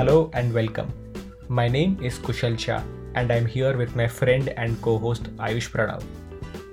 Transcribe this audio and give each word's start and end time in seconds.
Hello 0.00 0.30
and 0.32 0.54
welcome. 0.54 0.90
My 1.48 1.68
name 1.68 1.98
is 2.02 2.18
Kushal 2.18 2.58
Shah 2.58 2.82
and 3.16 3.30
I'm 3.30 3.44
here 3.44 3.76
with 3.76 3.94
my 3.94 4.06
friend 4.08 4.48
and 4.56 4.80
co-host 4.80 5.24
Ayush 5.36 5.68
Pranav. 5.72 6.02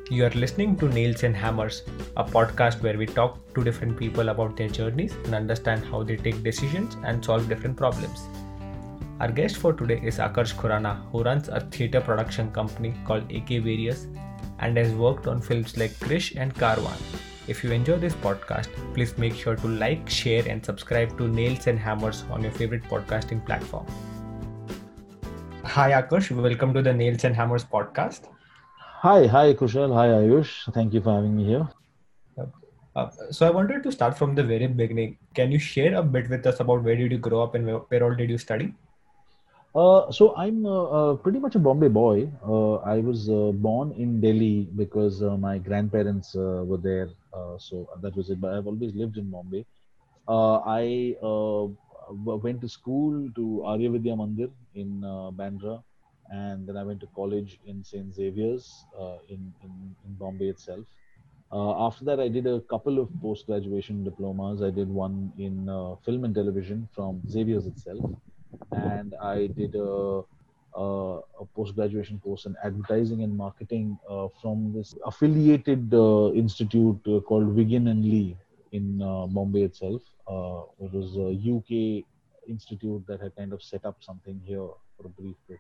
You 0.10 0.24
are 0.28 0.30
listening 0.30 0.78
to 0.78 0.88
Nails 0.88 1.24
and 1.24 1.36
Hammers, 1.36 1.82
a 2.16 2.24
podcast 2.24 2.82
where 2.82 2.98
we 2.98 3.06
talk 3.06 3.54
to 3.54 3.66
different 3.66 3.98
people 3.98 4.30
about 4.30 4.56
their 4.56 4.70
journeys 4.70 5.14
and 5.26 5.36
understand 5.36 5.84
how 5.84 6.04
they 6.04 6.16
take 6.16 6.42
decisions 6.42 6.96
and 7.04 7.26
solve 7.26 7.50
different 7.50 7.76
problems. 7.76 8.22
Our 9.20 9.30
guest 9.30 9.58
for 9.58 9.74
today 9.74 10.00
is 10.02 10.20
Akarsh 10.20 10.54
Khurana, 10.54 10.96
who 11.12 11.24
runs 11.24 11.50
a 11.50 11.60
theatre 11.60 12.00
production 12.00 12.50
company 12.52 12.94
called 13.04 13.28
Akvarious 13.28 14.06
and 14.60 14.78
has 14.78 14.94
worked 14.94 15.28
on 15.28 15.42
films 15.42 15.76
like 15.76 15.92
Krish 16.00 16.38
and 16.38 16.56
Karwan. 16.56 16.96
If 17.48 17.64
you 17.64 17.72
enjoy 17.72 17.98
this 17.98 18.14
podcast, 18.14 18.68
please 18.94 19.18
make 19.18 19.34
sure 19.34 19.56
to 19.56 19.68
like, 19.70 20.10
share, 20.10 20.44
and 20.50 20.66
subscribe 20.66 21.18
to 21.18 21.30
Nails 21.30 21.68
and 21.68 21.80
Hammers 21.80 22.26
on 22.30 22.44
your 22.44 22.52
favorite 22.52 22.84
podcasting 22.84 23.46
platform. 23.46 23.86
Hi, 25.64 25.94
Akarsh. 25.94 26.30
Welcome 26.32 26.74
to 26.74 26.82
the 26.82 26.92
Nails 26.92 27.24
and 27.24 27.34
Hammers 27.34 27.64
podcast. 27.64 28.28
Hi, 28.80 29.28
hi, 29.28 29.54
Kushal. 29.54 29.94
Hi, 29.94 30.08
Ayush. 30.08 30.74
Thank 30.74 30.94
you 30.94 31.00
for 31.00 31.14
having 31.14 31.38
me 31.38 31.46
here. 31.46 31.70
Uh, 32.94 33.10
so 33.32 33.48
I 33.48 33.50
wanted 33.50 33.82
to 33.84 33.94
start 33.94 34.18
from 34.18 34.36
the 34.36 34.44
very 34.44 34.68
beginning. 34.68 35.18
Can 35.34 35.50
you 35.50 35.60
share 35.60 35.96
a 35.96 36.04
bit 36.04 36.30
with 36.30 36.46
us 36.46 36.60
about 36.60 36.84
where 36.84 36.98
did 36.98 37.14
you 37.14 37.18
grow 37.18 37.44
up 37.44 37.56
and 37.56 37.66
where, 37.66 37.78
where 37.78 38.04
all 38.04 38.14
did 38.14 38.30
you 38.30 38.38
study? 38.38 38.74
Uh, 39.78 40.12
so 40.12 40.36
I'm 40.36 40.66
uh, 40.66 40.86
uh, 40.86 41.16
pretty 41.18 41.38
much 41.38 41.54
a 41.54 41.60
Bombay 41.60 41.90
boy. 41.90 42.32
Uh, 42.44 42.78
I 42.78 42.98
was 42.98 43.30
uh, 43.30 43.52
born 43.54 43.92
in 43.92 44.20
Delhi 44.20 44.68
because 44.76 45.22
my 45.22 45.60
grandparents 45.60 46.34
were 46.34 46.80
there. 46.82 47.10
so 47.60 47.88
that 48.02 48.16
was 48.16 48.32
it. 48.32 48.42
But 48.42 48.56
I've 48.56 48.66
always 48.66 48.96
lived 48.96 49.18
in 49.18 49.30
Bombay. 49.30 49.66
I 50.28 51.16
went 52.46 52.62
to 52.62 52.68
school 52.68 53.30
to 53.36 53.64
Arya 53.66 53.92
Vidya 53.92 54.16
Mandir 54.16 54.50
in 54.74 55.02
Bandra, 55.40 55.84
and 56.32 56.66
then 56.68 56.76
I 56.76 56.84
went 56.84 57.00
to 57.02 57.08
college 57.16 57.60
in 57.68 57.84
St. 57.84 58.16
Xavier's 58.16 58.84
in, 59.30 59.54
in, 59.64 59.74
in 60.06 60.14
Bombay 60.24 60.48
itself. 60.48 60.86
after 61.88 62.04
that, 62.06 62.20
I 62.20 62.30
did 62.30 62.48
a 62.48 62.62
couple 62.62 62.98
of 62.98 63.10
post-graduation 63.22 64.04
diplomas. 64.04 64.64
I 64.64 64.72
did 64.72 64.90
one 64.90 65.32
in 65.38 65.68
film 66.04 66.24
and 66.24 66.34
television 66.34 66.90
from 66.96 67.22
Xavier's 67.30 67.68
itself 67.68 68.18
and 68.72 69.16
I 69.22 69.48
did 69.48 69.76
a, 69.76 70.22
a, 70.76 71.20
a 71.42 71.46
post 71.56 71.76
graduation 71.76 72.20
course 72.20 72.46
in 72.46 72.56
advertising 72.64 73.24
and 73.24 73.36
marketing 73.36 73.98
uh, 74.10 74.28
from 74.42 74.74
this 74.74 74.96
affiliated 75.06 75.94
uh, 75.94 76.32
institute 76.34 77.00
uh, 77.08 77.20
called 77.22 77.48
Wigan 77.56 77.88
and 77.88 78.04
Leigh 78.04 78.38
in 78.72 79.02
uh, 79.02 79.28
Bombay 79.28 79.64
itself. 79.64 80.02
Uh, 80.28 80.64
it 80.84 80.92
was 80.92 81.16
a 81.18 81.32
UK 81.32 82.04
institute 82.48 83.04
that 83.08 83.22
had 83.22 83.36
kind 83.36 83.54
of 83.54 83.62
set 83.64 83.86
up 83.86 83.98
something 84.02 84.42
here 84.44 84.68
for 84.98 85.06
a 85.06 85.10
brief 85.10 85.36
bit. 85.48 85.60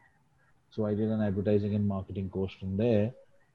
So 0.70 0.86
I 0.86 0.94
did 0.94 1.10
an 1.10 1.22
advertising 1.22 1.76
and 1.76 1.88
marketing 1.88 2.30
course 2.30 2.54
from 2.60 2.78
there. 2.78 3.12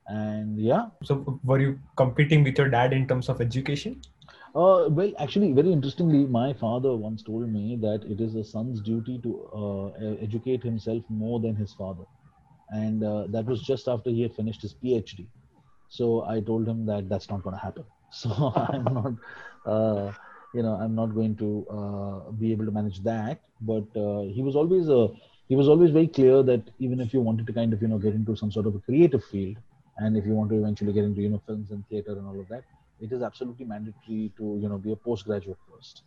And 0.08 0.58
yeah. 0.58 0.86
So 1.04 1.40
were 1.44 1.60
you 1.60 1.78
competing 1.96 2.42
with 2.42 2.58
your 2.58 2.68
dad 2.68 2.92
in 2.92 3.06
terms 3.06 3.28
of 3.28 3.40
education? 3.40 4.02
Uh, 4.54 4.86
well, 4.90 5.12
actually, 5.18 5.52
very 5.52 5.72
interestingly, 5.72 6.26
my 6.26 6.52
father 6.52 6.94
once 6.94 7.22
told 7.22 7.48
me 7.50 7.76
that 7.76 8.02
it 8.04 8.20
is 8.20 8.34
a 8.34 8.44
son's 8.44 8.80
duty 8.82 9.18
to 9.22 9.32
uh, 9.54 9.86
educate 10.22 10.62
himself 10.62 11.02
more 11.08 11.40
than 11.40 11.54
his 11.56 11.72
father. 11.72 12.04
And 12.70 13.02
uh, 13.04 13.26
that 13.28 13.46
was 13.46 13.62
just 13.62 13.88
after 13.88 14.10
he 14.10 14.22
had 14.22 14.34
finished 14.34 14.62
his 14.62 14.74
PhD. 14.74 15.26
So 15.88 16.24
I 16.26 16.40
told 16.40 16.68
him 16.68 16.86
that 16.86 17.08
that's 17.08 17.30
not 17.30 17.42
going 17.42 17.56
to 17.56 17.62
happen. 17.62 17.84
So 18.12 18.52
I'm 18.56 18.84
not, 18.98 19.14
uh, 19.64 20.12
you 20.54 20.62
know, 20.62 20.74
I'm 20.74 20.94
not 20.94 21.14
going 21.14 21.34
to 21.36 21.66
uh, 21.70 22.30
be 22.32 22.52
able 22.52 22.66
to 22.66 22.70
manage 22.70 23.02
that. 23.04 23.40
But 23.62 23.86
uh, 23.96 24.22
he 24.24 24.42
was 24.42 24.54
always 24.54 24.88
a, 24.90 25.08
he 25.48 25.56
was 25.56 25.68
always 25.68 25.90
very 25.92 26.08
clear 26.08 26.42
that 26.42 26.62
even 26.78 27.00
if 27.00 27.14
you 27.14 27.22
wanted 27.22 27.46
to 27.46 27.52
kind 27.54 27.72
of, 27.72 27.80
you 27.80 27.88
know, 27.88 27.98
get 27.98 28.14
into 28.14 28.36
some 28.36 28.52
sort 28.52 28.66
of 28.66 28.74
a 28.74 28.80
creative 28.80 29.24
field, 29.24 29.56
and 29.98 30.16
if 30.16 30.26
you 30.26 30.32
want 30.32 30.50
to 30.50 30.58
eventually 30.58 30.92
get 30.92 31.04
into, 31.04 31.22
you 31.22 31.30
know, 31.30 31.42
films 31.46 31.70
and 31.70 31.86
theater 31.88 32.12
and 32.12 32.26
all 32.26 32.38
of 32.38 32.48
that, 32.48 32.64
it 33.02 33.12
is 33.12 33.22
absolutely 33.22 33.64
mandatory 33.64 34.32
to 34.38 34.58
you 34.62 34.68
know 34.68 34.78
be 34.78 34.92
a 34.92 34.96
postgraduate 34.96 35.58
first. 35.70 36.02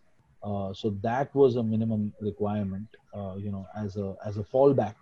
Uh, 0.46 0.74
so 0.74 0.92
that 1.02 1.34
was 1.34 1.56
a 1.56 1.64
minimum 1.64 2.14
requirement, 2.22 2.88
uh, 3.16 3.36
you 3.36 3.52
know, 3.52 3.68
as 3.76 3.98
a 3.98 4.16
as 4.26 4.38
a 4.38 4.44
fallback. 4.44 4.96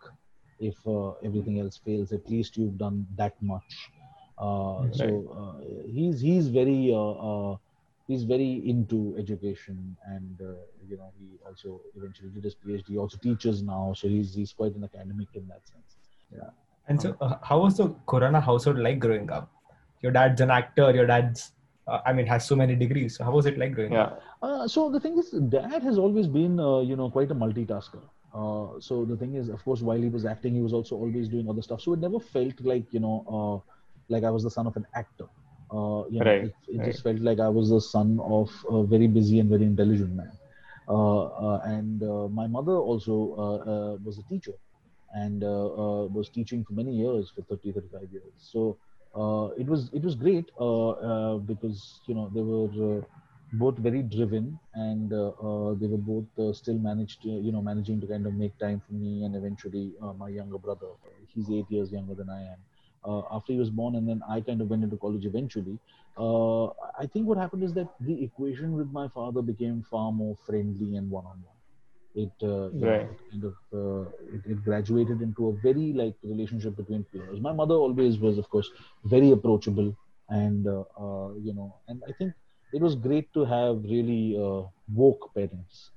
If 0.60 0.76
uh, 0.88 1.12
everything 1.24 1.60
else 1.60 1.80
fails, 1.86 2.14
at 2.14 2.30
least 2.30 2.56
you've 2.58 2.78
done 2.78 3.06
that 3.18 3.36
much. 3.42 3.90
Uh, 4.42 4.84
right. 4.84 4.96
So 4.96 5.08
uh, 5.40 5.84
he's 5.86 6.22
he's 6.22 6.48
very 6.48 6.94
uh, 6.96 7.56
he's 8.08 8.24
very 8.24 8.64
into 8.66 9.16
education, 9.20 9.98
and 10.06 10.40
you 10.88 10.98
know 10.98 11.12
he 11.20 11.28
also 11.46 11.82
eventually 11.98 12.30
did 12.30 12.44
his 12.46 12.56
PhD. 12.56 12.88
He 12.88 12.98
also 12.98 13.18
teaches 13.18 13.62
now, 13.62 13.94
so 13.96 14.08
he's 14.08 14.34
he's 14.34 14.54
quite 14.54 14.76
an 14.76 14.84
academic 14.86 15.28
in 15.34 15.48
that 15.48 15.68
sense. 15.68 15.98
Yeah. 16.34 16.50
And 16.88 17.02
so, 17.02 17.16
how 17.42 17.60
was 17.60 17.78
the 17.78 17.90
Khurana 18.08 18.42
household 18.44 18.78
like 18.78 19.00
growing 19.00 19.30
up? 19.30 19.50
Your 20.02 20.12
dad's 20.12 20.42
an 20.42 20.52
actor. 20.52 20.92
Your 20.92 21.06
dad's 21.08 21.53
uh, 21.88 22.00
I 22.06 22.14
mean, 22.14 22.26
has 22.28 22.46
so 22.46 22.56
many 22.56 22.76
degrees. 22.76 23.18
So 23.18 23.24
how 23.24 23.32
was 23.32 23.46
it 23.46 23.58
like 23.58 23.74
growing 23.74 23.94
yeah. 23.94 24.04
up? 24.04 24.24
Uh, 24.42 24.68
so 24.68 24.90
the 24.90 25.00
thing 25.00 25.18
is, 25.18 25.32
dad 25.32 25.84
has 25.84 25.98
always 25.98 26.28
been, 26.28 26.60
uh, 26.60 26.80
you 26.80 26.96
know, 26.96 27.10
quite 27.10 27.32
a 27.32 27.36
multitasker. 27.36 28.02
Uh, 28.34 28.80
so 28.80 29.06
the 29.06 29.16
thing 29.18 29.36
is, 29.36 29.50
of 29.50 29.64
course, 29.64 29.82
while 29.82 30.02
he 30.02 30.10
was 30.10 30.26
acting, 30.26 30.56
he 30.56 30.62
was 30.62 30.74
also 30.74 30.96
always 30.96 31.28
doing 31.28 31.50
other 31.50 31.62
stuff. 31.62 31.82
So 31.82 31.94
it 31.94 32.00
never 32.00 32.20
felt 32.20 32.60
like, 32.62 32.86
you 32.92 33.00
know, 33.00 33.26
uh, 33.28 33.72
like 34.10 34.24
I 34.24 34.30
was 34.30 34.44
the 34.44 34.52
son 34.52 34.66
of 34.66 34.76
an 34.78 34.88
actor. 34.96 35.28
Uh, 35.72 36.06
you 36.10 36.20
know, 36.20 36.26
right. 36.26 36.44
it, 36.46 36.56
it 36.68 36.78
right. 36.78 36.92
just 36.92 37.04
felt 37.04 37.20
like 37.20 37.40
I 37.40 37.50
was 37.50 37.70
the 37.70 37.82
son 37.82 38.20
of 38.24 38.52
a 38.70 38.84
very 38.84 39.08
busy 39.08 39.40
and 39.40 39.50
very 39.50 39.64
intelligent 39.64 40.16
man. 40.16 40.32
and 40.88 42.02
my 42.34 42.48
mother 42.48 42.78
also 42.78 43.98
was 44.04 44.20
a 44.20 44.24
teacher 44.24 44.54
and 45.14 45.42
was 45.42 46.30
teaching 46.30 46.64
for 46.64 46.74
many 46.74 46.92
years, 46.92 47.32
for 47.36 47.42
30, 47.44 47.72
35 47.74 48.02
years. 48.12 48.24
So 48.38 48.78
uh, 48.78 48.93
it 49.58 49.68
was 49.68 49.90
it 49.94 50.04
was 50.04 50.16
great 50.16 50.50
uh, 50.60 50.90
uh, 50.90 51.38
because 51.38 52.02
you 52.06 52.16
know 52.16 52.30
they 52.34 52.42
were 52.42 53.06
both 53.54 53.78
very 53.78 54.02
driven 54.02 54.60
and 54.74 55.12
they 55.12 55.88
were 55.88 56.04
both 56.12 56.56
still 56.56 56.80
managed 56.80 57.24
you 57.24 57.52
know 57.52 57.62
managing 57.62 58.02
to 58.02 58.08
kind 58.08 58.26
of 58.26 58.34
make 58.34 58.58
time 58.58 58.80
for 58.86 58.94
me 58.94 59.24
and 59.24 59.36
eventually 59.36 59.94
my 60.18 60.30
younger 60.30 60.58
brother. 60.58 60.92
He's 61.28 61.50
eight 61.52 61.70
years 61.70 61.92
younger 61.92 62.16
than 62.16 62.30
I 62.30 62.42
am. 62.54 62.60
Uh, 63.06 63.22
after 63.32 63.52
he 63.52 63.60
was 63.60 63.70
born 63.70 63.96
and 63.96 64.08
then 64.08 64.22
I 64.30 64.40
kind 64.40 64.62
of 64.62 64.70
went 64.70 64.84
into 64.84 64.98
college 64.98 65.26
eventually. 65.26 65.78
Uh, 66.18 66.68
I 66.98 67.06
think 67.12 67.28
what 67.28 67.38
happened 67.38 67.64
is 67.64 67.74
that 67.74 67.90
the 68.00 68.24
equation 68.24 68.74
with 68.74 68.92
my 68.92 69.08
father 69.10 69.42
became 69.42 69.84
far 69.84 70.12
more 70.12 70.36
friendly 70.46 70.96
and 70.96 71.10
one-on-one 71.10 71.53
it, 72.16 72.32
uh, 72.44 72.70
right. 72.72 73.08
kind 73.32 73.44
of 73.44 73.56
uh, 73.74 74.10
it, 74.34 74.42
it, 74.46 74.64
graduated 74.64 75.22
into 75.22 75.50
a 75.50 75.54
very 75.62 75.94
like 75.94 76.16
relationship 76.24 76.76
between 76.76 77.04
peers. 77.06 77.40
My 77.40 77.52
mother 77.52 77.76
always 77.76 78.18
was, 78.18 78.38
of 78.38 78.50
course, 78.50 78.70
very 79.06 79.32
approachable, 79.32 79.96
and 80.30 80.68
uh, 80.68 80.84
uh 81.00 81.34
you 81.42 81.54
know, 81.54 81.76
and 81.88 82.02
I 82.08 82.12
think 82.12 82.34
it 82.74 82.82
was 82.82 82.96
great 82.96 83.34
to 83.34 83.46
have 83.46 83.84
really 83.84 84.38
uh, 84.38 84.68
woke 84.94 85.34
parents. 85.34 85.92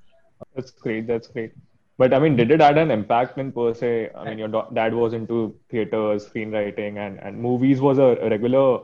That's 0.55 0.71
great. 0.71 1.07
That's 1.07 1.29
great. 1.29 1.53
But 1.99 2.13
I 2.13 2.19
mean, 2.19 2.37
did 2.37 2.51
it 2.51 2.61
add 2.61 2.77
an 2.77 2.91
impact 2.91 3.39
in 3.39 3.53
per 3.53 3.73
se? 3.73 4.11
I 4.15 4.25
mean, 4.25 4.39
your 4.39 4.49
dad 4.75 4.93
was 4.95 5.15
into 5.15 5.55
theaters, 5.71 6.27
screenwriting, 6.27 6.99
and 6.99 7.19
and 7.21 7.41
movies 7.41 7.81
was 7.81 7.99
a 7.99 8.17
regular 8.31 8.81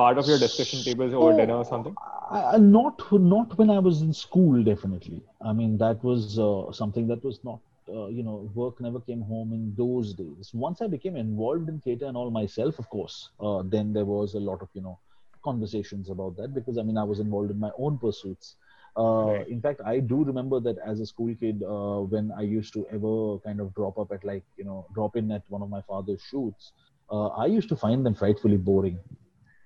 part 0.00 0.18
of 0.18 0.26
your 0.30 0.38
discussion 0.38 0.82
tables 0.84 1.14
over 1.14 1.36
dinner 1.36 1.56
or 1.62 1.64
something? 1.64 1.94
Uh, 2.30 2.58
not 2.58 3.00
not 3.12 3.56
when 3.58 3.70
I 3.70 3.78
was 3.78 4.02
in 4.02 4.12
school. 4.12 4.62
Definitely. 4.62 5.22
I 5.50 5.52
mean, 5.60 5.78
that 5.78 6.04
was 6.04 6.38
uh, 6.38 6.72
something 6.72 7.08
that 7.08 7.24
was 7.24 7.40
not. 7.50 7.60
Uh, 7.90 8.08
you 8.14 8.22
know, 8.22 8.50
work 8.54 8.80
never 8.86 9.00
came 9.00 9.22
home 9.22 9.52
in 9.58 9.62
those 9.76 10.12
days. 10.12 10.50
Once 10.52 10.82
I 10.82 10.88
became 10.94 11.16
involved 11.16 11.70
in 11.70 11.80
theatre 11.80 12.04
and 12.04 12.18
all 12.22 12.30
myself, 12.30 12.78
of 12.78 12.88
course, 12.94 13.30
uh, 13.40 13.62
then 13.74 13.94
there 13.94 14.04
was 14.04 14.34
a 14.34 14.42
lot 14.48 14.64
of 14.66 14.68
you 14.74 14.82
know 14.86 14.98
conversations 15.42 16.10
about 16.16 16.36
that 16.36 16.54
because 16.58 16.82
I 16.82 16.82
mean 16.88 16.98
I 16.98 17.04
was 17.12 17.22
involved 17.26 17.50
in 17.50 17.60
my 17.66 17.70
own 17.78 17.96
pursuits. 17.98 18.56
Uh, 18.96 19.04
right. 19.04 19.48
In 19.54 19.62
fact, 19.66 19.80
I 19.92 20.00
do 20.00 20.18
remember 20.24 20.60
that 20.66 20.76
as 20.92 21.00
a 21.00 21.06
school 21.06 21.34
kid, 21.42 21.62
uh, 21.62 22.00
when 22.14 22.30
I 22.42 22.42
used 22.42 22.74
to 22.74 22.84
ever 22.98 23.38
kind 23.46 23.60
of 23.64 23.72
drop 23.80 23.98
up 24.04 24.12
at 24.18 24.28
like 24.32 24.44
you 24.56 24.66
know 24.68 24.86
drop 24.98 25.16
in 25.22 25.32
at 25.38 25.48
one 25.56 25.62
of 25.68 25.70
my 25.76 25.80
father's 25.92 26.20
shoots, 26.30 26.72
uh, 27.10 27.28
I 27.44 27.46
used 27.46 27.70
to 27.70 27.80
find 27.86 28.04
them 28.04 28.14
frightfully 28.14 28.60
boring 28.68 29.00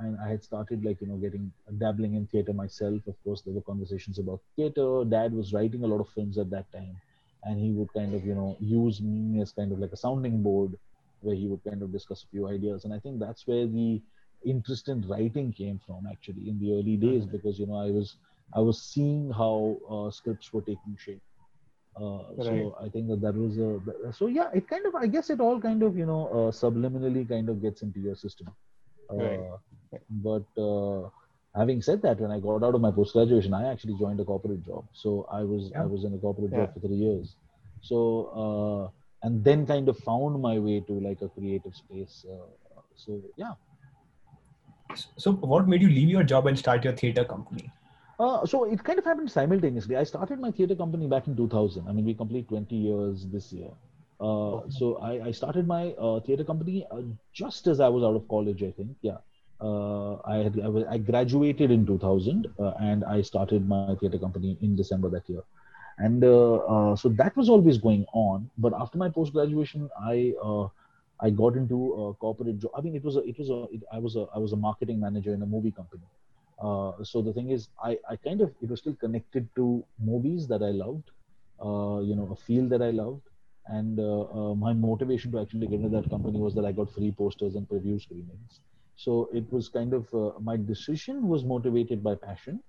and 0.00 0.16
I 0.24 0.28
had 0.28 0.42
started 0.44 0.84
like 0.84 1.00
you 1.00 1.08
know 1.08 1.16
getting 1.16 1.52
dabbling 1.78 2.14
in 2.14 2.26
theater 2.26 2.52
myself. 2.52 3.06
Of 3.06 3.22
course, 3.24 3.42
there 3.42 3.54
were 3.54 3.62
conversations 3.62 4.18
about 4.18 4.40
theater. 4.56 5.04
Dad 5.04 5.32
was 5.32 5.52
writing 5.52 5.84
a 5.84 5.86
lot 5.86 6.00
of 6.00 6.08
films 6.10 6.38
at 6.38 6.50
that 6.50 6.70
time, 6.72 6.96
and 7.44 7.58
he 7.58 7.72
would 7.72 7.92
kind 7.92 8.14
of 8.14 8.24
you 8.24 8.34
know 8.34 8.56
use 8.60 9.00
me 9.00 9.40
as 9.40 9.52
kind 9.52 9.72
of 9.72 9.78
like 9.78 9.92
a 9.92 9.96
sounding 9.96 10.42
board, 10.42 10.78
where 11.20 11.34
he 11.34 11.46
would 11.48 11.62
kind 11.64 11.82
of 11.82 11.92
discuss 11.92 12.24
a 12.24 12.28
few 12.28 12.48
ideas. 12.48 12.84
And 12.84 12.92
I 12.94 12.98
think 12.98 13.18
that's 13.20 13.46
where 13.46 13.66
the 13.66 14.02
interest 14.44 14.88
in 14.88 15.02
writing 15.08 15.52
came 15.52 15.80
from 15.86 16.06
actually 16.10 16.48
in 16.48 16.58
the 16.60 16.72
early 16.72 16.96
days 16.96 17.26
because 17.26 17.58
you 17.58 17.66
know 17.66 17.76
I 17.76 17.90
was 17.90 18.16
I 18.54 18.60
was 18.60 18.82
seeing 18.82 19.30
how 19.30 19.76
uh, 19.90 20.10
scripts 20.10 20.52
were 20.52 20.62
taking 20.62 20.96
shape. 20.96 21.22
Uh, 22.00 22.34
Right. 22.36 22.70
So 22.70 22.76
I 22.80 22.88
think 22.88 23.08
that 23.08 23.20
that 23.22 23.34
was 23.34 23.58
a 23.58 24.12
so 24.12 24.26
yeah. 24.28 24.50
It 24.54 24.68
kind 24.68 24.86
of 24.86 24.94
I 24.94 25.06
guess 25.06 25.30
it 25.30 25.40
all 25.40 25.60
kind 25.60 25.82
of 25.82 25.96
you 25.96 26.06
know 26.06 26.26
uh, 26.28 26.50
subliminally 26.52 27.28
kind 27.28 27.48
of 27.48 27.60
gets 27.62 27.82
into 27.82 28.00
your 28.00 28.16
system. 28.16 28.48
Uh, 29.10 29.16
Right. 29.16 30.02
But 30.10 30.46
uh, 30.58 31.08
having 31.54 31.82
said 31.82 32.02
that, 32.02 32.20
when 32.20 32.30
I 32.30 32.40
got 32.40 32.62
out 32.64 32.74
of 32.74 32.80
my 32.80 32.90
post 32.90 33.12
graduation, 33.14 33.54
I 33.54 33.70
actually 33.72 33.94
joined 33.98 34.20
a 34.20 34.24
corporate 34.24 34.62
job. 34.64 34.84
So 34.92 35.26
I 35.30 35.42
was 35.42 35.72
I 35.78 35.84
was 35.86 36.04
in 36.04 36.14
a 36.14 36.18
corporate 36.18 36.52
Yeah. 36.52 36.58
job 36.58 36.72
for 36.74 36.80
three 36.80 36.96
years. 37.06 37.36
So 37.80 37.98
uh, 38.44 38.82
and 39.22 39.42
then 39.44 39.66
kind 39.66 39.88
of 39.88 39.98
found 39.98 40.40
my 40.40 40.58
way 40.58 40.80
to 40.80 40.92
like 41.00 41.22
a 41.22 41.28
creative 41.28 41.74
space. 41.74 42.24
Uh, 42.30 42.80
so 42.96 43.20
yeah. 43.36 43.52
So, 45.16 45.32
what 45.32 45.68
made 45.68 45.82
you 45.82 45.88
leave 45.88 46.08
your 46.08 46.24
job 46.24 46.46
and 46.46 46.58
start 46.58 46.84
your 46.84 46.94
theater 46.94 47.24
company? 47.24 47.70
Uh, 48.18 48.44
so 48.44 48.64
it 48.64 48.82
kind 48.82 48.98
of 48.98 49.04
happened 49.04 49.30
simultaneously. 49.30 49.96
I 49.96 50.02
started 50.02 50.40
my 50.40 50.50
theater 50.50 50.74
company 50.74 51.06
back 51.06 51.28
in 51.28 51.36
2000. 51.36 51.86
I 51.86 51.92
mean, 51.92 52.04
we 52.04 52.14
complete 52.14 52.48
20 52.48 52.74
years 52.74 53.26
this 53.26 53.52
year. 53.52 53.70
Uh, 54.20 54.62
so 54.68 54.96
I, 55.00 55.26
I 55.26 55.30
started 55.30 55.68
my 55.68 55.92
uh, 55.92 56.18
theater 56.20 56.42
company 56.42 56.84
uh, 56.90 57.02
just 57.32 57.68
as 57.68 57.78
I 57.78 57.88
was 57.88 58.02
out 58.02 58.16
of 58.16 58.26
college, 58.28 58.64
I 58.64 58.72
think. 58.72 58.96
Yeah. 59.02 59.18
Uh, 59.60 60.16
I, 60.24 60.36
had, 60.36 60.60
I, 60.60 60.68
was, 60.68 60.84
I 60.90 60.98
graduated 60.98 61.70
in 61.70 61.86
2000 61.86 62.46
uh, 62.58 62.72
and 62.80 63.04
I 63.04 63.22
started 63.22 63.68
my 63.68 63.94
theater 63.96 64.18
company 64.18 64.58
in 64.60 64.74
December 64.74 65.10
that 65.10 65.28
year. 65.28 65.42
And 65.98 66.22
uh, 66.24 66.56
uh, 66.56 66.96
so 66.96 67.08
that 67.10 67.36
was 67.36 67.48
always 67.48 67.78
going 67.78 68.06
on. 68.12 68.50
But 68.58 68.72
after 68.74 68.98
my 68.98 69.08
post 69.08 69.32
graduation, 69.32 69.90
I 70.00 70.34
uh, 70.42 70.68
I 71.20 71.30
got 71.30 71.56
into 71.56 71.92
a 71.94 72.14
corporate 72.14 72.58
job. 72.60 72.70
I 72.76 72.80
mean, 72.80 72.94
it 72.94 73.04
was 73.04 73.16
a, 73.16 73.20
it 73.20 73.38
was 73.38 73.50
a, 73.50 73.66
it, 73.74 73.82
I 73.92 73.98
was 73.98 74.14
a, 74.16 74.26
I 74.34 74.38
was 74.38 74.52
a 74.52 74.56
marketing 74.56 75.00
manager 75.00 75.34
in 75.34 75.42
a 75.42 75.46
movie 75.46 75.72
company. 75.72 76.04
Uh, 76.62 76.92
so 77.02 77.22
the 77.22 77.32
thing 77.32 77.50
is, 77.50 77.68
I, 77.82 77.98
I 78.08 78.16
kind 78.16 78.40
of 78.40 78.52
it 78.62 78.70
was 78.70 78.80
still 78.80 78.94
connected 78.94 79.48
to 79.56 79.84
movies 79.98 80.46
that 80.48 80.62
I 80.62 80.70
loved, 80.70 81.10
uh, 81.64 82.00
you 82.00 82.14
know, 82.14 82.28
a 82.32 82.36
field 82.36 82.70
that 82.70 82.82
I 82.82 82.90
loved, 82.90 83.22
and 83.66 83.98
uh, 83.98 84.54
my 84.54 84.72
motivation 84.72 85.32
to 85.32 85.40
actually 85.40 85.66
get 85.66 85.80
into 85.80 85.88
that 86.00 86.08
company 86.10 86.38
was 86.38 86.54
that 86.54 86.64
I 86.64 86.72
got 86.72 86.90
free 86.92 87.10
posters 87.10 87.56
and 87.56 87.68
preview 87.68 88.00
screenings. 88.00 88.60
So 88.96 89.28
it 89.32 89.52
was 89.52 89.68
kind 89.68 89.94
of 89.94 90.08
my 90.40 90.56
decision 90.56 91.28
was 91.28 91.44
motivated 91.44 92.02
by 92.02 92.14
passion, 92.14 92.62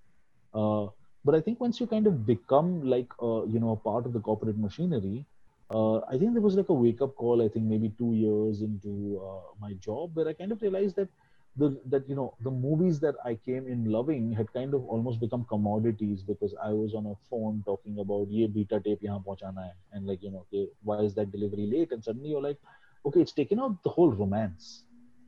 but 1.26 1.36
I 1.36 1.42
think 1.42 1.60
once 1.60 1.80
you 1.80 1.88
kind 1.88 2.08
of 2.08 2.26
become 2.26 2.84
like 2.84 3.12
uh, 3.22 3.44
you 3.46 3.60
know 3.60 3.72
a 3.72 3.76
part 3.90 4.06
of 4.06 4.14
the 4.14 4.20
corporate 4.20 4.58
machinery, 4.58 5.26
uh, 5.70 6.00
I 6.00 6.18
think 6.18 6.34
there 6.34 6.42
was 6.42 6.56
like 6.56 6.70
a 6.70 6.74
wake 6.74 7.02
up 7.02 7.16
call. 7.16 7.42
I 7.42 7.50
think 7.50 7.66
maybe 7.66 7.92
two 7.98 8.14
years 8.14 8.62
into 8.62 9.22
uh, 9.24 9.52
my 9.60 9.74
job 9.74 10.16
where 10.16 10.28
I 10.28 10.34
kind 10.34 10.52
of 10.52 10.62
realized 10.62 10.96
that 10.98 11.10
the 11.58 11.80
that 11.90 12.08
you 12.08 12.16
know 12.16 12.34
the 12.42 12.52
movies 12.52 13.00
that 13.02 13.16
I 13.26 13.36
came 13.36 13.68
in 13.68 13.86
loving 13.92 14.32
had 14.34 14.52
kind 14.54 14.74
of 14.74 14.86
almost 14.86 15.20
become 15.20 15.46
commodities 15.46 16.22
because 16.24 16.56
I 16.64 16.70
was 16.72 16.94
on 16.94 17.06
a 17.08 17.16
phone 17.30 17.64
talking 17.66 18.00
about 18.00 18.30
ye 18.30 18.48
beta 18.48 18.80
tape 18.80 19.02
yahan 19.02 19.24
pahunchana 19.24 19.66
hai. 19.68 19.74
And 19.94 20.08
like 20.08 20.24
you 20.24 20.32
know 20.32 20.46
okay, 20.48 20.68
why 20.84 21.00
is 21.00 21.16
that 21.16 21.32
delivery 21.32 21.68
late? 21.76 21.92
And 21.92 22.04
suddenly 22.04 22.30
you're 22.30 22.42
like 22.50 22.58
okay 23.06 23.22
it's 23.22 23.34
taken 23.34 23.60
out 23.60 23.82
the 23.84 23.90
whole 23.90 24.12
romance. 24.12 24.84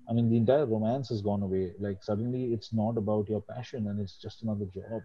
I 0.09 0.13
mean 0.13 0.29
the 0.29 0.37
entire 0.37 0.65
romance 0.65 1.09
has 1.09 1.21
gone 1.21 1.41
away. 1.43 1.73
Like 1.79 2.03
suddenly 2.03 2.53
it's 2.53 2.73
not 2.73 2.97
about 2.97 3.29
your 3.29 3.41
passion 3.41 3.87
and 3.87 3.99
it's 3.99 4.17
just 4.17 4.41
another 4.43 4.65
job 4.65 5.01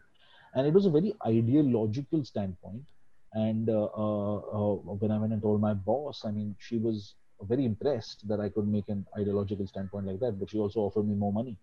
and 0.56 0.66
it 0.68 0.74
was 0.74 0.86
a 0.86 0.90
very 0.90 1.14
ideological 1.26 2.24
standpoint 2.24 2.84
and 3.34 3.70
uh, 3.70 3.88
uh, 3.96 4.36
uh, 4.58 4.74
when 5.02 5.12
I 5.12 5.18
went 5.18 5.34
and 5.34 5.42
told 5.42 5.60
my 5.60 5.74
boss 5.74 6.24
I 6.26 6.32
mean 6.32 6.56
she 6.60 6.78
was 6.78 7.14
very 7.42 7.66
impressed 7.66 8.28
that 8.28 8.40
I 8.40 8.50
could 8.50 8.68
make 8.68 8.88
an 8.88 9.06
ideological 9.18 9.66
standpoint 9.68 10.06
like 10.06 10.20
that, 10.20 10.40
but 10.40 10.50
she 10.50 10.58
also 10.58 10.80
offered 10.80 11.08
me 11.08 11.14
more 11.16 11.32
money. 11.32 11.58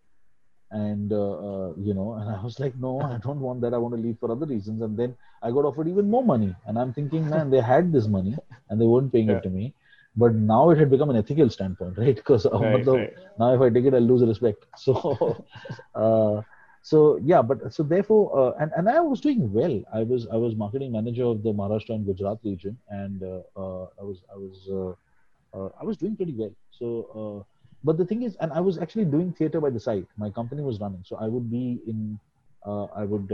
And, 0.71 1.13
uh, 1.13 1.33
uh, 1.69 1.73
you 1.77 1.93
know, 1.93 2.13
and 2.13 2.29
I 2.29 2.41
was 2.43 2.59
like, 2.59 2.75
no, 2.77 3.01
I 3.01 3.17
don't 3.17 3.39
want 3.41 3.61
that. 3.61 3.73
I 3.73 3.77
want 3.77 3.95
to 3.95 4.01
leave 4.01 4.17
for 4.19 4.31
other 4.31 4.45
reasons. 4.47 4.81
And 4.81 4.97
then 4.97 5.15
I 5.43 5.51
got 5.51 5.65
offered 5.65 5.87
even 5.87 6.09
more 6.09 6.23
money. 6.23 6.55
And 6.67 6.79
I'm 6.79 6.93
thinking, 6.93 7.29
man, 7.29 7.49
they 7.51 7.61
had 7.61 7.91
this 7.93 8.07
money 8.07 8.39
and 8.69 8.81
they 8.81 8.85
weren't 8.85 9.13
paying 9.13 9.29
Yeah. 9.29 9.39
it 9.39 9.43
to 9.43 9.49
me. 9.49 9.73
But 10.15 10.35
now 10.35 10.71
it 10.71 10.79
had 10.79 10.91
become 10.91 11.09
an 11.11 11.17
ethical 11.17 11.49
standpoint, 11.49 11.97
right? 11.99 12.15
Because 12.15 12.45
Right, 12.59 12.87
right. 12.91 13.13
now 13.39 13.53
if 13.53 13.61
I 13.61 13.69
take 13.69 13.85
it, 13.85 13.93
I'll 13.93 14.01
lose 14.01 14.23
respect. 14.23 14.65
So, 14.77 15.45
uh, 15.95 16.41
so 16.83 17.17
yeah, 17.23 17.41
but 17.41 17.73
so 17.73 17.83
therefore, 17.83 18.25
uh, 18.37 18.61
and 18.61 18.71
and 18.75 18.89
I 18.89 18.99
was 18.99 19.21
doing 19.21 19.51
well. 19.53 19.81
I 19.93 20.03
was 20.03 20.27
I 20.27 20.35
was 20.35 20.53
marketing 20.55 20.91
manager 20.91 21.23
of 21.23 21.41
the 21.41 21.53
Maharashtra 21.53 21.95
and 21.95 22.05
Gujarat 22.05 22.39
region, 22.43 22.77
and 22.89 23.23
uh, 23.23 23.41
uh, 23.55 23.87
I 23.99 24.03
was 24.03 24.23
I 24.29 24.35
was 24.35 24.67
uh, 24.69 25.57
uh, 25.57 25.69
I 25.79 25.85
was 25.85 25.95
doing 25.97 26.17
pretty 26.17 26.33
well. 26.33 26.51
So, 26.71 26.87
uh, 27.15 27.39
but 27.85 27.97
the 27.97 28.05
thing 28.05 28.23
is, 28.23 28.35
and 28.41 28.51
I 28.51 28.59
was 28.59 28.77
actually 28.77 29.05
doing 29.05 29.31
theater 29.31 29.61
by 29.61 29.69
the 29.69 29.79
side. 29.79 30.07
My 30.17 30.29
company 30.29 30.61
was 30.61 30.81
running, 30.81 31.03
so 31.05 31.15
I 31.15 31.27
would 31.27 31.49
be 31.49 31.79
in, 31.87 32.19
I 32.65 33.03
would, 33.05 33.31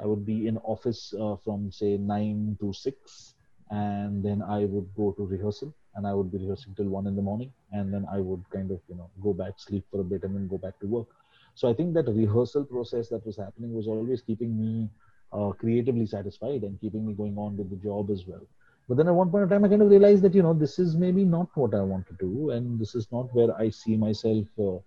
I 0.00 0.06
would 0.06 0.24
be 0.24 0.46
in 0.46 0.56
office 0.58 1.12
from 1.44 1.70
say 1.70 1.98
nine 1.98 2.56
to 2.60 2.72
six, 2.72 3.34
and 3.70 4.22
then 4.24 4.42
I 4.42 4.64
would 4.64 4.88
go 4.96 5.12
to 5.12 5.26
rehearsal, 5.26 5.74
and 5.94 6.06
I 6.06 6.14
would 6.14 6.32
be 6.32 6.38
rehearsing 6.38 6.74
till 6.74 6.88
one 6.88 7.06
in 7.06 7.16
the 7.16 7.22
morning, 7.22 7.52
and 7.72 7.92
then 7.92 8.06
I 8.10 8.18
would 8.18 8.44
kind 8.50 8.70
of 8.70 8.80
you 8.88 8.94
know 8.96 9.10
go 9.22 9.34
back, 9.34 9.60
sleep 9.60 9.84
for 9.90 10.00
a 10.00 10.04
bit, 10.04 10.22
and 10.24 10.34
then 10.34 10.48
go 10.48 10.56
back 10.56 10.78
to 10.80 10.86
work. 10.86 11.08
So 11.54 11.68
I 11.68 11.74
think 11.74 11.94
that 11.94 12.08
rehearsal 12.08 12.64
process 12.64 13.08
that 13.08 13.24
was 13.26 13.36
happening 13.36 13.74
was 13.74 13.86
always 13.86 14.22
keeping 14.22 14.58
me 14.58 14.88
uh, 15.32 15.50
creatively 15.50 16.06
satisfied 16.06 16.62
and 16.62 16.80
keeping 16.80 17.06
me 17.06 17.14
going 17.14 17.36
on 17.38 17.56
with 17.56 17.70
the 17.70 17.76
job 17.76 18.10
as 18.10 18.26
well. 18.26 18.40
But 18.88 18.96
then 18.96 19.08
at 19.08 19.14
one 19.14 19.30
point 19.30 19.44
in 19.44 19.48
time, 19.48 19.64
I 19.64 19.68
kind 19.68 19.82
of 19.82 19.90
realized 19.90 20.22
that 20.22 20.34
you 20.34 20.42
know 20.42 20.52
this 20.52 20.78
is 20.78 20.96
maybe 20.96 21.24
not 21.24 21.48
what 21.54 21.74
I 21.74 21.80
want 21.80 22.06
to 22.08 22.14
do, 22.18 22.50
and 22.50 22.78
this 22.78 22.94
is 22.94 23.06
not 23.12 23.32
where 23.34 23.56
I 23.56 23.70
see 23.70 23.96
myself, 23.96 24.46
uh, 24.58 24.78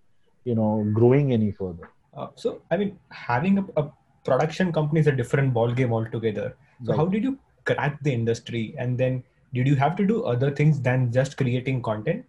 you 0.44 0.54
know, 0.54 0.88
growing 0.92 1.32
any 1.32 1.50
further. 1.50 1.88
Uh, 2.16 2.28
so, 2.34 2.62
I 2.70 2.76
mean, 2.76 2.98
having 3.10 3.58
a, 3.58 3.66
a 3.82 3.92
production 4.24 4.72
company 4.72 5.00
is 5.00 5.06
a 5.06 5.12
different 5.12 5.54
ball 5.54 5.72
game 5.72 5.92
altogether. 5.92 6.56
So, 6.84 6.92
Right. 6.92 6.98
how 6.98 7.06
did 7.06 7.24
you 7.24 7.38
crack 7.64 8.02
the 8.02 8.12
industry? 8.12 8.74
And 8.78 8.98
then, 8.98 9.24
did 9.54 9.66
you 9.66 9.76
have 9.76 9.96
to 9.96 10.06
do 10.06 10.24
other 10.24 10.50
things 10.50 10.80
than 10.80 11.10
just 11.10 11.36
creating 11.36 11.82
content? 11.82 12.26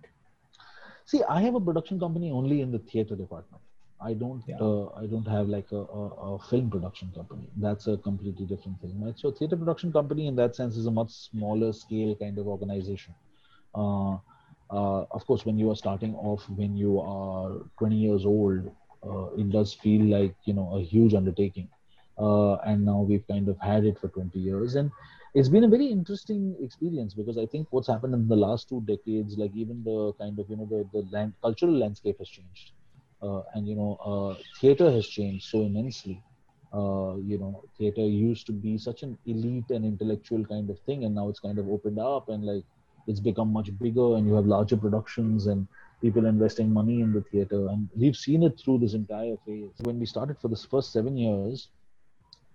See, 1.05 1.23
I 1.23 1.41
have 1.41 1.55
a 1.55 1.61
production 1.61 1.99
company 1.99 2.31
only 2.31 2.61
in 2.61 2.71
the 2.71 2.79
theater 2.79 3.15
department. 3.15 3.61
I 3.99 4.13
don't. 4.13 4.43
Yeah. 4.47 4.57
Uh, 4.59 4.89
I 4.95 5.07
don't 5.07 5.27
have 5.27 5.47
like 5.47 5.71
a, 5.71 5.77
a, 5.77 6.35
a 6.35 6.39
film 6.39 6.69
production 6.69 7.11
company. 7.15 7.47
That's 7.57 7.87
a 7.87 7.97
completely 7.97 8.45
different 8.45 8.79
thing, 8.79 9.01
right? 9.03 9.17
So, 9.17 9.31
theater 9.31 9.57
production 9.57 9.91
company 9.91 10.27
in 10.27 10.35
that 10.35 10.55
sense 10.55 10.77
is 10.77 10.85
a 10.85 10.91
much 10.91 11.11
smaller 11.11 11.73
scale 11.73 12.15
kind 12.15 12.37
of 12.37 12.47
organization. 12.47 13.15
Uh, 13.73 14.17
uh, 14.69 15.05
of 15.11 15.25
course, 15.25 15.45
when 15.45 15.57
you 15.57 15.71
are 15.71 15.75
starting 15.75 16.13
off, 16.15 16.47
when 16.49 16.75
you 16.75 16.99
are 16.99 17.61
20 17.79 17.95
years 17.95 18.25
old, 18.25 18.69
uh, 19.03 19.27
it 19.37 19.49
does 19.51 19.73
feel 19.73 20.05
like 20.05 20.35
you 20.45 20.53
know 20.53 20.75
a 20.77 20.81
huge 20.81 21.13
undertaking. 21.15 21.67
Uh, 22.19 22.55
and 22.65 22.83
now 22.85 22.99
we've 23.01 23.27
kind 23.27 23.47
of 23.47 23.57
had 23.59 23.85
it 23.85 23.97
for 23.99 24.09
20 24.09 24.37
years, 24.39 24.75
and 24.75 24.91
it's 25.33 25.49
been 25.49 25.63
a 25.63 25.67
very 25.67 25.87
interesting 25.87 26.55
experience 26.61 27.13
because 27.15 27.37
I 27.37 27.45
think 27.47 27.67
what's 27.71 27.87
happened 27.87 28.13
in 28.13 28.27
the 28.27 28.35
last 28.35 28.69
two 28.69 28.81
decades, 28.87 29.37
like 29.37 29.55
even 29.55 29.83
the 29.83 30.13
kind 30.19 30.37
of 30.39 30.49
you 30.49 30.57
know 30.57 30.67
the 30.69 30.87
the 30.93 31.07
land, 31.11 31.33
cultural 31.41 31.73
landscape 31.77 32.17
has 32.19 32.29
changed, 32.29 32.71
and 33.21 33.67
you 33.67 33.75
know 33.75 33.97
uh, 34.05 34.41
theater 34.59 34.91
has 34.91 35.07
changed 35.07 35.45
so 35.45 35.61
immensely. 35.61 36.21
Uh, 36.73 37.15
you 37.23 37.37
know, 37.37 37.63
theater 37.77 38.01
used 38.01 38.45
to 38.45 38.51
be 38.51 38.77
such 38.77 39.01
an 39.01 39.17
elite 39.25 39.69
and 39.69 39.85
intellectual 39.85 40.43
kind 40.45 40.69
of 40.69 40.77
thing, 40.81 41.03
and 41.05 41.15
now 41.15 41.29
it's 41.29 41.39
kind 41.39 41.57
of 41.57 41.67
opened 41.69 41.99
up 41.99 42.29
and 42.29 42.43
like 42.43 42.63
it's 43.07 43.19
become 43.19 43.51
much 43.51 43.69
bigger, 43.79 44.15
and 44.17 44.27
you 44.27 44.33
have 44.33 44.45
larger 44.45 44.75
productions 44.75 45.47
and 45.47 45.67
people 46.01 46.25
investing 46.25 46.71
money 46.71 47.01
in 47.01 47.13
the 47.13 47.21
theater, 47.31 47.67
and 47.69 47.89
we've 47.95 48.15
seen 48.15 48.43
it 48.43 48.59
through 48.59 48.77
this 48.79 48.93
entire 48.93 49.35
phase. 49.45 49.71
When 49.83 49.99
we 49.99 50.05
started 50.05 50.37
for 50.39 50.47
this 50.49 50.65
first 50.65 50.91
seven 50.91 51.17
years, 51.17 51.69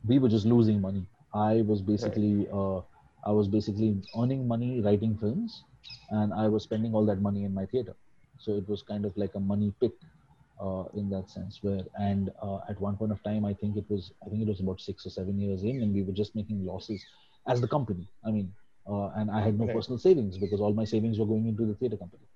we 0.06 0.18
were 0.18 0.28
just 0.28 0.46
losing 0.46 0.80
money. 0.80 1.06
I 1.34 1.62
was 1.62 1.80
basically 1.80 2.46
uh, 2.52 2.80
I 3.24 3.30
was 3.32 3.48
basically 3.48 3.96
earning 4.18 4.46
money 4.46 4.80
writing 4.80 5.16
films, 5.18 5.62
and 6.10 6.32
I 6.34 6.48
was 6.48 6.64
spending 6.64 6.94
all 6.94 7.06
that 7.06 7.20
money 7.20 7.44
in 7.44 7.54
my 7.54 7.66
theater. 7.66 7.94
So 8.38 8.56
it 8.56 8.68
was 8.68 8.82
kind 8.82 9.04
of 9.04 9.16
like 9.16 9.34
a 9.34 9.40
money 9.40 9.72
pit 9.80 9.92
uh, 10.62 10.84
in 10.94 11.10
that 11.10 11.30
sense. 11.30 11.60
Where 11.62 11.82
and 11.98 12.30
uh, 12.42 12.60
at 12.70 12.80
one 12.80 12.96
point 12.96 13.12
of 13.12 13.22
time, 13.24 13.44
I 13.46 13.54
think 13.54 13.76
it 13.76 13.86
was 13.90 14.12
I 14.26 14.30
think 14.30 14.42
it 14.42 14.48
was 14.48 14.60
about 14.60 14.80
six 14.80 15.06
or 15.06 15.10
seven 15.10 15.40
years 15.40 15.64
in, 15.64 15.82
and 15.82 15.94
we 15.94 16.04
were 16.04 16.12
just 16.22 16.36
making 16.36 16.64
losses 16.66 17.04
as 17.48 17.60
the 17.62 17.68
company. 17.68 18.08
I 18.24 18.32
mean, 18.32 18.52
uh, 18.88 19.08
and 19.16 19.30
I 19.30 19.42
had 19.42 19.58
no 19.58 19.68
Right. 19.68 19.78
personal 19.78 19.98
savings 19.98 20.38
because 20.38 20.60
all 20.60 20.74
my 20.74 20.84
savings 20.84 21.18
were 21.18 21.26
going 21.26 21.48
into 21.48 21.66
the 21.66 21.74
theater 21.76 21.96
company. 21.98 22.26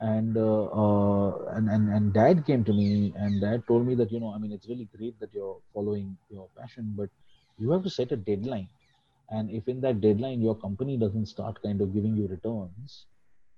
And, 0.00 0.36
uh, 0.36 0.64
uh, 0.82 1.44
and 1.56 1.68
and 1.70 1.88
and 1.90 2.12
dad 2.14 2.46
came 2.46 2.64
to 2.64 2.72
me 2.72 3.12
and 3.16 3.40
dad 3.40 3.64
told 3.68 3.86
me 3.86 3.94
that 3.96 4.10
you 4.12 4.20
know 4.20 4.32
I 4.34 4.38
mean 4.38 4.52
it's 4.52 4.68
really 4.68 4.88
great 4.96 5.18
that 5.20 5.32
you're 5.34 5.60
following 5.74 6.16
your 6.30 6.48
passion, 6.58 6.94
but 6.96 7.10
you 7.58 7.70
have 7.72 7.82
to 7.84 7.90
set 7.90 8.12
a 8.12 8.16
deadline. 8.16 8.68
And 9.30 9.50
if 9.50 9.68
in 9.68 9.80
that 9.82 10.00
deadline 10.00 10.40
your 10.42 10.56
company 10.56 10.96
doesn't 10.98 11.26
start 11.26 11.62
kind 11.62 11.80
of 11.82 11.94
giving 11.94 12.16
you 12.16 12.26
returns, 12.28 13.06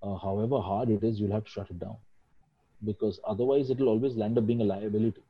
uh, 0.03 0.17
however 0.17 0.61
hard 0.61 0.91
it 0.91 1.03
is, 1.05 1.21
you'll 1.21 1.33
have 1.33 1.45
to 1.45 1.51
shut 1.51 1.71
it 1.71 1.79
down 1.79 1.97
because 2.85 3.21
otherwise 3.27 3.71
it'll 3.71 3.89
always 3.89 4.17
land 4.17 4.39
up 4.39 4.47
being 4.47 4.61
a 4.63 4.65
liability 4.65 5.23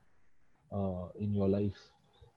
uh, 0.72 1.08
in 1.18 1.34
your 1.34 1.48
life. 1.48 1.90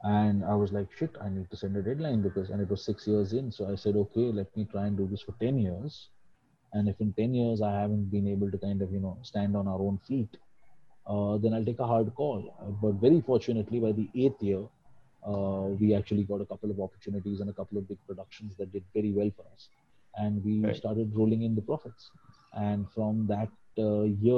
And 0.03 0.43
I 0.45 0.55
was 0.55 0.71
like, 0.71 0.87
shit, 0.97 1.15
I 1.21 1.29
need 1.29 1.49
to 1.51 1.57
send 1.57 1.75
a 1.77 1.81
deadline 1.81 2.21
because, 2.21 2.49
and 2.49 2.61
it 2.61 2.69
was 2.69 2.83
six 2.85 3.07
years 3.07 3.33
in. 3.33 3.51
So 3.51 3.69
I 3.71 3.75
said, 3.75 3.95
okay, 3.95 4.31
let 4.31 4.55
me 4.55 4.65
try 4.65 4.87
and 4.87 4.97
do 4.97 5.07
this 5.07 5.21
for 5.21 5.33
10 5.41 5.57
years. 5.59 6.09
And 6.73 6.89
if 6.89 6.99
in 7.01 7.13
10 7.13 7.33
years 7.33 7.61
I 7.61 7.71
haven't 7.81 8.11
been 8.11 8.27
able 8.27 8.51
to 8.51 8.57
kind 8.57 8.81
of, 8.81 8.91
you 8.91 8.99
know, 8.99 9.17
stand 9.23 9.55
on 9.55 9.67
our 9.67 9.79
own 9.79 9.99
feet, 10.07 10.37
uh, 11.07 11.37
then 11.37 11.53
I'll 11.53 11.65
take 11.65 11.79
a 11.79 11.87
hard 11.87 12.13
call. 12.15 12.53
But 12.81 12.93
very 12.95 13.21
fortunately, 13.21 13.79
by 13.79 13.91
the 13.93 14.09
eighth 14.15 14.41
year, 14.41 14.63
uh, 15.25 15.69
we 15.79 15.93
actually 15.95 16.23
got 16.23 16.41
a 16.41 16.45
couple 16.45 16.71
of 16.71 16.79
opportunities 16.79 17.39
and 17.39 17.49
a 17.49 17.53
couple 17.53 17.77
of 17.77 17.87
big 17.87 17.97
productions 18.07 18.55
that 18.57 18.71
did 18.71 18.83
very 18.93 19.11
well 19.11 19.31
for 19.35 19.45
us. 19.53 19.69
And 20.15 20.43
we 20.43 20.71
Right. 20.71 20.75
started 20.75 21.11
rolling 21.15 21.43
in 21.43 21.55
the 21.55 21.61
profits. 21.61 22.11
And 22.53 22.89
from 22.91 23.27
that 23.27 23.49
year, 23.83 24.35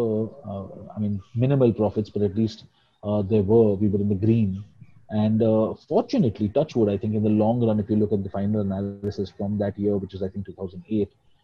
uh, 0.47 0.65
I 0.83 0.87
mean, 0.87 1.09
minimal 1.25 1.71
profits, 1.73 2.09
but 2.09 2.21
at 2.21 2.35
least 2.35 2.63
uh, 3.03 3.21
there 3.21 3.41
were, 3.41 3.73
we 3.75 3.87
were 3.87 3.99
in 3.99 4.09
the 4.09 4.15
green. 4.15 4.63
And 5.09 5.41
uh, 5.41 5.73
fortunately, 5.87 6.49
Touchwood, 6.49 6.89
I 6.89 6.97
think 6.97 7.15
in 7.15 7.23
the 7.23 7.29
long 7.29 7.65
run, 7.65 7.79
if 7.79 7.89
you 7.89 7.95
look 7.95 8.11
at 8.13 8.23
the 8.23 8.29
final 8.29 8.61
analysis 8.61 9.13
from 9.15 9.39
that 9.39 9.57
year, 9.59 9.77
which 9.77 9.95
is 9.95 10.03
I 10.03 10.11
think 10.11 10.27
2008, 10.29 10.95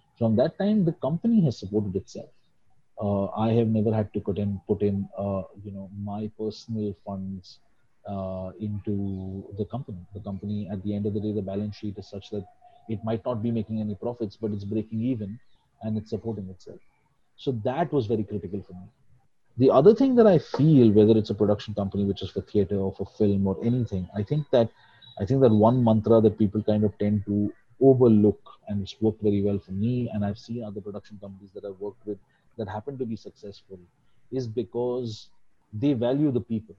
from 0.06 0.24
that 0.26 0.48
time, 0.50 0.78
the 0.78 0.86
company 0.92 1.40
has 1.42 1.58
supported 1.58 1.96
itself. 1.96 2.30
Uh, 3.02 3.26
I 3.38 3.52
have 3.54 3.68
never 3.68 3.94
had 3.94 4.12
to 4.14 4.20
put 4.20 4.38
in 4.38 4.60
put 4.68 4.82
in 4.82 5.08
uh, 5.18 5.44
you 5.64 5.72
know 5.72 5.90
my 5.98 6.30
personal 6.40 6.94
funds 7.06 7.60
uh, 8.08 8.52
into 8.60 9.44
the 9.58 9.66
company. 9.66 10.00
The 10.14 10.22
company, 10.22 10.68
at 10.72 10.84
the 10.84 10.94
end 10.96 11.06
of 11.06 11.14
the 11.14 11.20
day, 11.22 11.32
the 11.34 11.42
balance 11.42 11.76
sheet 11.78 11.98
is 11.98 12.08
such 12.10 12.30
that 12.32 12.46
it 12.90 13.00
might 13.04 13.26
not 13.26 13.42
be 13.42 13.52
making 13.52 13.80
any 13.82 13.96
profits, 13.96 14.38
but 14.38 14.52
it's 14.52 14.66
breaking 14.66 15.02
even 15.02 15.40
and 15.84 15.98
it's 15.98 16.10
supporting 16.12 16.50
itself. 16.50 16.80
So 17.44 17.52
that 17.64 17.92
was 17.92 18.06
very 18.08 18.24
critical 18.24 18.62
for 18.66 18.74
me. 18.74 18.88
The 19.58 19.70
other 19.70 19.94
thing 19.94 20.16
that 20.16 20.26
I 20.26 20.40
feel, 20.40 20.92
whether 20.92 21.18
it's 21.18 21.30
a 21.30 21.36
production 21.36 21.74
company 21.74 22.06
which 22.06 22.22
is 22.22 22.30
for 22.30 22.42
theater 22.42 22.78
or 22.78 22.94
for 22.94 23.06
film 23.18 23.46
or 23.46 23.58
anything, 23.64 24.08
I 24.16 24.24
think 24.24 24.50
that 24.52 24.70
I 25.20 25.26
think 25.26 25.42
that 25.42 25.52
one 25.52 25.84
mantra 25.84 26.22
that 26.22 26.38
people 26.38 26.64
kind 26.64 26.86
of 26.86 26.98
tend 26.98 27.26
to 27.26 27.54
overlook 27.82 28.40
and 28.68 28.82
it's 28.82 28.96
worked 29.02 29.22
very 29.22 29.42
well 29.42 29.60
for 29.60 29.74
me, 29.74 30.10
and 30.14 30.24
I've 30.24 30.38
seen 30.38 30.64
other 30.64 30.80
production 30.80 31.20
companies 31.22 31.52
that 31.54 31.66
I've 31.66 31.80
worked 31.80 32.08
with 32.08 32.18
that 32.58 32.70
happen 32.70 32.98
to 32.98 33.06
be 33.06 33.18
successful, 33.18 33.78
is 34.32 34.48
because 34.48 35.30
they 35.74 35.94
value 35.94 36.32
the 36.32 36.46
people. 36.54 36.76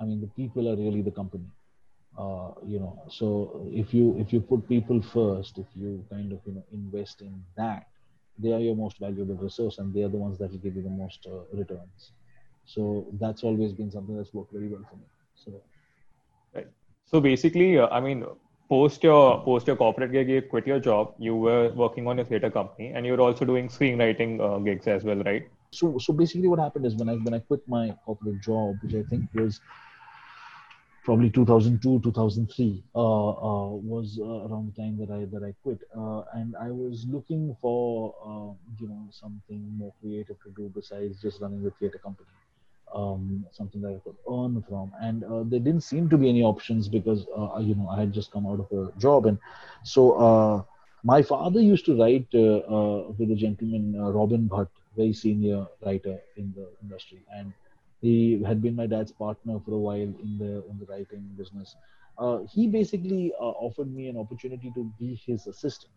I 0.00 0.04
mean, 0.04 0.20
the 0.22 0.32
people 0.40 0.70
are 0.70 0.76
really 0.76 1.02
the 1.02 1.10
company. 1.10 1.50
Uh, 2.18 2.52
you 2.66 2.78
know, 2.78 3.02
so 3.08 3.68
if 3.82 3.92
you 3.92 4.16
if 4.18 4.32
you 4.32 4.40
put 4.40 4.66
people 4.68 5.02
first, 5.02 5.58
if 5.58 5.66
you 5.74 6.02
kind 6.08 6.32
of 6.32 6.40
you 6.46 6.54
know 6.54 6.64
invest 6.72 7.20
in 7.20 7.44
that, 7.56 7.86
they 8.38 8.52
are 8.52 8.60
your 8.60 8.76
most 8.76 8.98
valuable 8.98 9.34
resource, 9.36 9.78
and 9.78 9.92
they 9.94 10.02
are 10.02 10.08
the 10.08 10.18
ones 10.26 10.38
that 10.38 10.50
will 10.50 10.58
give 10.58 10.76
you 10.76 10.82
the 10.82 10.90
most 10.90 11.26
uh, 11.26 11.44
returns. 11.52 12.12
So 12.64 13.06
that's 13.20 13.44
always 13.44 13.72
been 13.72 13.90
something 13.90 14.16
that's 14.16 14.34
worked 14.34 14.52
very 14.52 14.68
well 14.68 14.84
for 14.90 14.96
me. 14.96 15.06
So 15.34 15.62
So 17.04 17.20
basically, 17.20 17.78
uh, 17.78 17.88
I 17.88 18.00
mean, 18.00 18.24
post 18.68 19.02
your 19.02 19.42
post 19.44 19.66
your 19.66 19.76
corporate 19.76 20.12
gig, 20.12 20.28
you 20.28 20.42
quit 20.42 20.66
your 20.66 20.80
job. 20.80 21.14
You 21.18 21.36
were 21.36 21.72
working 21.74 22.06
on 22.08 22.18
a 22.18 22.24
theater 22.24 22.50
company, 22.50 22.88
and 22.94 23.06
you 23.06 23.12
were 23.12 23.20
also 23.20 23.44
doing 23.44 23.68
screenwriting 23.68 24.40
uh, 24.40 24.58
gigs 24.58 24.86
as 24.86 25.04
well, 25.04 25.22
right? 25.30 25.48
so 25.72 25.98
so 25.98 26.12
basically 26.12 26.48
what 26.48 26.58
happened 26.58 26.86
is 26.86 26.94
when 26.96 27.08
I 27.08 27.14
when 27.26 27.34
I 27.34 27.40
quit 27.40 27.60
my 27.66 27.94
corporate 28.04 28.40
job, 28.40 28.76
which 28.82 28.94
I 28.94 29.02
think 29.10 29.28
was 29.34 29.60
probably 31.06 31.30
2002 31.30 32.00
2003 32.00 32.82
uh, 32.94 32.98
uh, 32.98 33.68
was 33.92 34.18
uh, 34.20 34.48
around 34.48 34.66
the 34.66 34.82
time 34.82 34.98
that 34.98 35.10
I 35.10 35.24
that 35.32 35.46
I 35.46 35.54
quit. 35.62 35.78
Uh, 35.96 36.22
and 36.34 36.56
I 36.60 36.70
was 36.72 37.06
looking 37.08 37.56
for 37.62 38.12
uh, 38.30 38.52
you 38.80 38.88
know 38.88 39.04
something 39.10 39.62
more 39.78 39.94
creative 40.00 40.36
to 40.42 40.50
do 40.56 40.70
besides 40.74 41.22
just 41.22 41.40
running 41.40 41.62
the 41.62 41.70
theater 41.78 41.98
company 41.98 42.28
um, 42.92 43.46
something 43.52 43.80
that 43.82 43.94
I 43.94 44.00
could 44.04 44.16
earn 44.28 44.64
from. 44.68 44.92
And 45.00 45.22
uh, 45.22 45.44
there 45.44 45.60
didn't 45.60 45.84
seem 45.84 46.08
to 46.10 46.18
be 46.18 46.28
any 46.28 46.42
options 46.42 46.88
because 46.88 47.24
uh, 47.38 47.60
you 47.60 47.76
know 47.76 47.88
I 47.88 48.00
had 48.00 48.12
just 48.12 48.32
come 48.32 48.44
out 48.46 48.58
of 48.58 48.72
a 48.76 48.90
job. 48.98 49.26
And 49.26 49.38
so 49.84 50.66
my 51.04 51.22
father 51.22 51.60
used 51.60 51.86
to 51.86 51.96
write 52.00 52.26
with 52.32 53.30
a 53.30 53.38
gentleman 53.44 53.94
Robin 54.18 54.48
Bhatt 54.48 54.68
very 54.96 55.12
senior 55.12 55.66
writer 55.84 56.18
in 56.36 56.52
the 56.56 56.66
industry. 56.82 57.22
And 57.32 57.52
he 58.06 58.42
had 58.50 58.62
been 58.62 58.76
my 58.76 58.86
dad's 58.94 59.12
partner 59.12 59.58
for 59.64 59.72
a 59.74 59.82
while 59.88 60.12
in 60.26 60.32
the 60.42 60.52
in 60.70 60.78
the 60.80 60.86
writing 60.92 61.24
business. 61.42 61.76
Uh, 62.18 62.38
he 62.54 62.66
basically 62.78 63.32
uh, 63.40 63.54
offered 63.66 63.92
me 63.94 64.08
an 64.08 64.16
opportunity 64.24 64.72
to 64.78 64.84
be 64.98 65.10
his 65.26 65.46
assistant. 65.46 65.92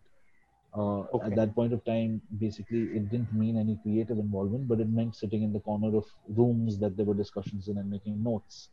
Uh, 0.74 1.02
Okay. 1.14 1.26
At 1.26 1.34
that 1.36 1.54
point 1.54 1.72
of 1.72 1.84
time, 1.84 2.20
basically, 2.38 2.82
it 2.98 3.08
didn't 3.10 3.32
mean 3.32 3.56
any 3.56 3.76
creative 3.82 4.18
involvement, 4.18 4.68
but 4.68 4.80
it 4.80 4.88
meant 4.88 5.16
sitting 5.16 5.42
in 5.42 5.52
the 5.52 5.60
corner 5.60 5.96
of 5.96 6.06
rooms 6.28 6.78
that 6.78 6.96
there 6.96 7.06
were 7.06 7.14
discussions 7.14 7.68
in 7.68 7.78
and 7.78 7.90
making 7.90 8.22
notes. 8.22 8.68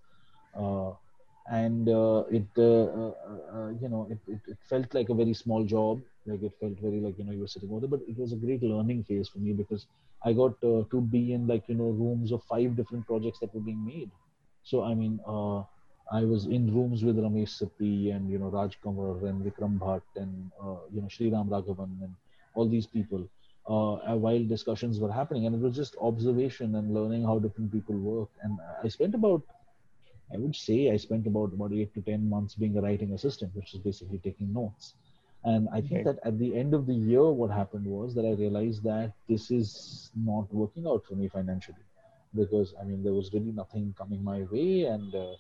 And 1.52 1.88
uh, 1.88 2.24
it, 2.30 2.48
uh, 2.58 2.64
uh, 2.64 3.14
uh, 3.54 3.70
you 3.80 3.88
know, 3.88 4.08
it, 4.12 4.20
it, 4.28 4.42
it 4.48 4.58
felt 4.70 4.94
like 4.94 5.10
a 5.10 5.14
very 5.16 5.34
small 5.34 5.64
job. 5.64 6.02
Like 6.26 6.44
it 6.44 6.52
felt 6.60 6.78
very 6.82 7.00
like 7.00 7.18
you 7.18 7.24
know 7.24 7.32
you 7.32 7.40
were 7.40 7.48
sitting 7.48 7.70
over 7.72 7.80
there, 7.80 7.90
but 7.90 8.02
it 8.06 8.18
was 8.18 8.34
a 8.34 8.36
great 8.36 8.62
learning 8.62 9.06
phase 9.06 9.30
for 9.30 9.40
me 9.40 9.54
because 9.54 9.86
I 10.26 10.34
got 10.34 10.56
uh, 10.62 10.84
to 10.92 11.02
be 11.10 11.32
in 11.32 11.48
like 11.48 11.64
you 11.70 11.76
know 11.76 11.92
rooms 11.92 12.34
of 12.34 12.44
five 12.44 12.76
different 12.76 13.08
projects 13.08 13.40
that 13.40 13.54
were 13.54 13.62
being 13.62 13.86
made. 13.86 14.12
So 14.64 14.84
I 14.84 14.94
mean, 14.94 15.20
I 16.12 16.24
was 16.26 16.46
in 16.48 16.74
rooms 16.74 17.04
with 17.04 17.18
Ramesh 17.18 17.54
Sippy 17.60 18.14
and 18.16 18.30
you 18.30 18.40
know 18.40 18.50
Raj 18.50 18.78
Kanwar 18.82 19.24
and 19.30 19.44
Vikram 19.46 19.78
Bhatt 19.80 20.04
and 20.16 20.52
you 20.94 21.02
know 21.02 21.08
Sriram 21.08 21.48
Raghavan 21.50 21.92
and 22.04 22.16
all 22.54 22.68
these 22.68 22.88
people 22.88 23.28
uh, 23.68 24.16
while 24.16 24.44
discussions 24.46 25.00
were 25.00 25.12
happening, 25.12 25.46
and 25.46 25.56
it 25.56 25.62
was 25.62 25.76
just 25.76 25.96
observation 26.02 26.76
and 26.76 26.94
learning 26.94 27.24
how 27.24 27.40
different 27.40 27.72
people 27.72 27.98
work. 27.98 28.30
And 28.42 28.58
I 28.84 28.88
spent 28.88 29.14
about, 29.16 29.44
I 30.34 30.38
would 30.38 30.56
say, 30.56 30.92
I 30.92 30.98
spent 30.98 31.28
about 31.28 31.54
about 31.54 31.74
eight 31.74 31.94
to 31.96 32.02
ten 32.02 32.30
months 32.30 32.56
being 32.56 32.78
a 32.78 32.82
writing 32.82 33.14
assistant, 33.14 33.56
which 33.56 33.74
is 33.74 33.80
basically 33.80 34.20
taking 34.20 34.54
notes. 34.54 34.96
And 35.44 35.68
I 35.74 35.82
think 35.82 36.04
Okay. 36.04 36.06
that 36.06 36.18
at 36.24 36.38
the 36.40 36.56
end 36.56 36.74
of 36.74 36.86
the 36.86 36.94
year, 36.96 37.24
what 37.32 37.52
happened 37.52 37.86
was 37.86 38.14
that 38.16 38.26
I 38.26 38.32
realized 38.32 38.84
that 38.84 39.14
this 39.28 39.52
is 39.52 40.12
not 40.16 40.52
working 40.54 40.86
out 40.88 41.04
for 41.06 41.16
me 41.16 41.28
financially 41.28 41.86
because 42.36 42.74
I 42.80 42.84
mean, 42.86 43.04
there 43.04 43.14
was 43.14 43.32
really 43.34 43.52
nothing 43.52 43.94
coming 43.98 44.24
my 44.24 44.44
way 44.52 44.84
and 44.84 45.14
uh, 45.16 45.36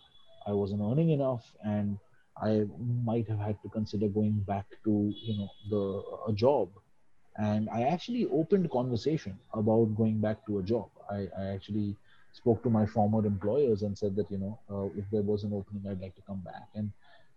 I 0.45 0.53
wasn't 0.53 0.81
earning 0.81 1.09
enough. 1.09 1.43
And 1.63 1.97
I 2.41 2.65
might 3.03 3.27
have 3.27 3.39
had 3.39 3.61
to 3.63 3.69
consider 3.69 4.07
going 4.07 4.39
back 4.47 4.65
to, 4.85 5.13
you 5.21 5.35
know, 5.35 5.51
the 5.69 6.03
a 6.27 6.33
job. 6.33 6.69
And 7.37 7.69
I 7.69 7.83
actually 7.83 8.25
opened 8.25 8.69
conversation 8.71 9.39
about 9.53 9.95
going 9.95 10.19
back 10.19 10.45
to 10.47 10.59
a 10.59 10.63
job. 10.63 10.89
I, 11.09 11.27
I 11.37 11.45
actually 11.55 11.95
spoke 12.37 12.63
to 12.63 12.69
my 12.69 12.85
former 12.85 13.25
employers 13.25 13.83
and 13.83 13.97
said 13.97 14.15
that, 14.17 14.31
you 14.31 14.39
know, 14.43 14.59
uh, 14.73 14.87
if 14.99 15.05
there 15.11 15.23
was 15.23 15.43
an 15.43 15.53
opening, 15.53 15.83
I'd 15.89 16.01
like 16.01 16.15
to 16.15 16.27
come 16.29 16.41
back. 16.45 16.67
And 16.75 16.91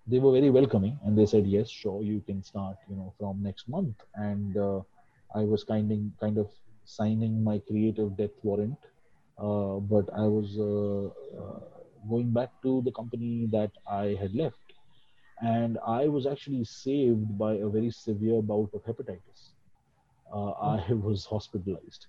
they 0.07 0.19
were 0.19 0.33
very 0.33 0.51
welcoming 0.51 0.99
and 1.05 1.17
they 1.19 1.27
said 1.27 1.47
yes 1.47 1.69
sure 1.71 2.03
you 2.03 2.21
can 2.29 2.43
start 2.43 2.77
you 2.89 2.97
know 2.97 3.13
from 3.19 3.43
next 3.43 3.69
month. 3.69 3.97
And 4.15 4.57
uh, 4.57 4.81
i 5.35 5.43
was 5.53 5.65
kind 5.65 5.93
of 5.93 5.99
kind 6.21 6.39
of 6.39 6.49
signing 6.85 7.45
my 7.45 7.59
creative 7.69 8.17
death 8.17 8.37
warrant 8.43 8.79
uh, 9.47 9.77
but 9.95 10.07
i 10.25 10.27
was 10.37 10.49
uh, 10.71 11.07
uh, 11.43 11.61
going 12.13 12.31
back 12.39 12.51
to 12.63 12.83
the 12.87 12.93
company 13.01 13.49
that 13.53 13.71
i 13.89 14.05
had 14.23 14.35
left. 14.35 14.67
And 15.43 15.79
i 15.87 16.09
was 16.09 16.27
actually 16.27 16.65
saved 16.65 17.39
by 17.39 17.53
a 17.55 17.69
very 17.69 17.91
severe 17.91 18.43
bout 18.43 18.71
of 18.75 18.83
hepatitis. 18.85 19.41
Uh, 20.33 20.53
i 20.75 20.93
was 21.09 21.25
hospitalized 21.27 22.07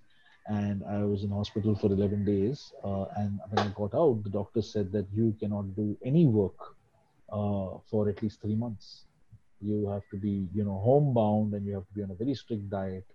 and 0.47 0.83
i 0.89 1.03
was 1.03 1.23
in 1.23 1.29
hospital 1.29 1.75
for 1.75 1.87
11 1.87 2.25
days 2.25 2.73
uh, 2.83 3.05
and 3.17 3.39
when 3.49 3.67
i 3.67 3.71
got 3.75 3.93
out 3.93 4.23
the 4.23 4.29
doctor 4.29 4.61
said 4.61 4.91
that 4.91 5.05
you 5.13 5.35
cannot 5.39 5.75
do 5.75 5.97
any 6.03 6.25
work 6.25 6.75
uh, 7.31 7.77
for 7.89 8.09
at 8.09 8.21
least 8.21 8.41
three 8.41 8.55
months. 8.55 9.05
You 9.61 9.87
have 9.89 10.03
to 10.11 10.17
be, 10.17 10.47
you 10.53 10.63
know, 10.63 10.81
homebound 10.83 11.53
and 11.53 11.65
you 11.65 11.73
have 11.75 11.87
to 11.87 11.93
be 11.93 12.03
on 12.03 12.11
a 12.11 12.15
very 12.15 12.33
strict 12.33 12.69
diet. 12.69 13.05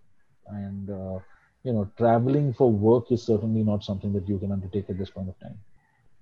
And, 0.49 0.91
uh, 0.91 1.19
you 1.65 1.73
know, 1.73 1.91
traveling 1.99 2.53
for 2.55 2.71
work 2.71 3.11
is 3.11 3.23
certainly 3.23 3.63
not 3.63 3.85
something 3.85 4.13
that 4.13 4.29
you 4.29 4.39
can 4.39 4.53
undertake 4.53 4.89
at 4.89 4.99
this 4.99 5.11
point 5.11 5.29
of 5.29 5.39
time. 5.41 5.59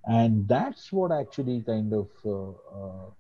And 0.07 0.49
that's 0.49 0.93
what 0.93 1.13
actually 1.13 1.63
kind 1.63 1.93
of 1.93 2.09
uh, 2.25 2.51
uh, 2.51 3.11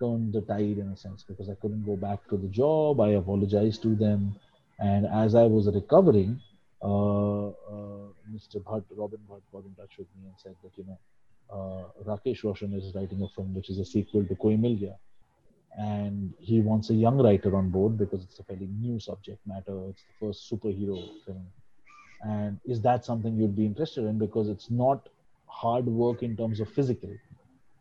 turned 0.00 0.32
the 0.32 0.40
tide 0.42 0.78
in 0.78 0.90
a 0.92 0.96
sense 0.96 1.22
because 1.22 1.48
I 1.48 1.54
couldn't 1.54 1.84
go 1.84 1.96
back 1.96 2.26
to 2.28 2.36
the 2.36 2.48
job. 2.48 3.00
I 3.00 3.10
apologized 3.10 3.82
to 3.82 3.94
them. 3.94 4.34
And 4.78 5.06
as 5.06 5.34
I 5.34 5.44
was 5.44 5.66
recovering, 5.66 6.40
Mr. 6.82 8.62
Bhatt, 8.62 8.84
Robin 8.96 9.20
Bhatt, 9.28 9.42
got 9.52 9.64
in 9.64 9.74
touch 9.74 9.98
with 9.98 10.08
me 10.16 10.28
and 10.28 10.34
said 10.38 10.54
that 10.62 10.72
you 10.76 10.84
know 10.84 10.98
uh, 11.52 11.84
Rakesh 12.04 12.44
Roshan 12.44 12.72
is 12.72 12.94
writing 12.94 13.22
a 13.22 13.28
film 13.28 13.54
which 13.54 13.70
is 13.70 13.78
a 13.78 13.84
sequel 13.84 14.24
to 14.24 14.34
Koi 14.36 14.56
Mil 14.56 14.76
Gaya, 14.76 14.96
and 15.78 16.32
he 16.38 16.60
wants 16.60 16.90
a 16.90 16.94
young 16.94 17.18
writer 17.18 17.56
on 17.56 17.70
board 17.70 17.98
because 17.98 18.24
it's 18.24 18.38
a 18.38 18.44
fairly 18.44 18.68
new 18.80 18.98
subject 18.98 19.38
matter. 19.46 19.88
It's 19.90 20.02
the 20.02 20.26
first 20.26 20.50
superhero 20.50 21.06
film, 21.26 21.46
and 22.22 22.58
is 22.64 22.80
that 22.82 23.04
something 23.04 23.36
you'd 23.36 23.56
be 23.56 23.66
interested 23.66 24.04
in? 24.04 24.18
Because 24.18 24.48
it's 24.48 24.70
not 24.70 25.08
hard 25.46 25.86
work 25.86 26.22
in 26.22 26.36
terms 26.36 26.60
of 26.60 26.70
physical. 26.70 27.10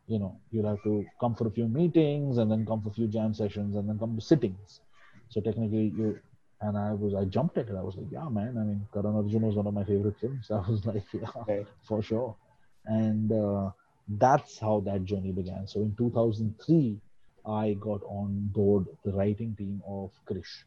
You 0.08 0.20
know, 0.20 0.36
you'll 0.52 0.68
have 0.68 0.82
to 0.84 1.06
come 1.20 1.36
for 1.36 1.48
a 1.48 1.52
few 1.52 1.68
meetings 1.68 2.40
and 2.40 2.52
then 2.52 2.66
come 2.66 2.82
for 2.82 2.90
a 2.90 2.94
few 2.94 3.08
jam 3.08 3.34
sessions 3.34 3.76
and 3.76 3.88
then 3.88 4.00
come 4.00 4.16
to 4.16 4.22
sittings. 4.22 4.82
So 5.30 5.40
technically, 5.40 5.94
you 5.96 6.20
and 6.62 6.78
I 6.78 6.94
was 6.94 7.14
I 7.16 7.26
jumped 7.26 7.58
at 7.58 7.70
it. 7.70 7.76
I 7.76 7.82
was 7.82 7.96
like, 7.96 8.08
yeah, 8.12 8.28
man. 8.30 8.58
I 8.58 8.64
mean, 8.64 8.88
Karan 8.94 9.16
Arjun 9.16 9.42
was 9.42 9.56
one 9.56 9.68
of 9.68 9.74
my 9.74 9.84
favorite 9.84 10.18
films. 10.20 10.50
I 10.52 10.60
was 10.70 10.86
like, 10.86 11.04
yeah, 11.14 11.32
Right. 11.48 11.68
for 11.88 12.02
sure. 12.02 12.36
And 12.86 13.32
uh, 13.32 13.72
that's 14.08 14.60
how 14.60 14.82
that 14.86 15.06
journey 15.06 15.32
began. 15.32 15.68
So 15.68 15.82
in 15.82 15.96
2003, 15.98 17.00
I 17.46 17.74
got 17.80 18.02
on 18.04 18.50
board 18.54 18.86
the 19.04 19.12
writing 19.14 19.56
team 19.58 19.82
of 19.88 20.12
Krish, 20.30 20.64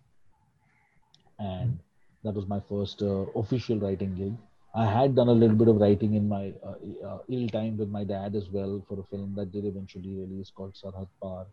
and 1.39 1.79
that 2.25 2.35
was 2.35 2.47
my 2.47 2.61
first 2.69 3.03
uh, 3.03 3.27
official 3.43 3.79
writing 3.79 4.15
gig. 4.15 4.35
I 4.75 4.87
had 4.87 5.15
done 5.15 5.29
a 5.29 5.33
little 5.33 5.57
bit 5.57 5.69
of 5.69 5.77
writing 5.77 6.15
in 6.15 6.29
my 6.29 6.53
uh, 6.65 7.07
uh, 7.07 7.19
ill 7.29 7.49
time 7.49 7.77
with 7.77 7.89
my 7.89 8.05
dad 8.05 8.35
as 8.35 8.49
well 8.51 8.83
for 8.89 8.99
a 9.01 9.05
film 9.05 9.35
that 9.37 9.53
did 9.53 9.65
eventually 9.67 10.17
release 10.19 10.51
called 10.51 10.75
Sarhad 10.75 11.09
Par 11.21 11.47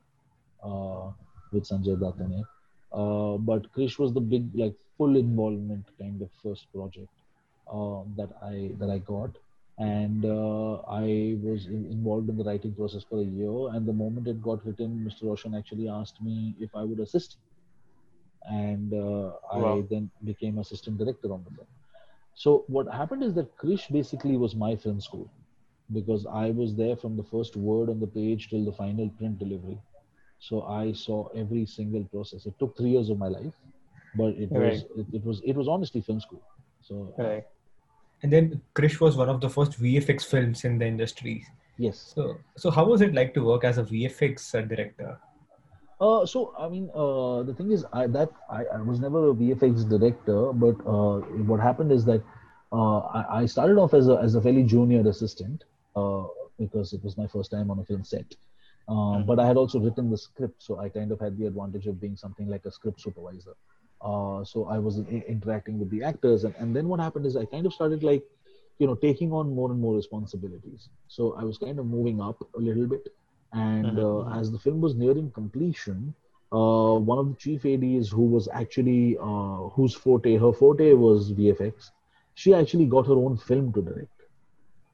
uh, 0.63 1.12
with 1.51 1.65
Sanjay 1.67 2.00
Dutt 2.00 2.19
in 2.19 2.31
it. 2.34 2.46
Uh, 2.91 3.38
but 3.38 3.72
Krish 3.74 3.98
was 4.00 4.13
the 4.13 4.22
big, 4.22 4.50
like, 4.55 4.75
full 4.98 5.15
involvement 5.17 5.86
kind 6.00 6.22
of 6.22 6.29
first 6.43 6.67
project 6.74 7.10
uh, 7.72 8.01
that 8.17 8.29
I 8.43 8.72
that 8.79 8.89
I 8.89 9.00
got, 9.00 9.31
and 9.77 10.25
uh, 10.25 10.75
I 10.88 11.38
was 11.41 11.67
in- 11.67 11.88
involved 11.91 12.29
in 12.29 12.38
the 12.38 12.43
writing 12.43 12.74
process 12.74 13.03
for 13.03 13.19
a 13.19 13.24
year. 13.24 13.69
And 13.75 13.86
the 13.88 13.93
moment 13.93 14.27
it 14.27 14.41
got 14.41 14.65
written, 14.65 15.03
Mr. 15.05 15.24
Roshan 15.24 15.55
actually 15.55 15.88
asked 15.89 16.22
me 16.22 16.55
if 16.60 16.75
I 16.75 16.84
would 16.84 17.00
assist, 17.00 17.38
and 18.50 18.93
uh, 18.93 19.31
I 19.51 19.84
then 19.89 20.10
became 20.24 20.58
assistant 20.60 20.98
director 20.98 21.31
on 21.34 21.43
the 21.43 21.51
film. 21.55 21.67
So 22.36 22.63
what 22.67 22.88
happened 22.93 23.24
is 23.24 23.34
that 23.36 23.58
Krish 23.58 23.91
basically 23.91 24.38
was 24.38 24.55
my 24.55 24.75
film 24.75 25.00
school 25.01 25.29
because 25.93 26.25
I 26.25 26.51
was 26.51 26.75
there 26.75 26.96
from 26.96 27.15
the 27.17 27.24
first 27.24 27.55
word 27.55 27.89
on 27.89 28.00
the 28.00 28.08
page 28.08 28.50
till 28.50 28.65
the 28.65 28.72
final 28.72 29.10
print 29.10 29.39
delivery. 29.39 29.79
So 30.39 30.63
I 30.63 30.93
saw 30.93 31.27
every 31.36 31.65
single 31.65 32.03
process. 32.05 32.46
It 32.46 32.58
took 32.60 32.77
three 32.77 32.91
years 32.91 33.10
of 33.10 33.17
my 33.17 33.27
life, 33.27 33.53
but 34.15 34.29
it 34.29 34.51
was 34.51 34.86
it, 34.98 35.05
it 35.13 35.24
was 35.24 35.41
it 35.46 35.55
was 35.55 35.67
honestly 35.67 36.01
film 36.01 36.19
school. 36.19 36.41
So 36.81 37.13
Right. 37.17 37.46
And 38.22 38.34
then 38.34 38.62
Krish 38.75 39.00
was 39.00 39.15
one 39.15 39.29
of 39.29 39.39
the 39.39 39.50
first 39.50 39.79
VFX 39.81 40.25
films 40.25 40.65
in 40.65 40.77
the 40.77 40.86
industry. 40.86 41.46
yes. 41.77 42.12
So, 42.13 42.38
so 42.58 42.69
how 42.69 42.86
was 42.86 43.01
it 43.01 43.13
like 43.13 43.34
to 43.36 43.43
work 43.43 43.63
as 43.63 43.77
a 43.77 43.84
VFX 43.84 44.55
uh, 44.55 44.62
director? 44.62 45.17
Uh, 46.01 46.25
so 46.25 46.53
I 46.58 46.69
mean, 46.69 46.89
uh, 46.93 47.43
the 47.43 47.53
thing 47.53 47.72
is, 47.72 47.86
I 47.91 48.08
that 48.08 48.29
I, 48.50 48.63
I 48.74 48.81
was 48.81 49.00
never 49.00 49.29
a 49.29 49.34
VFX 49.34 49.88
director, 49.89 50.53
but 50.53 50.75
uh, 50.86 51.19
what 51.51 51.60
happened 51.60 51.91
is 51.91 52.05
that 52.05 52.24
uh, 52.72 53.00
I, 53.00 53.41
I 53.41 53.46
started 53.46 53.77
off 53.77 53.93
as 53.93 54.08
a 54.08 54.15
as 54.27 54.36
a 54.36 54.41
fairly 54.41 54.63
junior 54.63 55.08
assistant 55.10 55.65
uh, 55.96 56.24
because 56.58 56.93
it 56.93 57.03
was 57.03 57.17
my 57.17 57.27
first 57.27 57.51
time 57.51 57.69
on 57.72 57.79
a 57.79 57.84
film 57.84 58.03
set. 58.03 58.36
Uh, 58.89 59.19
but 59.19 59.39
I 59.39 59.48
had 59.48 59.58
also 59.58 59.79
written 59.79 60.10
the 60.10 60.17
script, 60.17 60.63
so 60.63 60.79
I 60.79 60.89
kind 60.89 61.12
of 61.12 61.19
had 61.19 61.38
the 61.38 61.46
advantage 61.48 61.88
of 61.88 62.01
being 62.01 62.17
something 62.17 62.48
like 62.50 62.65
a 62.65 62.72
script 62.72 63.01
supervisor. 63.01 63.53
Uh, 64.01 64.43
so 64.46 64.65
I 64.67 64.79
was 64.79 65.00
i- 65.00 65.25
interacting 65.27 65.79
with 65.79 65.89
the 65.91 66.03
actors, 66.03 66.46
and, 66.46 66.55
and 66.60 66.75
then 66.75 66.88
what 66.89 67.00
happened 67.00 67.25
is 67.27 67.38
I 67.38 67.46
kind 67.46 67.65
of 67.67 67.74
started 67.74 68.03
like, 68.03 68.24
you 68.79 68.88
know, 68.88 68.96
taking 68.96 69.34
on 69.34 69.54
more 69.56 69.71
and 69.71 69.80
more 69.82 69.95
responsibilities. 69.95 70.89
So 71.08 71.36
I 71.36 71.43
was 71.45 71.58
kind 71.58 71.80
of 71.80 71.86
moving 71.88 72.21
up 72.21 72.38
a 72.58 72.60
little 72.60 72.88
bit, 72.88 73.08
and 73.54 73.99
Mhm, 73.99 73.99
uh, 73.99 74.25
as 74.30 74.52
the 74.52 74.60
film 74.60 74.82
was 74.82 74.95
nearing 74.95 75.32
completion, 75.32 76.15
uh, 76.52 76.95
one 76.97 77.19
of 77.19 77.30
the 77.30 77.36
chief 77.36 77.65
ads 77.65 78.10
who 78.10 78.23
was 78.23 78.47
actually 78.54 79.17
uh, 79.21 79.69
whose 79.75 79.93
forte 79.95 80.38
her 80.38 80.54
forte 80.54 80.93
was 80.93 81.32
VFX, 81.32 81.91
she 82.36 82.54
actually 82.54 82.86
got 82.88 83.08
her 83.08 83.13
own 83.15 83.38
film 83.38 83.73
to 83.73 83.82
direct. 83.82 84.18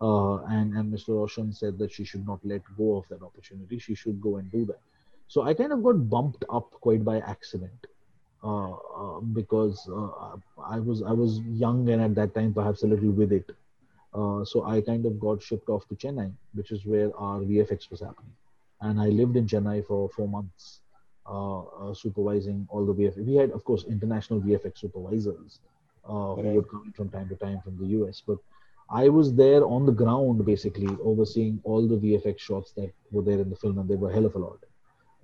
Uh, 0.06 0.38
and 0.58 0.68
and 0.78 0.94
Mr. 0.94 1.10
Roshan 1.20 1.52
said 1.62 1.78
that 1.80 1.92
she 1.92 2.04
should 2.10 2.26
not 2.32 2.40
let 2.52 2.62
go 2.78 2.88
of 2.98 3.06
that 3.12 3.22
opportunity. 3.28 3.80
She 3.80 3.96
should 3.96 4.22
go 4.22 4.38
and 4.38 4.52
do 4.52 4.66
that. 4.72 4.82
So 5.28 5.42
I 5.50 5.54
kind 5.60 5.72
of 5.76 5.84
got 5.84 6.10
bumped 6.10 6.44
up 6.58 6.72
quite 6.86 7.04
by 7.04 7.18
accident 7.20 7.88
uh, 8.44 8.74
uh, 8.74 9.20
because 9.40 9.90
uh, 9.90 10.36
I 10.76 10.80
was 10.80 11.02
I 11.02 11.14
was 11.24 11.40
young 11.64 11.90
and 11.90 12.02
at 12.08 12.16
that 12.16 12.36
time 12.36 12.54
perhaps 12.54 12.84
a 12.84 12.88
little 12.88 13.12
with 13.22 13.32
it. 13.32 13.50
Uh, 14.14 14.46
so 14.46 14.64
I 14.66 14.80
kind 14.82 15.06
of 15.06 15.20
got 15.20 15.42
shipped 15.42 15.70
off 15.70 15.88
to 15.90 15.96
Chennai, 15.96 16.32
which 16.54 16.72
is 16.72 16.86
where 16.86 17.10
our 17.18 17.40
VFX 17.40 17.90
was 17.92 18.00
happening, 18.00 18.36
and 18.82 19.02
I 19.02 19.08
lived 19.08 19.36
in 19.36 19.48
Chennai 19.48 19.86
for 19.86 20.08
four 20.10 20.28
months, 20.28 20.82
uh, 21.28 21.62
uh, 21.64 21.94
supervising 21.94 22.68
all 22.70 22.86
the 22.86 22.94
VFX. 22.94 23.26
We 23.26 23.36
had, 23.36 23.52
of 23.52 23.66
course, 23.66 23.84
international 23.96 24.40
VFX 24.40 24.78
supervisors 24.78 25.60
uh, 26.08 26.36
who 26.36 26.50
would 26.56 26.70
come 26.70 26.94
from 26.96 27.10
time 27.10 27.28
to 27.30 27.36
time 27.36 27.60
from 27.62 27.78
the 27.78 27.88
US, 27.98 28.22
but 28.26 28.38
I 28.90 29.10
was 29.10 29.34
there 29.34 29.66
on 29.66 29.86
the 29.86 29.92
ground, 29.92 30.46
basically 30.46 30.96
overseeing 31.04 31.60
all 31.64 31.88
the 31.88 31.98
VFX 31.98 32.40
shots 32.40 32.72
that 32.74 32.92
were 33.12 33.24
there 33.24 33.40
in 33.40 33.50
the 33.50 33.56
film, 33.56 33.80
and 33.80 33.90
they 33.90 33.96
were 33.96 34.12
hell 34.12 34.26
of 34.26 34.36
a 34.36 34.40
lot. 34.40 34.60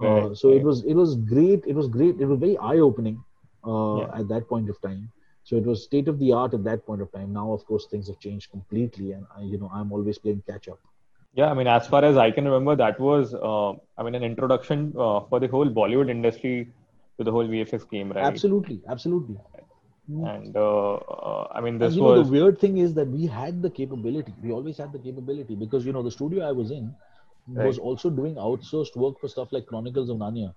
Uh, 0.02 0.28
Right, 0.30 0.38
so 0.38 0.50
it 0.50 0.64
was 0.64 0.84
it 0.84 0.96
was 0.96 1.16
great. 1.16 1.64
It 1.68 1.76
was 1.76 1.88
great. 1.88 2.20
It 2.20 2.26
was 2.26 2.40
very 2.40 2.58
eye 2.58 2.78
opening 2.80 3.24
uh, 3.68 3.98
Yeah. 4.00 4.20
at 4.20 4.28
that 4.30 4.48
point 4.50 4.70
of 4.70 4.82
time. 4.82 5.12
So 5.44 5.56
it 5.58 5.66
was 5.66 5.84
state 5.84 6.08
of 6.08 6.18
the 6.20 6.32
art 6.32 6.54
at 6.54 6.64
that 6.64 6.86
point 6.86 7.02
of 7.02 7.12
time. 7.12 7.34
Now, 7.34 7.52
of 7.52 7.66
course, 7.66 7.86
things 7.92 8.08
have 8.08 8.20
changed 8.20 8.50
completely, 8.52 9.12
and 9.12 9.26
I, 9.38 9.42
you 9.44 9.60
know 9.60 9.70
I'm 9.74 9.92
always 9.92 10.18
playing 10.18 10.44
catch 10.48 10.68
up. 10.68 10.80
Yeah, 11.34 11.50
I 11.50 11.54
mean, 11.54 11.68
as 11.68 11.88
far 11.88 12.04
as 12.04 12.18
I 12.18 12.30
can 12.32 12.46
remember, 12.46 12.76
that 12.76 13.00
was, 13.00 13.34
uh, 13.34 13.72
I 13.98 14.04
mean, 14.04 14.16
an 14.16 14.24
introduction 14.24 14.94
uh, 14.98 15.22
for 15.30 15.40
the 15.40 15.48
whole 15.48 15.70
Bollywood 15.70 16.10
industry 16.10 16.74
to 17.18 17.24
the 17.24 17.32
whole 17.32 17.48
VFX 17.48 17.90
game, 17.90 18.12
right? 18.12 18.26
Absolutely, 18.26 18.82
absolutely. 18.90 19.38
And 20.08 20.56
uh, 20.56 20.96
uh, 20.96 21.48
I 21.54 21.62
mean, 21.62 21.78
And 21.82 21.94
this 21.94 21.96
you 21.96 22.02
know 22.02 22.14
the 22.14 22.22
weird 22.24 22.60
thing 22.60 22.78
is 22.78 22.94
that 22.94 23.08
we 23.08 23.26
had 23.26 23.62
the 23.62 23.70
capability. 23.70 24.34
We 24.42 24.52
always 24.52 24.78
had 24.78 24.92
the 24.94 25.00
capability 25.00 25.56
because 25.56 25.86
you 25.86 25.92
know 25.92 26.04
the 26.04 26.12
studio 26.12 26.48
I 26.48 26.52
was 26.52 26.72
in 26.72 26.96
was 27.48 27.78
also 27.78 28.10
doing 28.10 28.36
outsourced 28.36 28.96
work 28.96 29.20
for 29.20 29.28
stuff 29.28 29.52
like 29.52 29.66
Chronicles 29.68 30.10
of 30.10 30.18
Narnia. 30.18 30.54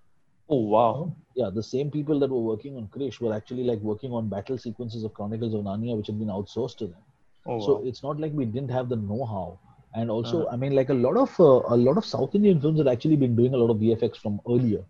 oh 0.49 0.61
wow, 0.69 1.17
Yeah, 1.35 1.51
the 1.51 1.63
same 1.63 1.91
people 1.91 2.19
that 2.21 2.31
were 2.31 2.41
working 2.41 2.77
on 2.77 2.89
Krish 2.89 3.21
were 3.21 3.33
actually 3.35 3.65
like 3.65 3.81
working 3.81 4.13
on 4.13 4.29
battle 4.29 4.59
sequences 4.59 5.05
of 5.05 5.15
Chronicles 5.15 5.55
of 5.55 5.63
Narnia, 5.65 5.97
which 5.97 6.07
had 6.09 6.19
been 6.19 6.29
outsourced 6.29 6.77
to 6.79 6.87
them. 6.87 7.03
oh 7.47 7.61
so 7.65 7.75
wow. 7.75 7.83
it's 7.89 8.03
not 8.03 8.19
like 8.23 8.33
we 8.33 8.45
didn't 8.45 8.71
have 8.75 8.89
the 8.89 8.97
know-how 8.97 9.59
and 10.01 10.11
also 10.15 10.39
Uh-huh. 10.39 10.53
i 10.53 10.57
mean 10.63 10.75
like 10.79 10.91
a 10.95 10.99
lot 11.07 11.17
of 11.23 11.35
uh, 11.47 11.61
a 11.75 11.79
lot 11.87 11.99
of 12.01 12.07
south 12.11 12.35
indian 12.39 12.61
films 12.65 12.79
had 12.83 12.89
actually 12.93 13.19
been 13.25 13.35
doing 13.41 13.55
a 13.59 13.61
lot 13.63 13.73
of 13.75 13.79
vfx 13.83 14.21
from 14.25 14.39
earlier 14.55 14.81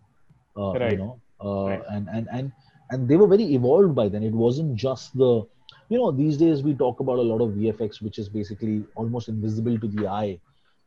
uh, 0.63 0.75
you 0.91 0.95
know 1.01 1.09
uh, 1.49 1.69
Right. 1.69 1.83
and 1.95 2.09
and 2.17 2.27
and 2.39 2.51
and 2.91 3.07
they 3.07 3.15
were 3.15 3.27
very 3.27 3.43
evolved 3.55 3.95
by 3.95 4.09
then. 4.09 4.23
It 4.23 4.33
wasn't 4.33 4.75
just 4.75 5.17
the 5.17 5.43
you 5.89 5.97
know 5.97 6.11
these 6.11 6.37
days 6.37 6.63
we 6.63 6.73
talk 6.73 6.99
about 6.99 7.19
a 7.19 7.27
lot 7.31 7.41
of 7.41 7.51
vfx 7.51 8.01
which 8.01 8.17
is 8.17 8.29
basically 8.29 8.83
almost 8.95 9.27
invisible 9.29 9.77
to 9.79 9.87
the 9.87 10.07
eye. 10.07 10.39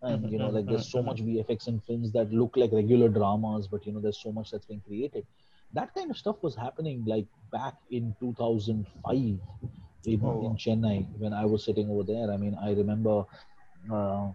And 0.02 0.30
you 0.30 0.38
know 0.38 0.48
like 0.48 0.66
there's 0.66 0.90
so 0.90 1.02
much 1.02 1.22
vfx 1.22 1.68
in 1.68 1.80
films 1.80 2.12
that 2.12 2.32
look 2.32 2.56
like 2.56 2.72
regular 2.72 3.08
dramas 3.08 3.66
but 3.68 3.87
you 3.87 3.92
know 3.92 4.00
there's 4.00 4.22
so 4.22 4.32
much 4.32 4.50
that's 4.50 4.66
being 4.66 4.82
created. 4.87 5.26
That 5.74 5.94
kind 5.94 6.11
of 6.11 6.16
stuff 6.16 6.37
was 6.42 6.54
happening 6.54 7.04
like 7.06 7.26
back 7.52 7.74
in 7.90 8.14
2005 8.20 9.38
in, 10.06 10.20
Oh, 10.22 10.46
in 10.46 10.56
Chennai 10.56 11.06
when 11.18 11.32
I 11.32 11.44
was 11.44 11.64
sitting 11.64 11.90
over 11.90 12.02
there. 12.04 12.30
I 12.30 12.37
mean, 12.37 12.56
I 12.62 12.72
remember 12.72 13.24
uh, 13.92 14.28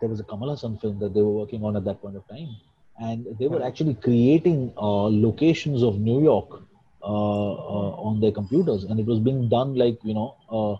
there 0.00 0.08
was 0.08 0.20
a 0.20 0.24
Kamal 0.24 0.54
Haasan 0.54 0.80
film 0.80 0.98
that 1.00 1.14
they 1.14 1.22
were 1.22 1.36
working 1.42 1.64
on 1.64 1.76
at 1.76 1.84
that 1.84 2.00
point 2.00 2.16
of 2.16 2.26
time, 2.28 2.56
and 3.00 3.26
they 3.38 3.48
were 3.48 3.62
actually 3.62 3.94
creating 3.94 4.72
uh, 4.76 5.08
locations 5.28 5.82
of 5.82 5.98
New 5.98 6.22
York 6.22 6.62
on 7.10 8.20
their 8.20 8.32
computers, 8.32 8.84
and 8.84 8.98
it 9.00 9.06
was 9.06 9.20
being 9.20 9.48
done 9.48 9.74
like 9.74 9.98
you 10.02 10.14
know. 10.14 10.36
Uh, 10.50 10.76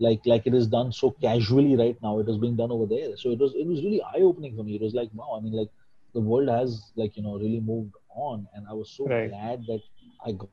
like 0.00 0.20
like 0.26 0.46
it 0.46 0.54
is 0.54 0.66
done 0.66 0.90
so 0.92 1.10
casually 1.22 1.76
right 1.76 1.96
now 2.02 2.18
it 2.18 2.26
was 2.26 2.38
being 2.38 2.56
done 2.56 2.70
over 2.70 2.86
there 2.86 3.16
so 3.16 3.30
it 3.30 3.38
was 3.38 3.54
it 3.54 3.66
was 3.66 3.82
really 3.84 4.00
eye 4.02 4.20
opening 4.20 4.56
for 4.56 4.62
me 4.64 4.74
it 4.74 4.80
was 4.82 4.94
like 4.94 5.08
wow 5.14 5.34
i 5.36 5.40
mean 5.40 5.52
like 5.52 5.68
the 6.14 6.20
world 6.20 6.48
has 6.48 6.92
like 6.96 7.16
you 7.16 7.22
know 7.22 7.36
really 7.38 7.60
moved 7.60 7.92
on 8.14 8.46
and 8.54 8.66
i 8.68 8.72
was 8.72 8.90
so 8.96 9.12
Right. 9.12 9.34
glad 9.34 9.66
that 9.66 9.80
i 10.26 10.32
got 10.32 10.50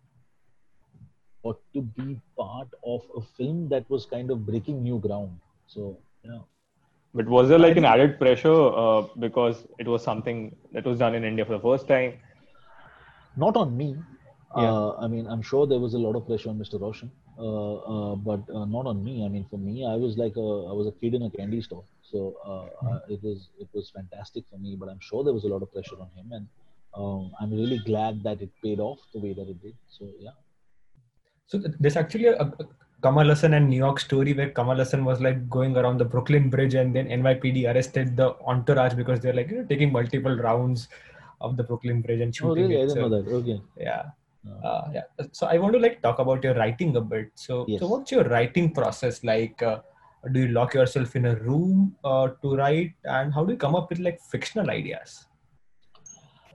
got 1.43 1.57
to 1.73 1.81
be 1.81 2.19
part 2.37 2.69
of 2.85 3.01
a 3.15 3.21
film 3.21 3.67
that 3.69 3.89
was 3.89 4.05
kind 4.05 4.29
of 4.31 4.45
breaking 4.45 4.81
new 4.83 4.99
ground. 4.99 5.39
So 5.67 5.97
yeah, 6.23 6.41
But 7.13 7.27
was 7.27 7.49
there 7.49 7.57
like 7.59 7.77
an 7.77 7.85
added 7.85 8.19
pressure 8.19 8.51
uh, 8.53 9.01
because 9.19 9.67
it 9.79 9.87
was 9.87 10.03
something 10.03 10.55
that 10.73 10.85
was 10.85 10.99
done 10.99 11.15
in 11.15 11.23
India 11.23 11.45
for 11.45 11.53
the 11.53 11.59
first 11.59 11.87
time? 11.87 12.13
not 13.35 13.55
on 13.57 13.75
me. 13.77 14.03
Yeah. 14.57 14.63
Uh, 14.63 14.97
I 14.99 15.07
mean, 15.07 15.27
I'm 15.27 15.41
sure 15.41 15.67
there 15.67 15.79
was 15.79 15.93
a 15.93 15.99
lot 15.99 16.15
of 16.15 16.25
pressure 16.25 16.49
on 16.49 16.57
Mr. 16.57 16.81
Roshan, 16.81 17.11
uh, 17.37 17.75
uh, 17.75 18.15
but 18.15 18.41
uh, 18.49 18.65
not 18.65 18.87
on 18.87 19.03
me. 19.03 19.23
I 19.23 19.29
mean, 19.29 19.45
for 19.49 19.59
me, 19.59 19.85
I 19.85 19.95
was 19.95 20.17
like 20.17 20.35
a, 20.37 20.49
I 20.69 20.73
was 20.73 20.87
a 20.87 20.91
kid 20.91 21.13
in 21.13 21.23
a 21.23 21.29
candy 21.29 21.61
store, 21.61 21.83
so 22.01 22.35
uh, 22.43 22.87
uh, 22.87 22.99
it 23.09 23.21
was 23.21 23.49
it 23.59 23.67
was 23.73 23.91
fantastic 23.91 24.45
for 24.49 24.57
me. 24.57 24.75
But 24.75 24.89
I'm 24.89 24.99
sure 24.99 25.23
there 25.23 25.33
was 25.33 25.43
a 25.43 25.47
lot 25.47 25.61
of 25.61 25.71
pressure 25.71 25.97
on 25.99 26.09
him, 26.15 26.31
and 26.31 26.47
um, 26.95 27.31
I'm 27.39 27.51
really 27.51 27.77
glad 27.85 28.23
that 28.23 28.41
it 28.41 28.49
paid 28.63 28.79
off 28.79 28.99
the 29.13 29.19
way 29.19 29.33
that 29.33 29.47
it 29.47 29.61
did. 29.61 29.75
So 29.87 30.09
yeah. 30.19 30.31
So 31.45 31.61
there's 31.79 31.95
actually 31.95 32.25
a, 32.25 32.41
a 32.41 32.67
Kamal 33.03 33.25
Haasan 33.25 33.55
and 33.55 33.69
New 33.69 33.77
York 33.77 33.99
story 33.99 34.33
where 34.33 34.49
Kamal 34.49 34.77
Haasan 34.77 35.03
was 35.03 35.21
like 35.21 35.47
going 35.49 35.77
around 35.77 35.99
the 35.99 36.05
Brooklyn 36.05 36.49
Bridge 36.49 36.73
and 36.73 36.95
then 36.95 37.07
NYPD 37.07 37.71
arrested 37.73 38.17
the 38.17 38.35
entourage 38.45 38.93
because 38.93 39.19
they're 39.19 39.33
like 39.33 39.49
you 39.49 39.59
know, 39.59 39.65
taking 39.65 39.91
multiple 39.91 40.35
rounds 40.35 40.87
of 41.39 41.55
the 41.55 41.63
Brooklyn 41.63 42.01
Bridge 42.01 42.21
and 42.21 42.35
shooting 42.35 42.65
oh, 42.65 42.67
really? 42.67 42.75
it. 42.75 42.83
I 42.83 42.87
didn't 42.87 42.97
know 42.97 43.09
that. 43.09 43.31
Okay. 43.31 43.61
Yeah. 43.77 44.03
Uh, 44.49 44.67
Uh, 44.67 44.89
yeah. 44.93 45.25
So 45.31 45.47
I 45.47 45.57
want 45.57 45.73
to 45.73 45.79
like 45.79 46.01
talk 46.01 46.19
about 46.19 46.43
your 46.43 46.53
writing 46.55 46.95
a 46.95 47.01
bit. 47.01 47.31
So, 47.35 47.65
Yes. 47.67 47.79
so 47.81 47.87
what's 47.87 48.11
your 48.11 48.23
writing 48.25 48.71
process 48.73 49.23
like? 49.23 49.61
Uh, 49.61 49.79
do 50.33 50.41
you 50.41 50.47
lock 50.49 50.73
yourself 50.73 51.15
in 51.15 51.25
a 51.25 51.35
room 51.35 51.95
uh, 52.03 52.27
to 52.41 52.55
write, 52.55 52.93
and 53.05 53.33
how 53.33 53.45
do 53.45 53.53
you 53.53 53.57
come 53.57 53.75
up 53.75 53.89
with 53.89 53.99
like 53.99 54.19
fictional 54.29 54.69
ideas? 54.69 55.27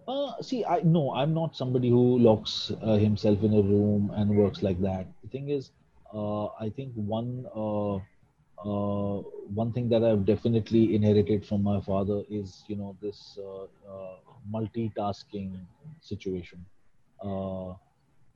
Uh, 0.07 0.33
see, 0.43 0.65
I 0.65 0.81
no, 0.83 1.15
I'm 1.15 1.33
not 1.33 1.57
somebody 1.57 1.89
who 1.89 2.19
locks 2.19 2.71
uh, 2.83 2.97
himself 2.97 3.43
in 3.43 3.55
a 3.55 3.63
room 3.63 4.13
and 4.15 4.37
works 4.37 4.63
like 4.63 4.81
that. 4.83 5.07
The 5.23 5.29
thing 5.29 5.49
is, 5.49 5.71
uh, 6.13 6.47
I 6.61 6.69
think 6.77 6.93
one 6.95 7.47
uh, 7.57 7.95
uh, 8.65 9.23
one 9.63 9.73
thing 9.73 9.89
that 9.89 10.05
I've 10.05 10.27
definitely 10.27 10.95
inherited 10.95 11.47
from 11.47 11.63
my 11.63 11.81
father 11.81 12.23
is, 12.29 12.65
you 12.69 12.77
know, 12.77 12.97
this 13.01 13.39
uh, 13.43 13.65
uh, 13.91 14.17
multitasking 14.53 15.59
situation, 16.01 16.65
uh, 17.23 17.73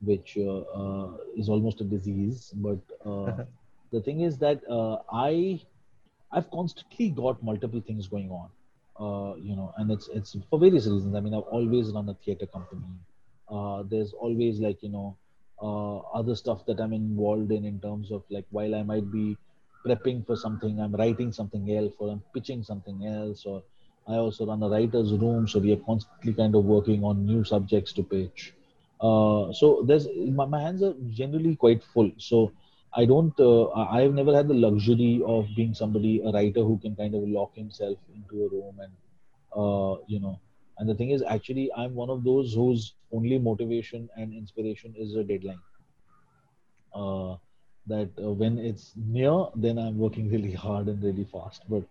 which 0.01 0.37
uh, 0.37 0.59
uh, 0.81 1.17
is 1.35 1.49
almost 1.49 1.81
a 1.81 1.83
disease. 1.83 2.53
But 2.55 2.79
uh, 3.05 3.43
the 3.91 4.01
thing 4.01 4.21
is 4.21 4.37
that 4.39 4.61
uh, 4.69 4.97
I 5.11 5.61
I've 6.31 6.49
constantly 6.51 7.09
got 7.09 7.41
multiple 7.43 7.81
things 7.81 8.07
going 8.07 8.29
on 8.31 8.49
uh, 8.99 9.35
you 9.37 9.55
know, 9.55 9.73
and 9.77 9.91
it's 9.91 10.09
it's 10.09 10.35
for 10.49 10.59
various 10.59 10.85
reasons. 10.85 11.15
I 11.15 11.21
mean, 11.21 11.33
I've 11.33 11.49
always 11.57 11.91
run 11.91 12.09
a 12.09 12.13
theater 12.15 12.45
company. 12.45 12.83
Uh, 13.49 13.83
there's 13.89 14.13
always 14.13 14.59
like 14.59 14.83
you 14.83 14.89
know 14.89 15.17
uh, 15.61 15.97
other 16.19 16.35
stuff 16.35 16.65
that 16.67 16.79
I'm 16.79 16.93
involved 16.93 17.51
in 17.51 17.65
in 17.65 17.79
terms 17.79 18.11
of 18.11 18.23
like 18.29 18.45
while 18.51 18.75
I 18.75 18.83
might 18.83 19.09
be 19.11 19.37
prepping 19.85 20.25
for 20.25 20.35
something, 20.35 20.79
I'm 20.81 20.91
writing 20.93 21.31
something 21.31 21.71
else, 21.77 21.93
or 21.99 22.11
I'm 22.11 22.23
pitching 22.33 22.63
something 22.63 23.05
else, 23.05 23.45
or 23.45 23.63
I 24.07 24.15
also 24.15 24.45
run 24.45 24.61
a 24.63 24.69
writer's 24.69 25.13
room, 25.13 25.47
so 25.47 25.59
we 25.59 25.71
are 25.71 25.83
constantly 25.85 26.33
kind 26.33 26.53
of 26.55 26.65
working 26.65 27.03
on 27.03 27.25
new 27.25 27.43
subjects 27.45 27.93
to 27.93 28.03
pitch. 28.03 28.53
Uh, 28.99 29.53
so 29.53 29.83
there's 29.87 30.07
my, 30.15 30.45
my 30.45 30.61
hands 30.61 30.83
are 30.83 30.93
generally 31.11 31.55
quite 31.55 31.83
full. 31.83 32.11
So 32.17 32.51
I 32.95 33.05
don't. 33.05 33.37
Uh, 33.39 33.69
I've 33.71 34.13
never 34.13 34.35
had 34.35 34.47
the 34.47 34.53
luxury 34.53 35.21
of 35.25 35.47
being 35.55 35.73
somebody, 35.73 36.21
a 36.25 36.31
writer 36.31 36.61
who 36.61 36.77
can 36.79 36.95
kind 36.95 37.15
of 37.15 37.23
lock 37.27 37.55
himself 37.55 37.97
into 38.13 38.45
a 38.45 38.49
room 38.49 38.79
and, 38.79 38.91
uh, 39.55 40.01
you 40.07 40.19
know. 40.19 40.39
And 40.77 40.89
the 40.89 40.95
thing 40.95 41.11
is, 41.11 41.23
actually, 41.23 41.69
I'm 41.75 41.93
one 41.93 42.09
of 42.09 42.23
those 42.23 42.53
whose 42.53 42.93
only 43.11 43.37
motivation 43.37 44.09
and 44.15 44.33
inspiration 44.33 44.95
is 44.97 45.15
a 45.15 45.23
deadline. 45.23 45.59
Uh, 46.93 47.35
that 47.87 48.09
uh, 48.23 48.31
when 48.31 48.57
it's 48.57 48.93
near, 48.95 49.45
then 49.55 49.77
I'm 49.77 49.97
working 49.97 50.29
really 50.35 50.53
hard 50.53 50.87
and 50.87 51.03
really 51.03 51.25
fast. 51.25 51.63
But 51.69 51.83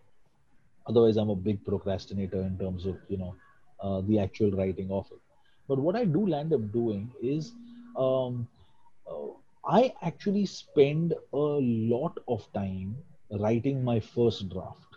otherwise, 0.87 1.17
I'm 1.17 1.31
a 1.31 1.37
big 1.37 1.65
procrastinator 1.65 2.43
in 2.43 2.59
terms 2.59 2.87
of 2.87 2.97
you 3.09 3.19
know 3.19 3.35
uh, 3.81 4.01
the 4.03 4.19
actual 4.19 4.51
writing 4.51 4.91
of 4.91 5.07
it. 5.13 5.21
But 5.69 5.79
what 5.79 5.97
I 5.97 6.05
do 6.05 6.27
land 6.27 6.53
up 6.53 6.73
doing 6.73 7.13
is. 7.23 7.53
Um, 7.97 8.49
uh, 9.11 9.29
I 9.67 9.93
actually 10.03 10.47
spend 10.47 11.13
a 11.33 11.37
lot 11.37 12.19
of 12.29 12.51
time 12.55 12.97
writing 13.31 13.85
my 13.85 14.01
first 14.01 14.49
draft. 14.49 14.97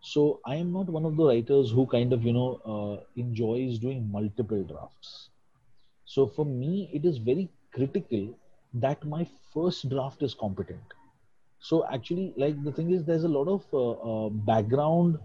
So 0.00 0.40
I 0.46 0.56
am 0.56 0.72
not 0.72 0.88
one 0.88 1.04
of 1.04 1.16
the 1.16 1.24
writers 1.24 1.70
who 1.70 1.86
kind 1.86 2.12
of, 2.12 2.24
you 2.24 2.32
know, 2.32 2.60
uh, 2.64 3.04
enjoys 3.16 3.78
doing 3.78 4.10
multiple 4.10 4.62
drafts. 4.62 5.30
So 6.06 6.26
for 6.26 6.44
me, 6.44 6.90
it 6.92 7.04
is 7.04 7.18
very 7.18 7.50
critical 7.72 8.34
that 8.74 9.04
my 9.06 9.26
first 9.52 9.88
draft 9.90 10.22
is 10.22 10.34
competent. 10.34 10.82
So 11.60 11.86
actually, 11.92 12.34
like 12.36 12.62
the 12.64 12.72
thing 12.72 12.90
is, 12.90 13.04
there's 13.04 13.24
a 13.24 13.28
lot 13.28 13.48
of 13.48 13.64
uh, 13.72 13.90
uh, 14.26 14.30
background 14.30 15.18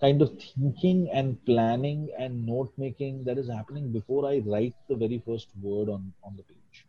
kind 0.00 0.22
of 0.22 0.30
thinking 0.40 1.08
and 1.12 1.44
planning 1.44 2.08
and 2.18 2.46
note 2.46 2.72
making 2.78 3.24
that 3.24 3.38
is 3.38 3.48
happening 3.48 3.92
before 3.92 4.26
I 4.26 4.42
write 4.46 4.74
the 4.88 4.96
very 4.96 5.22
first 5.26 5.48
word 5.60 5.88
on 5.88 6.12
on 6.24 6.36
the 6.36 6.42
page 6.42 6.86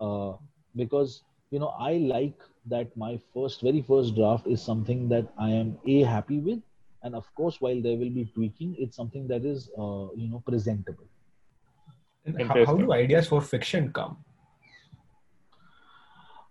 uh, 0.00 0.32
because 0.74 1.22
you 1.50 1.58
know 1.58 1.72
I 1.78 1.94
like 1.94 2.38
that 2.66 2.96
my 2.96 3.18
first 3.32 3.62
very 3.62 3.82
first 3.82 4.14
draft 4.14 4.46
is 4.46 4.62
something 4.62 5.08
that 5.08 5.32
I 5.38 5.50
am 5.50 5.78
a 5.86 6.02
happy 6.02 6.38
with, 6.38 6.60
and 7.02 7.14
of 7.14 7.32
course 7.34 7.60
while 7.60 7.80
there 7.80 7.96
will 7.96 8.10
be 8.10 8.30
tweaking, 8.34 8.74
it's 8.78 8.96
something 8.96 9.28
that 9.28 9.44
is 9.44 9.70
uh, 9.78 10.08
you 10.16 10.28
know 10.28 10.42
presentable. 10.46 11.06
And 12.24 12.42
how, 12.42 12.64
how 12.66 12.76
do 12.76 12.92
ideas 12.92 13.28
for 13.28 13.40
fiction 13.40 13.92
come? 13.92 14.16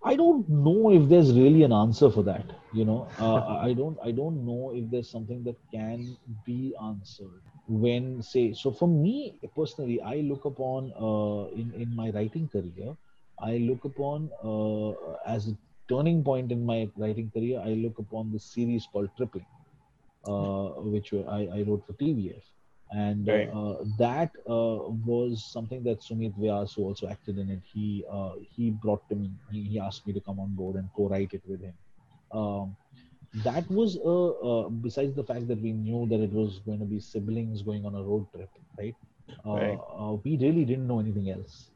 I 0.05 0.15
don't 0.15 0.47
know 0.49 0.91
if 0.91 1.09
there's 1.09 1.33
really 1.33 1.63
an 1.63 1.73
answer 1.73 2.09
for 2.11 2.23
that. 2.23 2.45
You 2.73 2.85
know, 2.85 3.07
uh, 3.19 3.57
I 3.67 3.73
don't 3.73 3.97
I 4.03 4.11
don't 4.11 4.45
know 4.45 4.71
if 4.75 4.89
there's 4.91 5.09
something 5.11 5.43
that 5.45 5.57
can 5.73 6.17
be 6.45 6.75
answered 6.83 7.41
when 7.67 8.21
say 8.21 8.53
so 8.53 8.71
for 8.71 8.87
me 8.87 9.39
personally 9.55 9.99
i 10.01 10.17
look 10.31 10.45
upon 10.45 10.91
uh, 11.07 11.45
in 11.61 11.71
in 11.83 11.95
my 11.95 12.11
writing 12.11 12.47
career 12.55 12.91
i 13.41 13.57
look 13.69 13.85
upon 13.89 14.29
uh, 14.51 14.91
as 15.35 15.47
a 15.49 15.55
turning 15.89 16.23
point 16.23 16.51
in 16.57 16.65
my 16.71 16.79
writing 17.03 17.31
career 17.35 17.59
i 17.65 17.73
look 17.85 17.97
upon 18.05 18.31
this 18.31 18.45
series 18.53 18.87
called 18.93 19.09
tripling 19.17 19.47
uh, 20.27 20.67
which 20.95 21.13
I, 21.13 21.41
I 21.57 21.63
wrote 21.67 21.85
for 21.87 21.93
tvf 21.93 22.43
and 22.91 23.31
Right. 23.31 23.53
uh, 23.53 23.75
that 23.97 24.31
uh, 24.47 24.77
was 25.11 25.43
something 25.51 25.83
that 25.83 25.99
sumit 26.01 26.33
vyas 26.37 26.73
who 26.75 26.83
also 26.83 27.07
acted 27.07 27.37
in 27.37 27.49
it 27.49 27.61
he 27.73 28.05
uh, 28.11 28.31
he 28.55 28.71
brought 28.71 29.07
to 29.09 29.15
me 29.15 29.31
he, 29.49 29.63
he 29.71 29.79
asked 29.79 30.05
me 30.07 30.13
to 30.13 30.21
come 30.21 30.39
on 30.39 30.53
board 30.55 30.75
and 30.75 30.89
co-write 30.95 31.33
it 31.33 31.43
with 31.47 31.61
him 31.61 31.73
um, 32.31 32.75
that 33.33 33.69
was 33.69 33.97
uh, 34.05 34.29
uh, 34.49 34.69
besides 34.69 35.13
the 35.15 35.23
fact 35.23 35.47
that 35.47 35.61
we 35.61 35.71
knew 35.73 36.05
that 36.09 36.19
it 36.21 36.31
was 36.31 36.59
going 36.65 36.79
to 36.79 36.85
be 36.85 36.99
siblings 36.99 37.61
going 37.61 37.85
on 37.85 37.95
a 37.95 38.03
road 38.03 38.25
trip 38.33 38.49
right, 38.77 38.95
uh, 39.45 39.49
Right. 39.51 39.83
Uh, 40.01 40.13
we 40.23 40.37
really 40.37 40.65
didn't 40.65 40.87
know 40.87 40.99
anything 40.99 41.29
else 41.29 41.71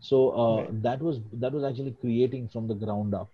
so 0.00 0.18
uh, 0.44 0.64
Right. 0.64 0.76
that 0.86 1.00
was 1.02 1.20
that 1.32 1.52
was 1.52 1.64
actually 1.64 1.92
creating 2.00 2.48
from 2.48 2.66
the 2.68 2.74
ground 2.84 3.14
up 3.14 3.30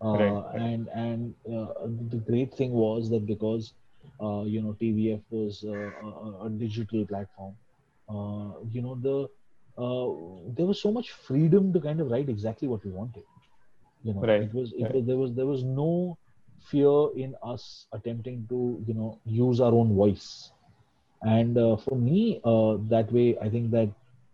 uh, 0.00 0.42
and 0.58 0.88
and 0.94 1.34
uh, 1.52 1.72
the 2.10 2.22
great 2.28 2.54
thing 2.54 2.72
was 2.72 3.10
that 3.10 3.26
because 3.26 3.74
uh, 4.22 4.42
you 4.44 4.60
know 4.62 4.74
tvf 4.80 5.22
was 5.30 5.64
uh, 5.66 5.90
a, 6.06 6.46
a- 6.46 6.50
digital 6.50 7.04
platform. 7.06 7.54
Uh, 8.08 8.60
you 8.70 8.82
know 8.82 8.94
the 8.96 9.28
uh, 9.82 10.08
there 10.56 10.66
was 10.66 10.80
so 10.80 10.92
much 10.92 11.10
freedom 11.10 11.72
to 11.72 11.80
kind 11.80 12.00
of 12.00 12.10
write 12.10 12.28
exactly 12.28 12.68
what 12.68 12.84
we 12.84 12.90
wanted. 12.90 13.24
You 14.02 14.14
know 14.14 14.30
Right, 14.30 14.48
it 14.48 14.52
was 14.54 14.72
it 14.76 14.90
right. 14.90 14.92
was 14.92 15.04
there 15.06 15.16
was 15.16 15.32
there 15.34 15.46
was 15.46 15.62
no 15.64 16.16
fear 16.70 17.08
in 17.16 17.34
us 17.42 17.86
attempting 17.92 18.46
to 18.48 18.82
you 18.86 18.94
know 18.94 19.20
use 19.24 19.60
our 19.60 19.72
own 19.72 19.94
voice. 19.94 20.52
And 21.22 21.56
uh, 21.58 21.76
for 21.76 21.96
me 21.96 22.40
uh, 22.44 22.76
that 22.92 23.10
way 23.12 23.36
i 23.40 23.48
think 23.48 23.70
that 23.70 23.88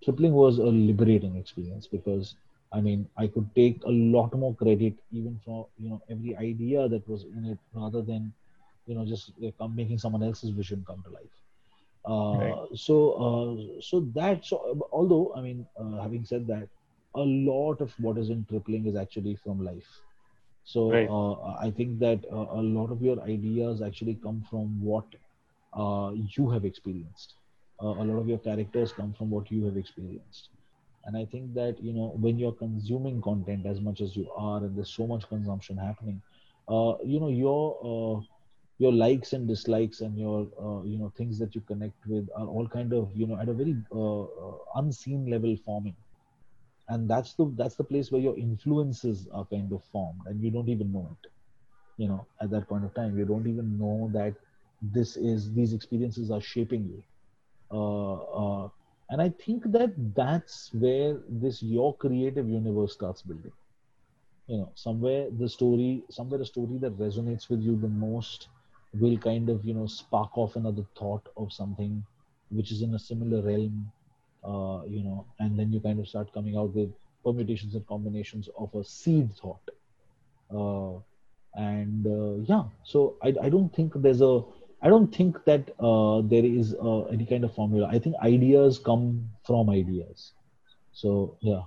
tripling 0.04 0.32
was 0.32 0.58
a 0.58 0.70
liberating 0.90 1.36
experience 1.36 1.86
because 1.86 2.34
i 2.72 2.80
mean 2.80 3.08
i 3.16 3.26
could 3.26 3.48
take 3.54 3.82
a 3.84 3.90
lot 4.16 4.34
more 4.42 4.54
credit 4.54 4.94
even 5.10 5.38
for 5.44 5.66
you 5.78 5.88
know 5.90 6.00
every 6.08 6.34
idea 6.36 6.88
that 6.88 7.06
was 7.08 7.24
in 7.36 7.44
it 7.52 7.58
rather 7.74 8.02
than 8.02 8.32
you 8.88 8.94
know 8.96 9.06
just 9.06 9.32
uh, 9.46 9.50
come 9.58 9.76
making 9.76 9.98
someone 9.98 10.22
else's 10.24 10.50
vision 10.50 10.84
come 10.86 11.02
to 11.04 11.10
life 11.10 11.36
uh, 12.04 12.56
Right. 12.56 12.62
so 12.74 12.96
uh, 13.26 13.80
so 13.80 14.00
that 14.18 14.44
so 14.44 14.58
although 14.92 15.32
i 15.36 15.40
mean 15.42 15.66
uh, 15.82 16.00
having 16.02 16.24
said 16.24 16.46
that 16.46 16.68
a 17.16 17.20
lot 17.50 17.80
of 17.80 17.92
what 17.98 18.18
is 18.18 18.30
in 18.30 18.44
tripling 18.48 18.86
is 18.86 18.96
actually 18.96 19.34
from 19.36 19.64
life 19.64 19.90
so 20.64 20.82
Right. 20.86 21.14
uh, 21.16 21.52
i 21.66 21.70
think 21.70 21.98
that 21.98 22.24
uh, 22.32 22.46
a 22.60 22.62
lot 22.78 22.90
of 22.96 23.02
your 23.02 23.18
ideas 23.22 23.82
actually 23.82 24.16
come 24.26 24.42
from 24.50 24.80
what 24.90 25.06
uh, 25.74 26.12
you 26.36 26.48
have 26.50 26.64
experienced 26.64 27.34
uh, 27.82 27.94
a 28.02 28.04
lot 28.10 28.18
of 28.18 28.28
your 28.28 28.38
characters 28.38 28.92
come 28.92 29.12
from 29.12 29.30
what 29.30 29.50
you 29.50 29.64
have 29.64 29.76
experienced 29.76 30.50
and 31.04 31.16
i 31.16 31.24
think 31.24 31.54
that 31.54 31.80
you 31.88 31.92
know 31.92 32.08
when 32.26 32.38
you're 32.38 32.58
consuming 32.64 33.20
content 33.20 33.66
as 33.66 33.80
much 33.80 34.00
as 34.00 34.16
you 34.16 34.30
are 34.36 34.58
and 34.64 34.76
there's 34.76 34.94
so 34.94 35.06
much 35.06 35.28
consumption 35.28 35.76
happening 35.76 36.20
uh, 36.68 36.94
you 37.04 37.20
know 37.20 37.28
your 37.28 37.62
uh, 37.90 38.20
your 38.78 38.92
likes 38.92 39.32
and 39.32 39.46
dislikes 39.48 40.00
and 40.00 40.18
your 40.18 40.40
uh, 40.60 40.82
you 40.84 40.98
know 40.98 41.12
things 41.16 41.38
that 41.38 41.54
you 41.54 41.60
connect 41.62 42.06
with 42.06 42.28
are 42.36 42.46
all 42.46 42.68
kind 42.68 42.92
of 42.92 43.10
you 43.14 43.26
know 43.26 43.38
at 43.38 43.48
a 43.48 43.54
very 43.54 43.76
uh, 43.92 44.22
uh, 44.22 44.56
unseen 44.76 45.26
level 45.30 45.56
forming. 45.64 45.96
And 46.88 47.08
that's 47.08 47.34
the 47.34 47.52
that's 47.56 47.76
the 47.76 47.84
place 47.84 48.10
where 48.10 48.20
your 48.20 48.36
influences 48.38 49.28
are 49.32 49.44
kind 49.46 49.72
of 49.72 49.82
formed 49.84 50.20
and 50.26 50.42
you 50.42 50.50
don't 50.50 50.68
even 50.68 50.92
know 50.92 51.08
it 51.12 51.30
you 51.96 52.08
know 52.08 52.26
at 52.40 52.50
that 52.50 52.68
point 52.68 52.84
of 52.84 52.94
time. 52.94 53.16
You 53.18 53.24
don't 53.26 53.46
even 53.46 53.78
know 53.78 54.10
that 54.14 54.34
this 54.82 55.16
is 55.16 55.52
these 55.54 55.72
experiences 55.74 56.30
are 56.30 56.40
shaping 56.40 56.84
you. 56.86 57.02
Uh, 57.70 58.14
uh, 58.42 58.68
and 59.10 59.20
i 59.22 59.28
think 59.44 59.64
that 59.72 59.90
that's 60.14 60.70
where 60.74 61.18
this 61.28 61.62
your 61.62 61.96
creative 61.96 62.48
universe 62.48 62.94
starts 62.94 63.22
building. 63.22 63.52
You 64.48 64.58
know 64.58 64.72
somewhere 64.74 65.30
the 65.30 65.48
story 65.48 66.04
somewhere 66.10 66.40
a 66.40 66.46
story 66.46 66.78
that 66.78 66.98
resonates 66.98 67.48
with 67.48 67.60
you 67.62 67.76
the 67.76 67.88
most 67.88 68.48
will 68.94 69.18
kind 69.18 69.48
of 69.48 69.64
you 69.64 69.74
know 69.74 69.86
spark 69.86 70.36
off 70.36 70.56
another 70.56 70.84
thought 70.96 71.28
of 71.36 71.52
something 71.52 72.02
which 72.50 72.72
is 72.72 72.82
in 72.82 72.94
a 72.94 72.98
similar 72.98 73.42
realm 73.42 73.90
uh, 74.44 74.80
you 74.86 75.02
know 75.02 75.26
and 75.40 75.58
then 75.58 75.72
you 75.72 75.80
kind 75.80 76.00
of 76.00 76.08
start 76.08 76.32
coming 76.32 76.56
out 76.56 76.74
with 76.74 76.90
permutations 77.24 77.74
and 77.74 77.86
combinations 77.86 78.48
of 78.56 78.74
a 78.74 78.84
seed 78.84 79.28
thought. 79.36 79.60
Uh, 80.50 80.98
and 81.54 82.06
uh, 82.06 82.42
yeah 82.46 82.64
so 82.84 83.16
I, 83.22 83.34
I 83.42 83.48
don't 83.48 83.74
think 83.74 83.92
there's 83.96 84.22
a 84.22 84.42
i 84.82 84.88
don't 84.88 85.14
think 85.14 85.44
that 85.44 85.70
uh, 85.80 86.22
there 86.22 86.44
is 86.44 86.74
uh, 86.74 87.02
any 87.06 87.26
kind 87.26 87.44
of 87.44 87.52
formula. 87.54 87.88
I 87.90 87.98
think 87.98 88.14
ideas 88.22 88.78
come 88.78 89.28
from 89.44 89.70
ideas. 89.70 90.32
So 90.92 91.36
yeah. 91.40 91.62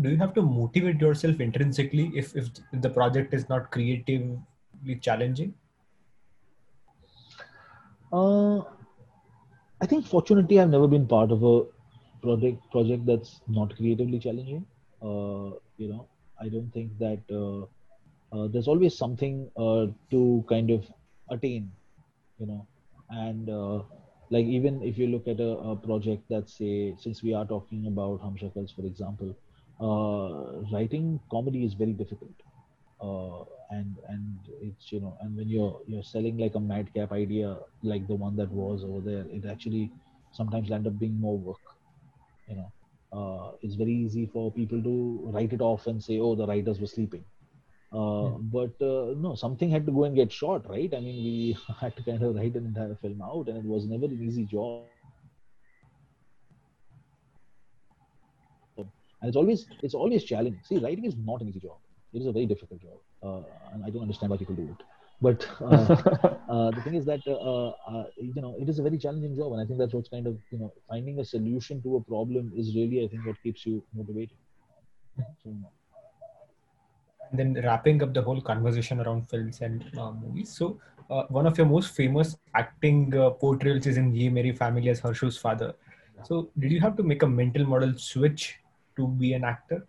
Do 0.00 0.08
you 0.08 0.16
have 0.16 0.32
to 0.34 0.42
motivate 0.42 1.00
yourself 1.00 1.38
intrinsically 1.40 2.10
if, 2.14 2.34
if 2.34 2.48
the 2.72 2.88
project 2.88 3.34
is 3.34 3.50
not 3.50 3.70
creatively 4.82 5.00
challenging? 5.00 5.54
Uh, 8.12 8.60
i 9.80 9.86
think 9.86 10.06
fortunately 10.06 10.60
i've 10.60 10.68
never 10.70 10.86
been 10.86 11.06
part 11.06 11.32
of 11.32 11.42
a 11.42 11.62
project 12.22 12.58
project 12.70 13.06
that's 13.06 13.40
not 13.48 13.74
creatively 13.76 14.18
challenging. 14.18 14.64
Uh, 15.02 15.50
you 15.76 15.88
know 15.88 16.06
I 16.40 16.48
don't 16.48 16.70
think 16.72 16.96
that 16.98 17.20
uh, 17.32 17.62
uh, 18.36 18.48
there's 18.48 18.68
always 18.68 18.96
something 18.96 19.50
uh, 19.56 19.86
to 20.10 20.44
kind 20.48 20.70
of 20.70 20.84
attain, 21.30 21.70
you 22.38 22.46
know, 22.46 22.66
and 23.10 23.48
like 24.30 24.46
even 24.46 24.82
if 24.82 24.98
you 24.98 25.08
look 25.08 25.26
at 25.26 25.40
a, 25.40 25.50
a, 25.72 25.76
project 25.76 26.28
that 26.28 26.48
say 26.48 26.94
since 26.98 27.22
we 27.22 27.34
are 27.34 27.44
talking 27.44 27.86
about 27.86 28.22
Humshakals 28.22 28.74
for 28.74 28.86
example, 28.86 29.34
writing 30.72 31.20
comedy 31.30 31.64
is 31.64 31.74
very 31.74 31.92
difficult. 31.92 32.34
Uh, 33.02 33.44
and 33.70 33.96
and 34.08 34.38
it's 34.60 34.92
you 34.92 35.00
know 35.00 35.16
and 35.22 35.36
when 35.36 35.48
you're 35.48 35.80
you're 35.86 36.02
selling 36.02 36.38
like 36.38 36.54
a 36.54 36.60
madcap 36.60 37.10
idea 37.10 37.56
like 37.82 38.06
the 38.06 38.14
one 38.14 38.36
that 38.36 38.50
was 38.50 38.84
over 38.84 39.00
there 39.00 39.24
it 39.30 39.44
actually 39.50 39.90
sometimes 40.32 40.70
end 40.70 40.86
up 40.86 40.98
being 40.98 41.18
more 41.18 41.36
work 41.38 41.74
you 42.48 42.54
know 42.54 42.70
uh, 43.12 43.52
it's 43.60 43.74
very 43.74 43.92
easy 43.92 44.26
for 44.32 44.50
people 44.50 44.82
to 44.82 45.30
write 45.32 45.52
it 45.52 45.60
off 45.60 45.86
and 45.86 46.02
say, 46.02 46.18
"Oh, 46.18 46.34
the 46.34 46.46
writers 46.46 46.80
were 46.80 46.86
sleeping." 46.86 47.24
Uh, 47.92 48.28
hmm. 48.28 48.48
But 48.48 48.80
uh, 48.80 49.14
no, 49.16 49.34
something 49.34 49.70
had 49.70 49.84
to 49.86 49.92
go 49.92 50.04
and 50.04 50.16
get 50.16 50.32
shot, 50.32 50.68
right? 50.68 50.92
I 50.94 51.00
mean, 51.00 51.22
we 51.24 51.56
had 51.80 51.94
to 51.96 52.02
kind 52.02 52.22
of 52.22 52.34
write 52.34 52.54
an 52.54 52.66
entire 52.66 52.96
film 53.02 53.20
out, 53.20 53.48
and 53.48 53.58
it 53.58 53.64
was 53.64 53.84
never 53.86 54.06
an 54.06 54.22
easy 54.22 54.44
job. 54.44 54.84
And 58.78 59.28
it's 59.28 59.36
always 59.36 59.66
it's 59.82 59.94
always 59.94 60.24
challenging. 60.24 60.60
See, 60.64 60.78
writing 60.78 61.04
is 61.04 61.16
not 61.16 61.42
an 61.42 61.48
easy 61.48 61.60
job. 61.60 61.76
It 62.12 62.20
is 62.20 62.26
a 62.26 62.32
very 62.32 62.46
difficult 62.46 62.80
job, 62.80 62.98
uh, 63.22 63.42
and 63.72 63.84
I 63.84 63.90
don't 63.90 64.02
understand 64.02 64.30
why 64.30 64.36
people 64.36 64.54
do 64.54 64.68
it. 64.70 64.84
But 65.20 65.48
uh, 65.60 65.66
uh, 66.48 66.70
the 66.72 66.82
thing 66.84 66.94
is 66.94 67.06
that 67.06 67.20
uh, 67.26 67.68
uh, 67.90 68.04
you 68.16 68.42
know 68.42 68.54
it 68.58 68.68
is 68.68 68.78
a 68.78 68.82
very 68.82 68.98
challenging 68.98 69.36
job, 69.36 69.52
and 69.52 69.60
I 69.62 69.64
think 69.64 69.78
that's 69.78 69.94
what's 69.94 70.08
kind 70.08 70.26
of 70.26 70.36
you 70.50 70.58
know 70.58 70.72
finding 70.88 71.20
a 71.20 71.24
solution 71.24 71.82
to 71.82 71.96
a 71.96 72.00
problem 72.02 72.52
is 72.56 72.74
really 72.74 73.04
I 73.04 73.08
think 73.08 73.26
what 73.26 73.42
keeps 73.42 73.64
you 73.64 73.82
motivated. 73.94 74.36
So, 75.42 75.54
and 77.30 77.40
then 77.40 77.64
wrapping 77.64 78.02
up 78.02 78.12
the 78.12 78.22
whole 78.22 78.40
conversation 78.40 79.00
around 79.00 79.28
films 79.28 79.60
and 79.62 79.84
uh, 79.98 80.12
movies. 80.12 80.54
So 80.54 80.78
uh, 81.10 81.22
one 81.28 81.46
of 81.46 81.56
your 81.56 81.66
most 81.66 81.94
famous 81.94 82.36
acting 82.54 83.16
uh, 83.16 83.30
portrayals 83.30 83.86
is 83.86 83.96
in 83.96 84.14
Yeh 84.14 84.28
Meri 84.28 84.52
Family 84.52 84.88
as 84.90 85.00
Harshu's 85.00 85.38
father. 85.38 85.74
So 86.24 86.50
did 86.58 86.70
you 86.70 86.80
have 86.80 86.96
to 86.98 87.02
make 87.02 87.22
a 87.22 87.26
mental 87.26 87.64
model 87.64 87.94
switch 87.96 88.58
to 88.96 89.08
be 89.08 89.32
an 89.32 89.44
actor? 89.44 89.86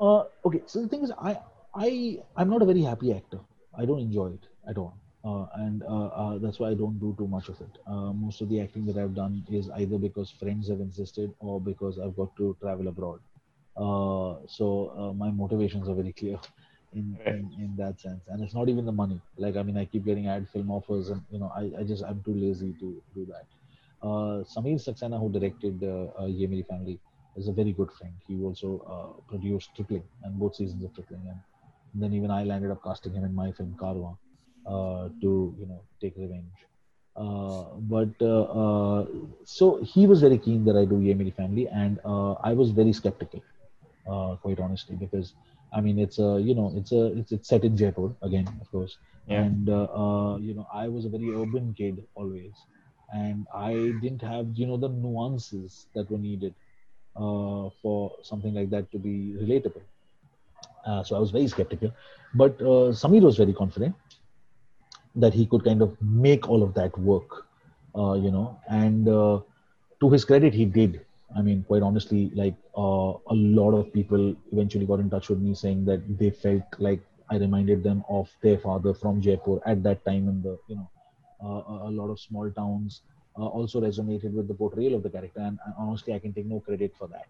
Uh, 0.00 0.24
okay, 0.44 0.62
so 0.66 0.80
the 0.82 0.88
thing 0.88 1.02
is, 1.02 1.12
I 1.20 1.38
I 1.74 2.18
I'm 2.36 2.48
not 2.50 2.62
a 2.62 2.64
very 2.64 2.82
happy 2.82 3.12
actor. 3.12 3.40
I 3.76 3.84
don't 3.84 4.00
enjoy 4.00 4.28
it 4.28 4.46
at 4.68 4.78
all, 4.78 4.94
uh, 5.24 5.46
and 5.62 5.82
uh, 5.82 6.06
uh, 6.22 6.38
that's 6.38 6.58
why 6.60 6.70
I 6.70 6.74
don't 6.74 6.98
do 7.00 7.14
too 7.18 7.26
much 7.26 7.48
of 7.48 7.60
it. 7.60 7.78
Uh, 7.86 8.12
most 8.12 8.40
of 8.40 8.48
the 8.48 8.60
acting 8.60 8.86
that 8.86 8.96
I've 8.96 9.14
done 9.14 9.44
is 9.50 9.68
either 9.70 9.98
because 9.98 10.30
friends 10.30 10.68
have 10.68 10.80
insisted 10.80 11.34
or 11.40 11.60
because 11.60 11.98
I've 11.98 12.16
got 12.16 12.34
to 12.36 12.56
travel 12.60 12.88
abroad. 12.88 13.20
Uh, 13.76 14.36
so 14.46 14.92
uh, 14.96 15.12
my 15.12 15.30
motivations 15.30 15.88
are 15.88 15.94
very 15.94 16.12
clear 16.12 16.38
in, 16.92 17.18
in, 17.26 17.50
in 17.58 17.74
that 17.76 18.00
sense, 18.00 18.22
and 18.28 18.42
it's 18.42 18.54
not 18.54 18.68
even 18.68 18.84
the 18.86 18.92
money. 18.92 19.20
Like 19.36 19.56
I 19.56 19.62
mean, 19.62 19.76
I 19.76 19.84
keep 19.84 20.04
getting 20.04 20.28
ad 20.28 20.48
film 20.52 20.70
offers, 20.70 21.10
and 21.10 21.22
you 21.30 21.40
know, 21.40 21.52
I, 21.56 21.72
I 21.80 21.82
just 21.82 22.04
I'm 22.04 22.22
too 22.22 22.34
lazy 22.34 22.72
to 22.80 23.02
do 23.14 23.26
that. 23.26 23.46
Sameer 24.02 24.78
Saxena, 24.78 25.18
who 25.18 25.28
directed 25.30 25.82
uh, 25.82 26.24
Yeh 26.26 26.46
Meri 26.46 26.62
Family, 26.62 27.00
is 27.38 27.48
a 27.48 27.52
very 27.52 27.72
good 27.72 27.90
friend. 27.92 28.14
He 28.26 28.42
also 28.42 28.68
produced 29.28 29.70
Tripling 29.76 30.04
and 30.24 30.38
both 30.38 30.56
seasons 30.56 30.84
of 30.84 30.94
Tripling, 30.94 31.22
and 31.28 32.02
then 32.02 32.12
even 32.14 32.30
I 32.30 32.44
landed 32.44 32.70
up 32.70 32.82
casting 32.82 33.14
him 33.14 33.24
in 33.24 33.34
my 33.34 33.52
film 33.52 33.76
Karwa 33.80 34.16
uh, 34.66 35.08
to 35.20 35.54
you 35.58 35.66
know 35.66 35.82
take 36.00 36.14
revenge. 36.16 36.58
Uh, 37.16 37.64
but 37.94 38.10
uh, 38.20 38.42
uh 38.62 39.06
so 39.44 39.82
he 39.82 40.06
was 40.06 40.20
very 40.20 40.38
keen 40.38 40.64
that 40.64 40.76
I 40.76 40.84
do 40.84 41.00
Yeh 41.00 41.14
Meri 41.14 41.30
Family, 41.30 41.66
and 41.68 41.98
uh, 42.04 42.32
I 42.34 42.52
was 42.52 42.70
very 42.70 42.92
skeptical, 42.92 43.42
uh, 44.06 44.36
quite 44.36 44.60
honestly, 44.60 44.96
because 44.96 45.34
I 45.72 45.80
mean 45.80 45.98
it's 45.98 46.18
a 46.18 46.38
you 46.40 46.54
know 46.54 46.72
it's 46.76 46.92
a 46.92 47.06
it's, 47.18 47.32
it's 47.32 47.48
set 47.48 47.64
in 47.64 47.76
Jaipur 47.76 48.14
again, 48.22 48.46
of 48.60 48.70
course, 48.70 48.98
yeah. 49.26 49.42
and 49.42 49.66
you 50.46 50.54
know 50.54 50.66
I 50.72 50.88
was 50.88 51.06
a 51.06 51.08
very 51.08 51.30
urban 51.34 51.74
kid 51.76 52.04
always, 52.14 52.54
and 53.12 53.46
I 53.54 53.72
didn't 54.02 54.22
have 54.22 54.48
you 54.54 54.66
know 54.66 54.76
the 54.76 54.88
nuances 54.88 55.86
that 55.94 56.10
were 56.10 56.18
needed 56.18 56.54
for 57.18 58.12
something 58.22 58.54
like 58.54 58.70
that 58.70 58.90
to 58.92 58.98
be 58.98 59.34
relatable. 59.40 59.82
Uh, 60.86 61.02
so 61.02 61.16
I 61.16 61.18
was 61.18 61.30
very 61.30 61.46
skeptical. 61.48 61.92
But 62.34 62.60
uh, 62.60 62.92
Sameer 62.92 63.22
was 63.22 63.36
very 63.36 63.52
confident 63.52 63.94
that 65.14 65.34
he 65.34 65.46
could 65.46 65.64
kind 65.64 65.82
of 65.82 65.96
make 66.00 66.48
all 66.48 66.62
of 66.62 66.74
that 66.74 66.96
work, 66.98 67.46
uh, 67.96 68.12
you 68.14 68.30
know. 68.30 68.58
And 68.68 69.08
uh, 69.08 69.40
to 70.00 70.10
his 70.10 70.24
credit, 70.24 70.54
he 70.54 70.64
did. 70.64 71.04
I 71.36 71.42
mean, 71.42 71.64
quite 71.64 71.82
honestly, 71.82 72.30
like 72.34 72.54
uh, 72.76 73.12
a 73.34 73.34
lot 73.34 73.72
of 73.72 73.92
people 73.92 74.34
eventually 74.52 74.86
got 74.86 75.00
in 75.00 75.10
touch 75.10 75.28
with 75.28 75.38
me 75.40 75.54
saying 75.54 75.84
that 75.86 76.18
they 76.18 76.30
felt 76.30 76.62
like 76.78 77.00
I 77.30 77.36
reminded 77.36 77.82
them 77.82 78.04
of 78.08 78.30
their 78.42 78.58
father 78.58 78.94
from 78.94 79.20
Jaipur 79.20 79.60
at 79.66 79.82
that 79.82 80.04
time 80.04 80.28
in 80.28 80.42
the, 80.42 80.58
you 80.68 80.76
know, 80.76 80.90
a 81.40 81.90
lot 81.90 82.08
of 82.10 82.18
small 82.18 82.50
towns 82.50 83.02
also 83.46 83.80
resonated 83.80 84.32
with 84.32 84.48
the 84.48 84.54
portrayal 84.54 84.94
of 84.94 85.02
the 85.02 85.10
character. 85.10 85.40
And 85.40 85.58
honestly, 85.78 86.14
I 86.14 86.18
can 86.18 86.32
take 86.32 86.46
no 86.46 86.60
credit 86.60 86.94
for 86.98 87.08
that 87.08 87.26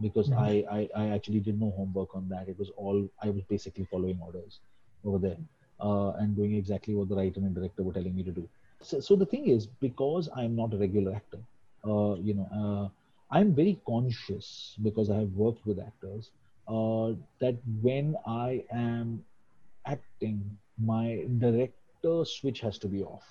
because 0.00 0.28
mm-hmm. 0.28 0.38
I, 0.38 0.64
I, 0.70 1.04
I 1.04 1.08
actually 1.14 1.40
did 1.40 1.60
no 1.60 1.70
homework 1.76 2.14
on 2.14 2.28
that. 2.28 2.48
It 2.48 2.58
was 2.58 2.70
all 2.76 3.08
I 3.22 3.30
was 3.30 3.42
basically 3.48 3.86
following 3.90 4.18
orders 4.22 4.58
over 5.04 5.18
there 5.18 5.38
uh, 5.80 6.12
and 6.18 6.36
doing 6.36 6.54
exactly 6.54 6.94
what 6.94 7.08
the 7.08 7.16
writer 7.16 7.40
and 7.40 7.54
director 7.54 7.82
were 7.82 7.92
telling 7.92 8.14
me 8.14 8.22
to 8.24 8.30
do. 8.30 8.48
So, 8.82 9.00
so 9.00 9.16
the 9.16 9.26
thing 9.26 9.48
is, 9.48 9.66
because 9.66 10.28
I'm 10.36 10.54
not 10.54 10.74
a 10.74 10.76
regular 10.76 11.14
actor, 11.14 11.38
uh, 11.84 12.14
you 12.16 12.34
know, 12.34 12.48
uh, 12.54 13.34
I'm 13.34 13.54
very 13.54 13.80
conscious 13.86 14.76
because 14.82 15.10
I 15.10 15.16
have 15.16 15.32
worked 15.32 15.66
with 15.66 15.78
actors 15.80 16.30
uh, 16.68 17.12
that 17.40 17.56
when 17.82 18.16
I 18.26 18.64
am 18.70 19.24
acting, 19.86 20.58
my 20.78 21.24
director 21.38 22.24
switch 22.24 22.60
has 22.60 22.78
to 22.78 22.88
be 22.88 23.02
off 23.02 23.24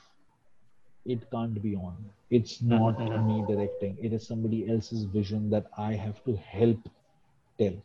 it 1.06 1.30
can't 1.32 1.62
be 1.62 1.76
on. 1.76 1.96
It's 2.30 2.62
not 2.62 2.98
mm-hmm. 2.98 3.28
me 3.28 3.46
directing. 3.48 3.98
It 4.02 4.14
is 4.14 4.26
somebody 4.26 4.70
else's 4.70 5.04
vision 5.04 5.50
that 5.52 5.68
i 5.78 5.94
have 5.94 6.24
to 6.26 6.36
help 6.36 6.90
tell. 7.60 7.76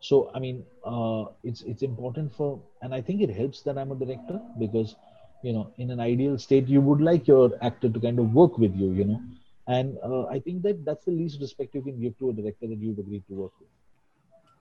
So 0.00 0.30
i 0.34 0.38
mean 0.38 0.64
uh, 0.84 1.24
it's 1.44 1.62
it's 1.62 1.82
important 1.82 2.32
for 2.34 2.58
and 2.82 2.94
i 2.94 3.00
think 3.00 3.20
it 3.20 3.30
helps 3.38 3.62
that 3.62 3.76
i'm 3.76 3.92
a 3.92 3.94
director 4.02 4.40
because 4.58 4.94
you 5.42 5.52
know 5.52 5.70
in 5.78 5.90
an 5.90 6.00
ideal 6.00 6.38
state 6.38 6.68
you 6.68 6.80
would 6.80 7.02
like 7.08 7.28
your 7.28 7.50
actor 7.62 7.90
to 7.90 8.00
kind 8.00 8.18
of 8.18 8.32
work 8.32 8.56
with 8.58 8.74
you 8.74 8.92
you 8.92 9.04
know. 9.04 9.20
And 9.66 9.98
uh, 10.02 10.24
i 10.36 10.38
think 10.40 10.62
that 10.62 10.84
that's 10.84 11.04
the 11.04 11.12
least 11.12 11.40
respect 11.40 11.74
you 11.74 11.82
can 11.82 12.00
give 12.00 12.18
to 12.18 12.30
a 12.30 12.32
director 12.32 12.66
that 12.66 12.78
you've 12.78 12.98
agreed 12.98 13.24
to 13.28 13.34
work 13.34 13.52
with. 13.60 13.68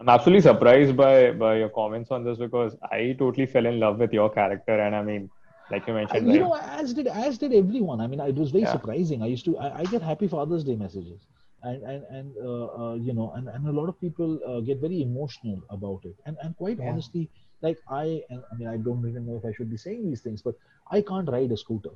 I'm 0.02 0.10
absolutely 0.10 0.42
surprised 0.42 0.96
by 0.98 1.32
by 1.32 1.56
your 1.62 1.70
comments 1.70 2.12
on 2.12 2.24
this 2.24 2.38
because 2.38 2.76
i 2.92 3.16
totally 3.24 3.46
fell 3.46 3.66
in 3.66 3.80
love 3.80 3.98
with 4.00 4.14
your 4.14 4.30
character. 4.30 4.80
And 4.80 4.96
i 4.96 5.02
mean 5.02 5.30
like 5.72 5.88
you 5.88 5.94
mentioned. 5.94 6.32
you 6.32 6.40
know, 6.40 6.54
as 6.56 6.94
did 6.94 7.08
as 7.08 7.38
did 7.38 7.54
everyone. 7.54 8.02
I 8.02 8.08
mean, 8.08 8.20
it 8.20 8.36
was 8.36 8.52
very 8.52 8.64
yeah. 8.64 8.72
surprising. 8.72 9.22
I 9.22 9.28
used 9.28 9.46
to 9.46 9.58
I, 9.58 9.80
I, 9.80 9.84
get 9.86 10.02
Happy 10.02 10.28
Father's 10.28 10.64
Day 10.64 10.76
messages, 10.76 11.28
and 11.64 11.84
and 11.84 12.04
and 12.10 12.36
uh, 12.44 12.66
uh, 12.82 12.94
you 12.96 13.14
know, 13.14 13.34
and, 13.36 13.48
and 13.50 13.68
a 13.68 13.72
lot 13.72 13.90
of 13.90 14.00
people 14.00 14.40
uh, 14.48 14.60
get 14.62 14.80
very 14.80 15.02
emotional 15.02 15.62
about 15.70 16.02
it. 16.04 16.16
And 16.26 16.38
and 16.44 16.56
quite 16.58 16.80
yeah. 16.80 16.90
honestly, 16.90 17.30
like 17.62 17.78
I 17.90 18.24
I 18.32 18.56
mean, 18.58 18.68
I 18.68 18.78
don't 18.78 19.08
even 19.08 19.26
know 19.26 19.38
if 19.38 19.46
I 19.46 19.54
should 19.54 19.70
be 19.70 19.78
saying 19.78 20.10
these 20.10 20.22
things, 20.22 20.42
but 20.42 20.56
I 20.92 21.02
can't 21.02 21.30
ride 21.30 21.52
a 21.52 21.58
scooter. 21.58 21.96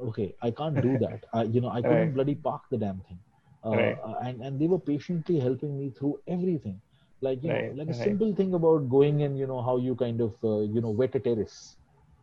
Okay, 0.00 0.34
I 0.42 0.50
can't 0.50 0.80
do 0.80 0.98
that. 1.06 1.24
I, 1.32 1.42
you 1.44 1.60
know, 1.60 1.70
I 1.70 1.82
couldn't 1.82 1.98
right. 1.98 2.14
bloody 2.14 2.34
park 2.34 2.62
the 2.70 2.78
damn 2.78 3.00
thing. 3.00 3.18
Uh, 3.64 3.70
right. 3.70 3.98
Uh, 4.04 4.14
and 4.22 4.42
and 4.42 4.60
they 4.60 4.66
were 4.66 4.78
patiently 4.78 5.40
helping 5.40 5.78
me 5.78 5.90
through 5.90 6.20
everything 6.26 6.80
like 7.20 7.42
you 7.42 7.50
right, 7.50 7.74
know 7.74 7.82
like 7.82 7.88
a 7.88 7.94
simple 7.94 8.34
thing 8.34 8.54
about 8.54 8.88
going 8.88 9.20
in 9.20 9.36
you 9.36 9.46
know 9.46 9.60
how 9.60 9.76
you 9.76 9.94
kind 9.94 10.20
of 10.20 10.34
uh, 10.44 10.60
you 10.60 10.80
know 10.80 10.90
wet 10.90 11.14
a 11.14 11.20
terrace. 11.20 11.76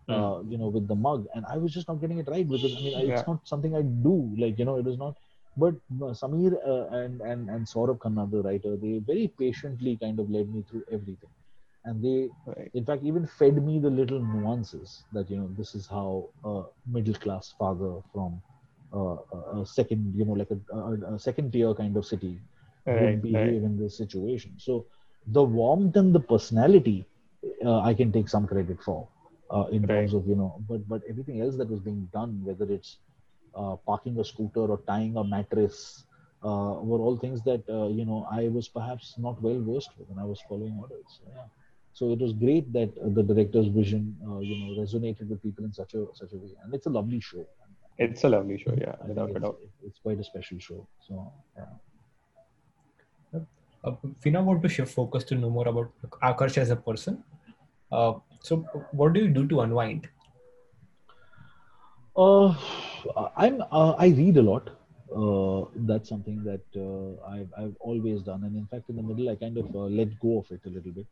Uh, 0.09 0.41
you 0.47 0.57
know, 0.57 0.67
with 0.67 0.87
the 0.87 0.95
mug, 0.95 1.27
and 1.33 1.45
I 1.49 1.57
was 1.57 1.73
just 1.73 1.87
not 1.87 2.01
getting 2.01 2.19
it 2.19 2.27
right 2.27 2.47
because 2.47 2.75
I 2.75 2.79
mean, 2.81 3.07
yeah. 3.07 3.19
it's 3.19 3.27
not 3.27 3.47
something 3.47 3.75
I 3.75 3.81
do. 3.81 4.33
Like 4.37 4.59
you 4.59 4.65
know, 4.65 4.77
it 4.77 4.87
is 4.87 4.97
not. 4.97 5.15
But 5.57 5.75
uh, 6.01 6.11
Sameer 6.21 6.53
uh, 6.67 6.95
and 6.95 7.21
and 7.21 7.49
and 7.49 7.65
Saurabh 7.65 7.99
Khanna, 7.99 8.29
the 8.29 8.41
writer, 8.41 8.75
they 8.75 8.99
very 8.99 9.27
patiently 9.39 9.97
kind 9.97 10.19
of 10.19 10.29
led 10.29 10.53
me 10.53 10.63
through 10.69 10.83
everything, 10.91 11.29
and 11.85 12.03
they, 12.03 12.29
right. 12.45 12.69
in 12.73 12.85
fact, 12.85 13.03
even 13.03 13.25
fed 13.25 13.63
me 13.65 13.79
the 13.79 13.89
little 13.89 14.19
nuances 14.19 15.03
that 15.13 15.29
you 15.29 15.37
know 15.37 15.49
this 15.57 15.75
is 15.75 15.87
how 15.87 16.29
a 16.43 16.63
middle 16.87 17.15
class 17.15 17.53
father 17.57 18.01
from 18.11 18.41
uh, 18.95 19.17
a 19.61 19.65
second, 19.65 20.13
you 20.15 20.25
know, 20.25 20.33
like 20.33 20.49
a, 20.51 20.75
a, 20.75 21.15
a, 21.15 21.19
second 21.19 21.51
tier 21.51 21.73
kind 21.73 21.97
of 21.97 22.05
city 22.05 22.39
right, 22.85 23.01
would 23.01 23.21
behave 23.21 23.61
right. 23.61 23.69
in 23.69 23.77
this 23.77 23.97
situation. 23.97 24.53
So 24.57 24.85
the 25.27 25.43
warmth 25.43 25.95
and 25.97 26.13
the 26.13 26.19
personality, 26.19 27.05
uh, 27.65 27.79
I 27.79 27.93
can 27.93 28.11
take 28.11 28.29
some 28.29 28.47
credit 28.47 28.81
for. 28.81 29.07
Uh, 29.51 29.65
in 29.71 29.81
Right. 29.83 29.89
terms 29.89 30.13
of 30.13 30.27
you 30.27 30.35
know, 30.35 30.59
but 30.67 30.87
but 30.87 31.01
everything 31.07 31.39
else 31.41 31.55
that 31.57 31.69
was 31.69 31.79
being 31.79 32.09
done, 32.13 32.41
whether 32.43 32.65
it's 32.71 32.97
uh, 33.55 33.75
parking 33.85 34.19
a 34.19 34.23
scooter 34.25 34.65
or 34.73 34.79
tying 34.87 35.15
a 35.17 35.23
mattress, 35.23 36.05
uh, 36.43 36.73
were 36.89 36.99
all 36.99 37.15
things 37.17 37.43
that 37.43 37.63
uh, 37.69 37.87
you 37.87 38.05
know 38.05 38.25
I 38.31 38.47
was 38.47 38.67
perhaps 38.67 39.13
not 39.17 39.41
well 39.41 39.61
versed 39.61 39.91
with, 39.99 40.09
and 40.09 40.19
I 40.19 40.25
was 40.25 40.41
following 40.49 40.77
orders. 40.81 41.05
So, 41.19 41.23
yeah. 41.35 41.43
So 41.93 42.11
it 42.11 42.19
was 42.19 42.33
great 42.33 42.73
that 42.73 42.89
uh, 42.97 43.09
the 43.09 43.23
director's 43.23 43.67
vision, 43.67 44.17
uh, 44.27 44.39
you 44.39 44.55
know, 44.59 44.81
resonated 44.81 45.29
with 45.29 45.41
people 45.43 45.63
in 45.63 45.71
such 45.71 45.93
a 45.93 46.07
such 46.13 46.33
a 46.33 46.37
way, 46.37 46.51
and 46.63 46.73
it's 46.73 46.87
a 46.87 46.89
lovely 46.89 47.19
show. 47.19 47.45
It's 47.97 48.23
a 48.25 48.29
lovely 48.29 48.57
show, 48.57 48.73
yeah, 48.77 48.95
I 49.03 49.07
without 49.07 49.29
a 49.35 49.39
doubt. 49.39 49.57
it's, 49.63 49.77
it's 49.87 49.99
quite 49.99 50.19
a 50.19 50.23
special 50.23 50.57
show. 50.59 50.87
So 51.07 51.31
yeah. 51.55 51.65
Uh, 53.83 53.91
we 54.23 54.31
now 54.31 54.41
want 54.41 54.61
to 54.63 54.69
shift 54.69 54.91
focus 54.93 55.23
to 55.25 55.35
know 55.35 55.49
more 55.49 55.67
about 55.67 55.91
Akarsh 56.23 56.57
as 56.57 56.71
a 56.71 56.75
person. 56.75 57.23
Uh, 57.91 58.13
so, 58.45 58.57
what 58.91 59.13
do 59.13 59.21
you 59.21 59.29
do 59.29 59.47
to 59.47 59.61
unwind? 59.61 60.09
Uh, 62.15 62.53
I'm 63.37 63.61
uh, 63.71 63.93
I 63.97 64.07
read 64.09 64.37
a 64.37 64.41
lot. 64.41 64.69
Uh, 65.15 65.65
that's 65.87 66.09
something 66.09 66.43
that 66.43 66.63
uh, 66.75 67.11
I've 67.29 67.49
I've 67.57 67.75
always 67.79 68.21
done, 68.23 68.43
and 68.43 68.55
in 68.55 68.67
fact, 68.67 68.89
in 68.89 68.95
the 68.97 69.03
middle, 69.03 69.29
I 69.29 69.35
kind 69.35 69.57
of 69.57 69.67
uh, 69.75 69.87
let 69.99 70.17
go 70.19 70.39
of 70.39 70.51
it 70.51 70.61
a 70.65 70.69
little 70.69 70.91
bit. 70.91 71.07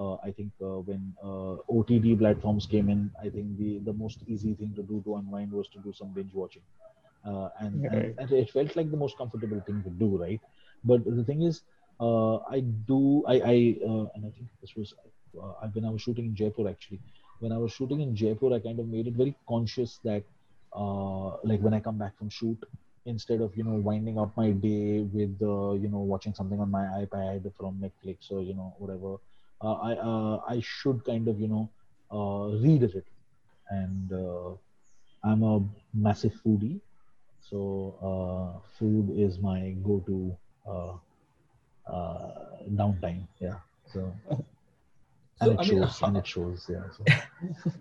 Uh, 0.00 0.14
I 0.24 0.30
think 0.32 0.52
uh, 0.62 0.78
when 0.90 1.14
uh, 1.22 1.56
OTT 1.68 2.16
platforms 2.16 2.66
came 2.66 2.88
in, 2.88 3.10
I 3.20 3.28
think 3.30 3.58
the 3.58 3.78
the 3.84 3.92
most 3.92 4.22
easy 4.26 4.54
thing 4.54 4.74
to 4.76 4.82
do 4.82 5.02
to 5.04 5.16
unwind 5.16 5.52
was 5.52 5.68
to 5.70 5.78
do 5.80 5.92
some 5.92 6.12
binge 6.14 6.34
watching, 6.34 6.62
uh, 7.24 7.48
and, 7.60 7.84
and 7.92 8.06
Right. 8.06 8.16
and 8.18 8.32
it 8.32 8.50
felt 8.50 8.76
like 8.76 8.90
the 8.90 8.96
most 9.04 9.16
comfortable 9.18 9.60
thing 9.66 9.82
to 9.84 9.90
do, 9.90 10.16
right? 10.16 10.40
But 10.84 11.04
the 11.04 11.24
thing 11.24 11.42
is, 11.42 11.62
uh, 12.00 12.38
I 12.56 12.60
do 12.60 13.24
I 13.26 13.36
I 13.54 13.56
uh, 13.90 14.06
and 14.14 14.26
I 14.26 14.30
think 14.36 14.48
this 14.60 14.74
was 14.76 14.94
uh, 15.40 15.66
when 15.72 15.84
I 15.84 15.90
was 15.90 16.02
shooting 16.02 16.26
in 16.26 16.34
Jaipur 16.34 16.68
actually. 16.68 17.00
When 17.40 17.52
I 17.52 17.58
was 17.58 17.72
shooting 17.72 18.00
in 18.00 18.16
Jaipur, 18.16 18.52
I 18.52 18.58
kind 18.60 18.80
of 18.80 18.88
made 18.88 19.06
it 19.06 19.14
very 19.14 19.34
conscious 19.48 20.00
that 20.04 20.24
uh, 20.74 21.36
like 21.44 21.60
when 21.60 21.74
I 21.74 21.80
come 21.80 21.98
back 21.98 22.16
from 22.18 22.28
shoot, 22.30 22.58
instead 23.06 23.40
of 23.40 23.56
you 23.56 23.64
know 23.64 23.74
winding 23.74 24.18
up 24.18 24.36
my 24.36 24.50
day 24.50 25.00
with 25.00 25.36
uh, 25.42 25.72
you 25.72 25.88
know 25.88 25.98
watching 26.00 26.34
something 26.34 26.60
on 26.60 26.70
my 26.70 26.84
iPad 27.04 27.50
from 27.56 27.80
Netflix 27.80 28.30
or 28.30 28.42
you 28.42 28.54
know 28.54 28.74
whatever, 28.78 29.16
uh, 29.62 29.74
I 29.74 29.92
uh, 29.94 30.40
I 30.48 30.60
should 30.60 31.04
kind 31.04 31.28
of 31.28 31.40
you 31.40 31.48
know 31.48 31.70
uh, 32.10 32.56
read 32.58 32.82
a 32.82 32.86
little, 32.86 33.02
and 33.70 34.12
uh, 34.12 34.50
I'm 35.24 35.42
a 35.42 35.60
massive 35.94 36.34
foodie, 36.44 36.80
so 37.40 37.94
uh, 38.02 38.68
food 38.78 39.10
is 39.16 39.38
my 39.38 39.74
go-to 39.84 40.36
uh, 40.66 40.92
downtime. 42.74 43.26
Yeah, 43.40 43.58
so. 43.92 44.12
And 45.40 45.48
So, 45.48 45.52
it 45.52 45.60
I 45.60 45.64
mean, 45.64 45.82
shows, 45.82 46.00
how- 46.00 46.06
and 46.08 46.16
it 46.16 46.26
shows, 46.26 46.66
yeah. 46.68 46.82
So. 46.96 47.04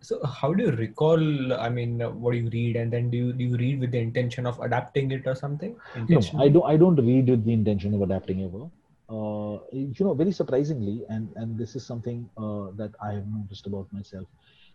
So, 0.00 0.24
how 0.24 0.52
do 0.52 0.64
you 0.64 0.70
recall? 0.72 1.52
I 1.52 1.68
mean, 1.68 1.98
what 2.20 2.32
do 2.32 2.38
you 2.38 2.50
read, 2.50 2.76
and 2.76 2.92
then 2.92 3.10
do 3.10 3.16
you 3.18 3.32
do 3.32 3.44
you 3.44 3.56
read 3.56 3.80
with 3.80 3.92
the 3.92 3.98
intention 3.98 4.46
of 4.46 4.58
adapting 4.60 5.10
it 5.12 5.26
or 5.26 5.34
something? 5.34 5.76
No, 6.08 6.20
I 6.38 6.48
don't. 6.48 6.64
I 6.66 6.76
don't 6.76 6.96
read 6.96 7.28
with 7.28 7.44
the 7.44 7.52
intention 7.52 7.94
of 7.94 8.02
adapting 8.02 8.42
ever. 8.44 8.64
Uh, 9.08 9.58
you 9.72 10.04
know, 10.04 10.14
very 10.14 10.32
surprisingly, 10.32 11.04
and 11.08 11.28
and 11.36 11.58
this 11.58 11.74
is 11.76 11.86
something 11.86 12.28
uh, 12.36 12.70
that 12.76 12.92
I 13.02 13.12
have 13.14 13.26
noticed 13.26 13.66
about 13.66 13.92
myself. 13.92 14.26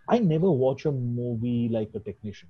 I 0.10 0.20
never 0.20 0.52
watch 0.52 0.86
a 0.86 0.92
movie 0.92 1.70
like 1.70 1.90
a 1.96 2.00
technician. 2.00 2.50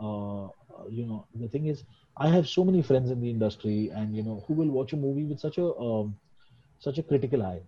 Uh, 0.00 0.48
you 0.90 1.06
know, 1.06 1.26
the 1.34 1.48
thing 1.48 1.66
is, 1.66 1.84
I 2.18 2.28
have 2.28 2.48
so 2.48 2.64
many 2.64 2.82
friends 2.82 3.10
in 3.10 3.20
the 3.20 3.30
industry, 3.30 3.90
and 3.94 4.14
you 4.14 4.22
know, 4.22 4.44
who 4.46 4.54
will 4.54 4.70
watch 4.70 4.92
a 4.92 4.96
movie 4.96 5.24
with 5.24 5.40
such 5.40 5.58
a 5.58 5.66
um, 5.76 6.14
such 6.78 6.98
a 6.98 7.02
critical 7.02 7.42
eye, 7.42 7.60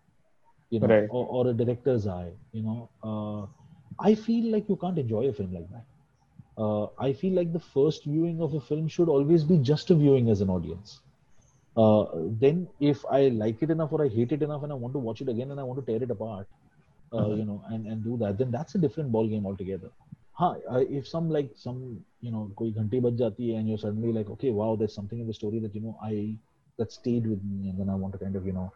you 0.75 0.81
know, 0.81 0.93
Right. 0.93 1.13
or, 1.19 1.27
or 1.39 1.49
a 1.51 1.55
director's 1.55 2.07
eye. 2.07 2.33
You 2.53 2.63
know, 2.65 2.91
uh, 3.11 3.47
I 4.11 4.15
feel 4.15 4.53
like 4.53 4.69
you 4.69 4.77
can't 4.77 4.99
enjoy 4.99 5.27
a 5.29 5.33
film 5.33 5.55
like 5.55 5.71
that. 5.71 5.87
Uh, 6.63 6.87
I 6.99 7.13
feel 7.15 7.35
like 7.35 7.53
the 7.53 7.61
first 7.61 8.05
viewing 8.05 8.41
of 8.43 8.55
a 8.55 8.61
film 8.61 8.89
should 8.89 9.09
always 9.09 9.45
be 9.45 9.59
just 9.59 9.91
a 9.91 9.95
viewing 9.97 10.31
as 10.31 10.43
an 10.43 10.51
audience. 10.51 11.01
Uh, 11.77 12.05
then, 12.41 12.69
if 12.81 13.05
I 13.11 13.29
like 13.29 13.63
it 13.63 13.71
enough 13.71 13.93
or 13.93 14.05
I 14.05 14.09
hate 14.09 14.33
it 14.33 14.43
enough 14.43 14.63
and 14.65 14.73
I 14.73 14.77
want 14.77 14.95
to 14.95 15.01
watch 15.01 15.21
it 15.23 15.29
again 15.29 15.51
and 15.53 15.61
I 15.61 15.65
want 15.65 15.85
to 15.85 15.93
tear 15.93 16.03
it 16.03 16.11
apart, 16.11 16.47
uh, 17.13 17.29
Uh-huh. 17.29 17.41
you 17.41 17.45
know, 17.45 17.63
and, 17.71 17.87
and 17.87 18.05
do 18.05 18.17
that, 18.19 18.39
then 18.39 18.51
that's 18.51 18.75
a 18.75 18.79
different 18.79 19.13
ball 19.13 19.29
game 19.29 19.47
altogether. 19.47 19.91
Huh, 20.33 20.55
uh, 20.71 20.85
if 20.91 21.07
some 21.09 21.31
like 21.31 21.51
some 21.57 22.01
you 22.21 22.31
know 22.33 22.51
koi 22.57 22.71
ghanti 22.79 23.01
baj 23.05 23.19
jati 23.21 23.57
and 23.59 23.69
you're 23.69 23.79
suddenly 23.85 24.13
like 24.13 24.31
okay 24.35 24.51
wow 24.51 24.77
there's 24.77 24.95
something 24.95 25.21
in 25.21 25.27
the 25.27 25.35
story 25.39 25.61
that 25.61 25.75
you 25.75 25.81
know 25.81 25.97
I 26.03 26.37
that 26.79 26.93
stayed 26.93 27.27
with 27.27 27.43
me 27.45 27.69
and 27.71 27.79
then 27.81 27.89
I 27.89 27.95
want 27.95 28.13
to 28.15 28.19
kind 28.19 28.37
of 28.37 28.47
you 28.47 28.53
know 28.53 28.73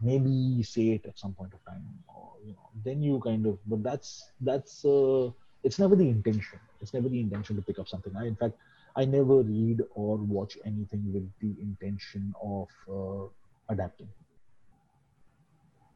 maybe 0.00 0.62
say 0.62 0.86
it 0.96 1.06
at 1.06 1.18
some 1.18 1.34
point 1.34 1.52
of 1.54 1.64
time 1.64 1.84
or 2.08 2.32
you 2.44 2.52
know 2.52 2.68
then 2.84 3.02
you 3.02 3.20
kind 3.20 3.46
of 3.46 3.58
but 3.66 3.82
that's 3.82 4.32
that's 4.40 4.84
uh, 4.84 5.30
it's 5.62 5.78
never 5.78 5.96
the 5.96 6.08
intention 6.08 6.58
it's 6.80 6.94
never 6.94 7.08
the 7.08 7.20
intention 7.20 7.56
to 7.56 7.62
pick 7.62 7.78
up 7.78 7.88
something 7.88 8.14
i 8.16 8.26
in 8.26 8.36
fact 8.36 8.54
i 8.96 9.04
never 9.04 9.38
read 9.42 9.82
or 9.94 10.16
watch 10.16 10.58
anything 10.64 11.02
with 11.12 11.26
the 11.40 11.54
intention 11.62 12.32
of 12.42 12.68
uh, 12.90 13.26
adapting 13.70 14.08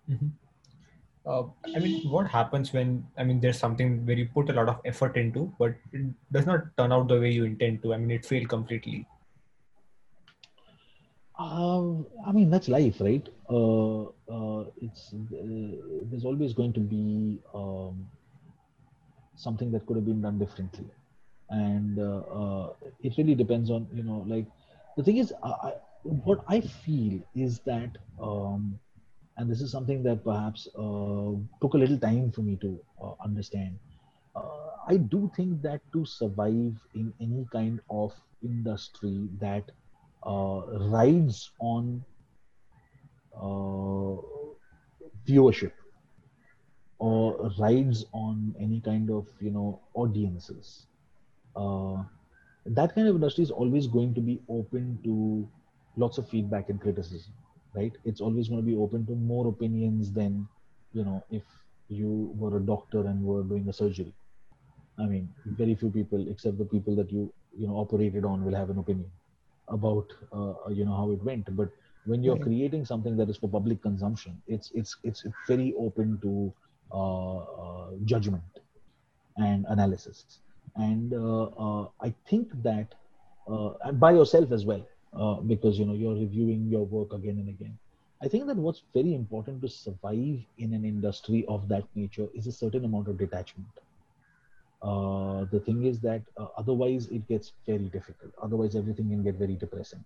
Mhm. 0.09 0.31
Uh, 1.27 1.45
I 1.77 1.79
mean, 1.79 2.09
what 2.11 2.27
happens 2.29 2.73
when 2.73 3.07
I 3.19 3.25
mean 3.25 3.41
there's 3.41 3.59
something 3.59 4.07
where 4.07 4.17
you 4.17 4.29
put 4.33 4.49
a 4.49 4.53
lot 4.55 4.69
of 4.69 4.81
effort 4.85 5.17
into, 5.17 5.53
but 5.59 5.75
it 5.93 6.07
does 6.33 6.47
not 6.47 6.75
turn 6.79 6.93
out 6.93 7.09
the 7.09 7.21
way 7.21 7.31
you 7.31 7.45
intend 7.45 7.83
to. 7.83 7.93
I 7.93 7.99
mean, 7.99 8.11
it 8.11 8.25
failed 8.25 8.49
completely. 8.49 9.07
Um, 11.39 12.07
I 12.27 12.33
mean, 12.33 12.51
that's 12.51 12.69
life, 12.69 13.01
right? 13.01 13.27
Uh, 13.49 14.03
uh, 14.29 14.65
it's 14.83 15.13
uh, 15.15 15.77
there's 16.11 16.25
always 16.25 16.53
going 16.53 16.73
to 16.75 16.81
be 16.81 17.39
um, 17.55 18.07
something 19.37 19.71
that 19.73 19.87
could 19.87 19.97
have 19.97 20.07
been 20.07 20.21
done 20.21 20.39
differently, 20.39 20.87
and 21.51 21.99
uh, 21.99 22.21
uh, 22.41 22.73
it 23.03 23.15
really 23.19 23.35
depends 23.35 23.71
on 23.71 23.87
you 23.95 24.03
know, 24.03 24.25
like 24.27 24.47
the 24.97 25.03
thing 25.03 25.19
is, 25.19 25.33
I, 25.43 25.75
what 26.03 26.45
I 26.49 26.61
feel 26.61 27.21
is 27.35 27.61
that, 27.61 27.91
um, 28.21 28.79
and 29.37 29.51
this 29.51 29.61
is 29.61 29.71
something 29.71 30.03
that 30.05 30.25
perhaps 30.25 30.69
uh, 30.77 31.33
took 31.61 31.75
a 31.75 31.79
little 31.79 31.99
time 31.99 32.33
for 32.33 32.43
me 32.43 32.57
to 32.63 32.79
understand. 33.25 33.79
I 34.89 34.97
do 34.97 35.31
think 35.37 35.61
that 35.63 35.83
to 35.93 36.07
survive 36.07 36.75
in 36.95 37.13
any 37.21 37.47
kind 37.53 37.81
of 37.91 38.15
industry 38.43 39.29
that 39.39 39.71
rides 40.25 41.51
on 41.61 42.05
uh, 43.35 44.17
viewership 45.27 45.73
or 46.99 47.51
rides 47.59 48.05
on 48.13 48.55
any 48.59 48.81
kind 48.81 49.11
of 49.11 49.27
you 49.41 49.51
know 49.51 49.81
audiences. 49.95 50.87
Uh, 51.57 52.03
that 52.67 52.95
kind 52.95 53.09
of 53.09 53.15
industry 53.17 53.43
is 53.43 53.51
always 53.51 53.87
going 53.87 54.15
to 54.15 54.21
be 54.21 54.41
open 54.49 54.99
to 55.05 55.49
lots 55.97 56.19
of 56.19 56.29
feedback 56.29 56.69
and 56.69 56.81
criticism 56.81 57.33
right? 57.75 57.93
It's 58.05 58.21
always 58.21 58.49
going 58.49 58.61
to 58.63 58.67
be 58.67 58.77
open 58.77 59.07
to 59.07 59.15
more 59.15 59.47
opinions 59.49 60.13
than 60.13 60.49
you 60.93 61.05
know 61.05 61.23
if 61.31 61.45
you 61.89 62.33
were 62.37 62.57
a 62.57 62.61
doctor 62.61 63.07
and 63.07 63.23
were 63.23 63.43
doing 63.43 63.69
a 63.69 63.73
surgery. 63.73 64.15
I 64.99 65.07
mean 65.07 65.29
very 65.47 65.75
few 65.75 65.91
people 65.91 66.29
except 66.29 66.59
the 66.59 66.65
people 66.67 66.97
that 66.97 67.13
you 67.13 67.33
you 67.57 67.67
know 67.69 67.77
operated 67.79 68.25
on 68.25 68.45
will 68.45 68.55
have 68.55 68.71
an 68.71 68.79
opinion 68.79 69.11
about 69.71 70.07
uh, 70.33 70.55
you 70.71 70.85
know 70.85 70.97
how 70.97 71.11
it 71.13 71.23
went. 71.25 71.55
But 71.57 71.69
when 72.05 72.23
you're 72.23 72.37
creating 72.37 72.85
something 72.85 73.17
that 73.17 73.29
is 73.29 73.37
for 73.39 73.49
public 73.49 73.83
consumption 73.83 74.41
it's 74.47 74.71
it's 74.75 74.97
it's 75.05 75.25
very 75.47 75.75
open 75.79 76.19
to 76.23 76.53
uh, 76.93 77.39
uh, 77.39 77.91
judgment 78.05 78.61
and 79.37 79.67
analysis. 79.69 80.25
And 80.77 81.13
uh, 81.15 81.45
uh, 81.65 81.89
i 82.01 82.15
think 82.29 82.49
that 82.63 82.95
uh, 83.51 83.71
and 83.85 83.99
by 84.01 84.13
yourself 84.13 84.53
as 84.53 84.65
well 84.65 84.85
uh, 85.15 85.37
because 85.53 85.79
you 85.79 85.87
know 85.87 85.95
you're 85.95 86.15
reviewing 86.15 86.67
your 86.69 86.85
work 86.87 87.13
again 87.13 87.39
and 87.39 87.49
again. 87.49 87.79
I 88.23 88.29
think 88.29 88.47
that 88.47 88.57
what's 88.57 88.83
very 88.95 89.15
important 89.15 89.61
to 89.63 89.69
survive 89.69 90.41
in 90.59 90.73
an 90.75 90.85
industry 90.85 91.45
of 91.49 91.69
that 91.69 91.85
nature 91.95 92.29
is 92.35 92.47
a 92.47 92.53
certain 92.53 92.85
amount 92.85 93.09
of 93.09 93.19
detachment 93.19 93.69
uh, 94.83 95.45
the 95.51 95.61
thing 95.61 95.85
is 95.85 96.01
that 96.01 96.23
uh, 96.37 96.47
otherwise 96.57 97.07
it 97.09 97.27
gets 97.29 97.53
very 97.67 97.89
difficult. 97.89 98.33
Otherwise 98.43 98.77
everything 98.77 99.09
can 99.09 99.23
get 99.23 99.35
very 99.35 99.55
depressing 99.55 100.05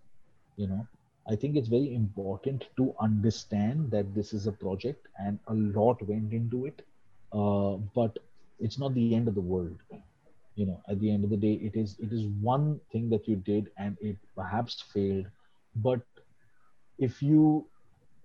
you 0.57 0.67
know. 0.67 0.87
I 1.29 1.37
think 1.37 1.57
it's 1.57 1.69
very 1.69 1.95
important 1.95 2.65
to 2.77 2.95
understand 3.01 3.91
that 3.93 4.15
this 4.15 4.33
is 4.33 4.47
a 4.47 4.53
project 4.53 5.07
and 5.19 5.39
a 5.47 5.55
lot 5.55 6.03
went 6.09 6.33
into 6.33 6.67
it 6.67 6.83
uh, 7.33 7.77
but 7.95 8.19
it's 8.59 8.79
not 8.79 8.95
the 8.95 9.15
end 9.15 9.29
of 9.29 9.35
the 9.35 9.41
world 9.41 9.77
you 10.57 10.67
know. 10.67 10.81
At 10.89 11.01
the 11.01 11.11
end 11.11 11.25
of 11.25 11.31
the 11.31 11.37
day 11.37 11.55
it 11.55 11.77
is 11.77 11.97
it 11.99 12.13
is 12.13 12.27
one 12.41 12.81
thing 12.93 13.09
that 13.11 13.29
you 13.29 13.37
did 13.37 13.71
and 13.79 13.97
it 14.01 14.17
perhaps 14.37 14.83
failed 14.93 15.27
but 15.77 16.01
if 16.99 17.23
you 17.23 17.67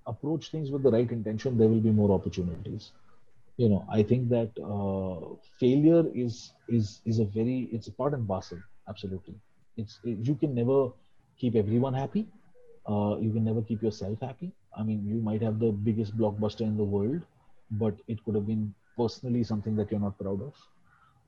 approach 0.07 0.49
things 0.51 0.71
with 0.71 0.83
the 0.83 0.91
right 0.91 1.11
intention 1.11 1.57
there 1.57 1.67
will 1.67 1.81
be 1.81 1.91
more 1.91 2.11
opportunities 2.11 2.91
you 3.57 3.69
know 3.69 3.85
i 3.97 4.01
think 4.03 4.29
that 4.29 4.51
uh, 4.73 5.19
failure 5.61 6.03
is 6.23 6.35
is 6.77 7.01
is 7.11 7.19
a 7.19 7.25
very 7.37 7.57
it's 7.77 7.87
a 7.87 7.93
part 8.01 8.13
and 8.17 8.27
parcel 8.31 8.59
absolutely 8.91 9.35
it's 9.77 9.99
it, 10.03 10.17
you 10.29 10.35
can 10.43 10.53
never 10.59 10.79
keep 11.41 11.55
everyone 11.63 11.93
happy 11.93 12.23
uh, 12.91 13.15
you 13.19 13.31
can 13.31 13.43
never 13.43 13.61
keep 13.61 13.81
yourself 13.81 14.19
happy 14.21 14.51
I 14.79 14.83
mean, 14.83 15.07
you 15.07 15.19
might 15.19 15.41
have 15.41 15.57
the 15.57 15.71
biggest 15.71 16.15
blockbuster 16.15 16.61
in 16.61 16.77
the 16.77 16.83
world, 16.83 17.23
but 17.71 17.95
it 18.07 18.23
could 18.23 18.35
have 18.35 18.45
been 18.45 18.75
personally 18.95 19.43
something 19.43 19.75
that 19.77 19.89
you're 19.89 19.99
not 19.99 20.19
proud 20.19 20.39
of. 20.39 20.53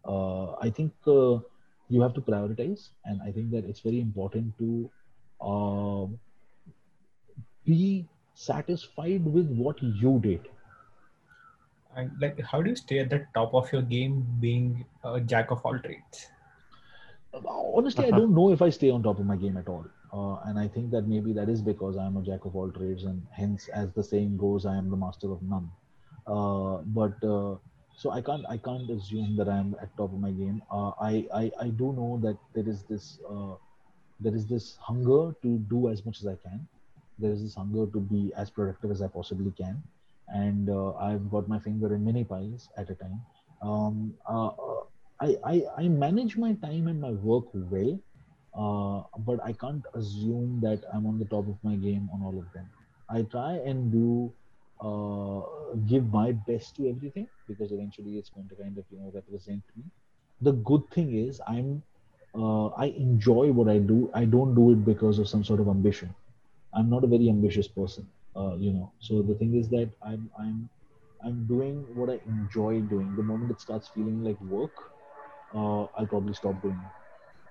Uh, 0.05 0.53
I 0.61 0.69
think 0.69 0.93
uh, 1.07 1.39
you 1.88 2.01
have 2.01 2.13
to 2.13 2.21
prioritize, 2.21 2.89
and 3.05 3.19
I 3.23 3.32
think 3.32 3.49
that 3.51 3.65
it's 3.65 3.80
very 3.80 3.99
important 3.99 4.55
to 4.59 4.91
uh, 5.41 6.05
be 7.65 8.05
satisfied 8.34 9.23
with 9.25 9.49
what 9.49 9.82
you 9.82 10.19
did. 10.19 10.47
And 11.95 12.11
like, 12.21 12.39
how 12.41 12.61
do 12.61 12.69
you 12.69 12.75
stay 12.75 12.99
at 12.99 13.09
the 13.09 13.25
top 13.33 13.53
of 13.53 13.71
your 13.71 13.81
game, 13.81 14.25
being 14.39 14.85
a 15.03 15.19
jack 15.19 15.51
of 15.51 15.61
all 15.65 15.77
trades? 15.79 16.27
Honestly, 17.33 18.05
I 18.05 18.11
don't 18.11 18.33
know 18.33 18.51
if 18.51 18.61
I 18.61 18.69
stay 18.69 18.89
on 18.89 19.03
top 19.03 19.19
of 19.19 19.25
my 19.25 19.35
game 19.35 19.57
at 19.57 19.67
all. 19.67 19.85
Uh, 20.11 20.39
and 20.49 20.57
I 20.57 20.67
think 20.67 20.89
that 20.91 21.07
maybe 21.07 21.33
that 21.33 21.49
is 21.49 21.61
because 21.61 21.95
I 21.97 22.05
am 22.05 22.17
a 22.17 22.23
jack 22.23 22.45
of 22.45 22.55
all 22.55 22.71
trades, 22.71 23.03
and 23.03 23.21
hence, 23.31 23.67
as 23.69 23.91
the 23.91 24.03
saying 24.03 24.37
goes, 24.37 24.65
I 24.65 24.75
am 24.75 24.89
the 24.89 24.97
master 24.97 25.31
of 25.31 25.41
none. 25.43 25.69
Uh, 26.25 26.77
but 26.85 27.23
uh, 27.23 27.57
so 27.95 28.11
I 28.11 28.21
can't 28.21 28.45
I 28.49 28.57
can't 28.57 28.89
assume 28.89 29.35
that 29.37 29.47
I 29.47 29.57
am 29.57 29.75
at 29.81 29.95
top 29.97 30.13
of 30.13 30.19
my 30.19 30.31
game. 30.31 30.63
Uh, 30.71 30.91
I, 30.99 31.27
I 31.33 31.51
I 31.59 31.67
do 31.69 31.93
know 31.93 32.19
that 32.23 32.37
there 32.55 32.67
is 32.67 32.83
this 32.83 33.19
uh, 33.29 33.55
there 34.19 34.33
is 34.33 34.47
this 34.47 34.77
hunger 34.77 35.35
to 35.43 35.57
do 35.69 35.89
as 35.89 36.05
much 36.05 36.21
as 36.21 36.27
I 36.27 36.35
can. 36.35 36.67
There 37.19 37.31
is 37.31 37.43
this 37.43 37.55
hunger 37.55 37.85
to 37.91 37.99
be 37.99 38.31
as 38.35 38.49
productive 38.49 38.89
as 38.91 39.01
I 39.01 39.07
possibly 39.07 39.51
can, 39.51 39.83
and 40.34 40.69
uh, 40.69 40.93
I've 40.95 41.30
got 41.30 41.47
my 41.47 41.59
finger 41.59 41.93
in 41.93 42.03
many 42.05 42.23
pies 42.23 42.69
at 42.77 42.89
a 42.89 42.95
time. 42.95 43.21
Um, 43.61 44.13
I, 45.21 45.36
I 45.45 45.63
I 45.77 45.88
manage 45.89 46.38
my 46.38 46.53
time 46.53 46.88
and 46.88 46.99
my 47.01 47.11
work 47.11 47.45
well 47.53 47.99
uh, 48.53 49.03
but 49.19 49.39
I 49.43 49.53
can't 49.53 49.86
assume 49.93 50.59
that 50.61 50.84
I'm 50.93 51.05
on 51.05 51.19
the 51.19 51.25
top 51.25 51.47
of 51.47 51.57
my 51.63 51.75
game 51.75 52.09
on 52.13 52.21
all 52.21 52.38
of 52.39 52.51
them. 52.53 52.69
I 53.09 53.23
try 53.23 53.53
and 53.65 53.91
do 53.91 54.34
uh, 54.82 55.41
give 55.88 56.11
my 56.11 56.32
best 56.32 56.75
to 56.77 56.89
everything 56.89 57.27
because 57.47 57.71
eventually 57.71 58.17
it's 58.17 58.30
going 58.30 58.47
to 58.49 58.55
kind 58.55 58.77
of 58.77 58.86
you 58.91 58.99
know 58.99 59.11
represent 59.13 59.63
me. 59.75 59.84
The 60.41 60.53
good 60.53 60.89
thing 60.91 61.15
is 61.15 61.41
I'm 61.47 61.84
uh, 62.36 62.67
I 62.69 62.86
enjoy 62.88 63.51
what 63.51 63.69
I 63.69 63.80
do. 63.80 64.09
I 64.13 64.25
don't 64.25 64.55
do 64.55 64.71
it 64.71 64.86
because 64.86 65.19
of 65.19 65.27
some 65.27 65.43
sort 65.43 65.59
of 65.59 65.67
ambition. 65.67 66.13
I'm 66.73 66.89
not 66.89 67.03
a 67.03 67.07
very 67.07 67.30
ambitious 67.30 67.67
person, 67.67 68.07
uh, 68.36 68.55
you 68.55 68.73
know. 68.73 68.91
So 68.99 69.21
the 69.21 69.36
thing 69.36 69.55
is 69.55 69.69
that 69.69 69.89
I'm 70.01 70.30
I'm 70.39 70.69
I'm 71.23 71.45
doing 71.47 71.86
what 71.95 72.09
I 72.09 72.19
enjoy 72.27 72.82
doing. 72.82 73.15
The 73.15 73.23
moment 73.23 73.51
it 73.51 73.61
starts 73.61 73.88
feeling 73.89 74.23
like 74.23 74.39
work, 74.41 74.71
uh, 75.53 75.84
I'll 75.97 76.07
probably 76.07 76.34
stop 76.34 76.61
doing 76.61 76.80
it 76.86 76.99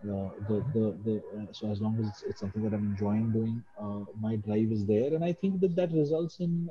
uh, 0.05 0.31
the 0.49 0.64
the, 0.74 0.97
the 1.05 1.22
uh, 1.37 1.47
so 1.53 1.70
as 1.70 1.81
long 1.81 1.99
as 1.99 2.07
it's, 2.07 2.22
it's 2.22 2.41
something 2.41 2.62
that 2.62 2.72
I'm 2.72 2.93
enjoying 2.93 3.33
doing, 3.33 3.64
uh, 3.81 4.05
my 4.20 4.37
drive 4.37 4.70
is 4.70 4.87
there, 4.87 5.12
and 5.14 5.24
I 5.24 5.33
think 5.33 5.61
that 5.61 5.74
that 5.74 5.93
results 5.93 6.39
in 6.39 6.68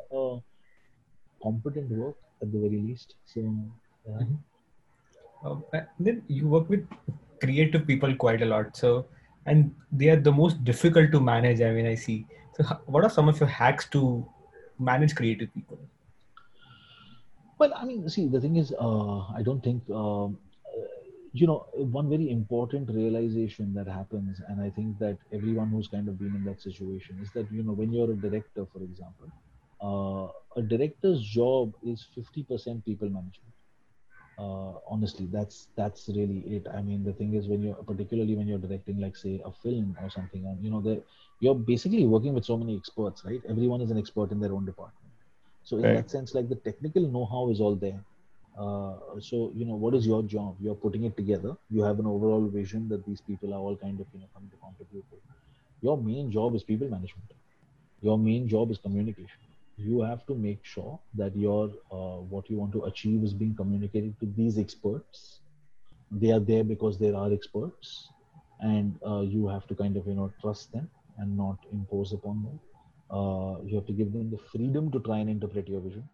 competent 1.44 1.90
work 1.92 2.16
at 2.42 2.52
the 2.52 2.60
very 2.60 2.82
least. 2.82 3.16
So, 3.26 3.42
yeah. 4.08 4.20
Mm-hmm. 5.44 5.80
then 6.00 6.24
you 6.28 6.48
work 6.48 6.70
with 6.70 6.88
creative 7.42 7.86
people 7.86 8.16
quite 8.16 8.42
a 8.42 8.46
lot. 8.46 8.78
So, 8.78 9.08
and 9.46 9.76
they 9.92 10.10
are 10.10 10.20
the 10.20 10.32
most 10.32 10.64
difficult 10.64 11.12
to 11.12 11.20
manage. 11.20 11.62
I 11.62 11.72
mean, 11.72 11.86
I 11.86 11.96
see. 11.96 12.26
So, 12.58 12.64
what 12.86 13.04
are 13.04 13.10
some 13.10 13.30
of 13.30 13.40
your 13.40 13.50
hacks 13.50 13.88
to 13.90 14.28
manage 14.80 15.16
creative 15.16 15.54
people? 15.54 15.80
Well, 17.58 17.74
I 17.76 17.86
mean, 17.86 18.08
see, 18.10 18.28
the 18.28 18.40
thing 18.40 18.56
is, 18.58 18.74
uh, 18.80 19.20
I 19.34 19.42
don't 19.44 19.64
think 19.64 19.90
um, 19.90 20.38
you 21.34 21.48
know 21.48 21.68
one 21.74 22.10
very 22.10 22.30
important 22.32 22.90
realization 22.90 23.74
that 23.74 23.88
happens 23.88 24.42
and 24.48 24.62
i 24.62 24.70
think 24.70 24.98
that 25.00 25.18
everyone 25.34 25.70
who's 25.70 25.88
kind 25.88 26.08
of 26.08 26.18
been 26.18 26.36
in 26.36 26.44
that 26.44 26.62
situation 26.62 27.20
is 27.22 27.32
that 27.34 27.52
you 27.52 27.64
know 27.64 27.74
when 27.74 27.92
you're 27.94 28.12
a 28.12 28.16
director 28.16 28.66
for 28.74 28.82
example 28.84 29.30
uh, 29.88 30.28
a 30.60 30.64
director's 30.64 31.22
job 31.22 31.74
is 31.84 32.08
50% 32.16 32.84
people 32.86 33.10
management 33.10 33.54
uh, 34.38 34.74
honestly 34.90 35.28
that's 35.32 35.70
that's 35.76 36.10
really 36.10 36.42
it 36.58 36.68
i 36.74 36.82
mean 36.82 37.04
the 37.04 37.14
thing 37.14 37.34
is 37.34 37.48
when 37.48 37.62
you're 37.62 37.82
particularly 37.92 38.36
when 38.36 38.48
you're 38.48 38.66
directing 38.68 39.00
like 39.00 39.16
say 39.16 39.42
a 39.46 39.52
film 39.52 39.96
or 40.02 40.10
something 40.10 40.46
and 40.48 40.64
you 40.64 40.72
know 40.72 40.82
you're 41.40 41.56
basically 41.56 42.06
working 42.06 42.34
with 42.34 42.46
so 42.46 42.58
many 42.58 42.76
experts 42.76 43.24
right? 43.26 43.42
Everyone 43.50 43.82
is 43.82 43.92
an 43.92 43.98
expert 43.98 44.32
in 44.32 44.40
their 44.40 44.54
own 44.54 44.66
department. 44.66 45.12
So 45.64 45.78
in 45.78 45.84
right. 45.84 45.96
that 45.96 46.10
sense 46.10 46.34
like 46.34 46.50
the 46.50 46.56
technical 46.56 47.04
know-how 47.08 47.50
is 47.50 47.60
all 47.60 47.76
there. 47.76 48.00
Uh, 48.58 48.96
so 49.20 49.52
you 49.56 49.66
know 49.66 49.76
what 49.76 49.94
is 49.94 50.08
your 50.08 50.24
job? 50.24 50.56
You're 50.60 50.76
putting 50.76 51.04
it 51.04 51.16
together. 51.16 51.56
You 51.70 51.84
have 51.84 52.00
an 52.00 52.08
overall 52.08 52.48
vision 52.48 52.90
that 52.90 53.06
these 53.06 53.22
people 53.22 53.54
are 53.54 53.60
all 53.60 53.76
kind 53.76 54.00
of 54.00 54.08
you 54.14 54.20
know 54.20 54.28
coming 54.34 54.50
to 54.50 54.58
contribute 54.58 55.06
to. 55.12 55.18
Your 55.82 55.98
main 55.98 56.32
job 56.32 56.56
is 56.56 56.64
people 56.64 56.90
management. 56.90 57.32
Your 58.02 58.18
main 58.18 58.48
job 58.48 58.72
is 58.72 58.80
communication. 58.80 59.44
You 59.78 60.02
have 60.02 60.26
to 60.26 60.34
make 60.34 60.66
sure 60.66 61.00
that 61.14 61.36
your 61.36 61.66
uh, 61.92 62.18
what 62.34 62.50
you 62.50 62.58
want 62.58 62.72
to 62.74 62.86
achieve 62.86 63.24
is 63.24 63.34
being 63.34 63.54
communicated 63.54 64.20
to 64.22 64.34
these 64.36 64.58
experts. 64.58 65.42
They 66.10 66.32
are 66.32 66.40
there 66.40 66.64
because 66.64 66.98
they 66.98 67.12
are 67.12 67.32
experts 67.32 68.10
and 68.60 68.98
uh, 69.06 69.22
you 69.22 69.48
have 69.48 69.68
to 69.68 69.76
kind 69.76 69.98
of 69.98 70.08
you 70.08 70.16
know 70.16 70.32
trust 70.42 70.72
them 70.72 70.90
and 71.18 71.38
not 71.38 71.58
impose 71.72 72.14
upon 72.14 72.44
them 72.44 72.60
uh, 73.18 73.56
you 73.66 73.76
have 73.76 73.86
to 73.86 73.94
give 73.94 74.12
them 74.14 74.30
the 74.32 74.38
freedom 74.52 74.92
to 74.92 75.00
try 75.00 75.18
and 75.20 75.30
interpret 75.30 75.68
your 75.68 75.82
vision 75.82 76.08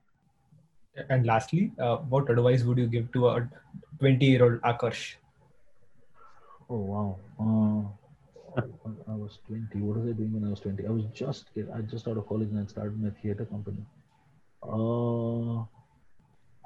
and 1.10 1.26
lastly, 1.26 1.72
uh, 1.80 1.98
what 1.98 2.30
advice 2.30 2.64
would 2.64 2.78
you 2.78 2.88
give 2.88 3.12
to 3.14 3.28
a 3.30 3.50
20 4.00 4.26
year 4.26 4.44
old 4.44 4.62
Akarsh? 4.62 5.16
Oh, 6.70 6.78
wow. 6.92 7.20
Uh, 7.40 8.62
I 9.12 9.16
was 9.16 9.40
20. 9.48 9.82
What 9.82 9.98
was 9.98 10.10
I 10.10 10.14
doing 10.14 10.34
when 10.34 10.46
I 10.46 10.50
was 10.50 10.60
20? 10.60 10.86
I 10.86 10.92
was 10.92 11.06
just, 11.14 11.50
I 11.76 11.82
just 11.82 12.08
out 12.08 12.18
of 12.18 12.28
college 12.28 12.50
and 12.50 12.60
I 12.60 12.66
started 12.68 13.02
my 13.02 13.10
theater 13.22 13.46
company. 13.46 13.86
Uh, 14.64 15.64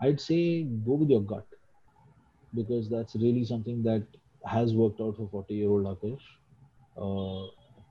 I'd 0.01 0.19
say 0.19 0.63
go 0.63 0.93
with 0.93 1.09
your 1.09 1.21
gut 1.21 1.45
because 2.53 2.89
that's 2.89 3.15
really 3.15 3.43
something 3.45 3.83
that 3.83 4.03
has 4.45 4.73
worked 4.73 5.01
out 5.01 5.15
for 5.17 5.27
40 5.29 5.55
year 5.55 5.69
old 5.69 5.85
Akarsh 5.85 6.25
uh, 6.97 7.47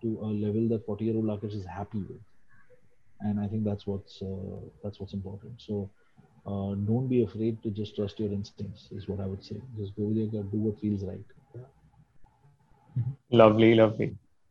to 0.07 0.19
a 0.23 0.31
level 0.47 0.69
that 0.73 0.87
40 0.87 1.05
year 1.05 1.17
old 1.17 1.45
is 1.45 1.67
happy 1.67 2.03
with. 2.09 2.25
And 3.21 3.41
I 3.41 3.47
think 3.47 3.65
that's 3.65 3.87
what's 3.87 4.21
uh, 4.23 4.59
that's 4.83 5.01
what's 5.01 5.15
important. 5.15 5.63
So 5.69 5.91
uh, 6.47 6.75
don't 6.91 7.09
be 7.09 7.23
afraid 7.23 7.63
to 7.63 7.71
just 7.71 7.97
trust 7.97 8.21
your 8.21 8.33
instincts 8.33 8.89
is 8.93 9.09
what 9.09 9.21
i 9.25 9.27
would 9.27 9.43
say 9.49 9.57
just 9.79 9.97
go 9.97 10.05
with 10.11 10.17
your 10.23 10.29
gut 10.35 10.53
do 10.53 10.59
what 10.67 10.79
feels 10.81 11.03
right 11.05 11.27
lovely 13.43 13.75
lovely 13.75 14.09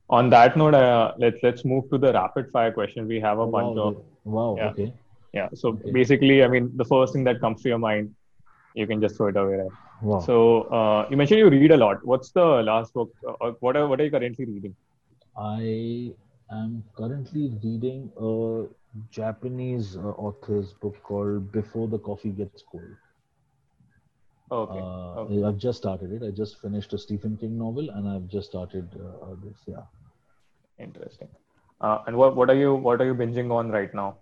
on 0.09 0.29
that 0.29 0.57
note 0.61 0.75
uh, 0.75 1.13
let's 1.17 1.39
let's 1.45 1.65
move 1.73 1.89
to 1.93 1.97
the 1.97 2.11
rapid 2.13 2.51
fire 2.51 2.71
question 2.71 3.07
we 3.13 3.19
have 3.27 3.39
a 3.39 3.47
bunch 3.47 3.77
wow. 3.77 3.87
of 3.87 4.03
wow 4.25 4.55
yeah. 4.57 4.69
okay 4.71 4.91
yeah 5.33 5.47
so 5.61 5.69
okay. 5.69 5.91
basically 5.99 6.43
i 6.43 6.47
mean 6.55 6.69
the 6.81 6.87
first 6.93 7.13
thing 7.13 7.23
that 7.23 7.39
comes 7.45 7.61
to 7.61 7.69
your 7.69 7.81
mind 7.87 8.13
you 8.73 8.85
can 8.85 9.01
just 9.05 9.15
throw 9.15 9.27
it 9.33 9.37
away 9.37 9.55
right 9.61 9.75
wow. 10.01 10.19
so 10.19 10.35
uh, 10.77 11.07
you 11.09 11.17
mentioned 11.21 11.39
you 11.39 11.49
read 11.57 11.71
a 11.71 11.81
lot 11.85 12.05
what's 12.11 12.31
the 12.39 12.47
last 12.71 12.93
book 12.93 13.11
uh, 13.29 13.51
what 13.61 13.77
are 13.77 13.87
what 13.87 13.99
are 14.01 14.07
you 14.09 14.13
currently 14.17 14.45
reading 14.53 14.75
i 15.37 16.13
am 16.51 16.83
currently 16.97 17.53
reading 17.63 18.11
a 18.17 18.65
Japanese 19.09 19.97
uh, 19.97 20.09
author's 20.27 20.73
book 20.73 20.95
called 21.03 21.51
Before 21.51 21.87
the 21.87 21.99
Coffee 21.99 22.29
Gets 22.29 22.63
Cold. 22.71 22.83
Okay. 24.51 24.79
Uh, 24.79 25.21
okay. 25.21 25.43
I've 25.43 25.57
just 25.57 25.79
started 25.79 26.11
it. 26.11 26.25
I 26.25 26.31
just 26.31 26.61
finished 26.61 26.93
a 26.93 26.97
Stephen 26.97 27.35
King 27.35 27.57
novel, 27.57 27.89
and 27.89 28.07
I've 28.07 28.27
just 28.27 28.47
started 28.47 28.87
uh, 28.95 29.35
this. 29.43 29.57
Yeah. 29.67 29.83
Interesting. 30.79 31.27
Uh, 31.81 31.99
and 32.07 32.15
what 32.15 32.35
what 32.35 32.49
are 32.49 32.55
you 32.55 32.75
what 32.75 33.01
are 33.01 33.05
you 33.05 33.15
binging 33.15 33.51
on 33.51 33.69
right 33.69 33.93
now? 33.93 34.17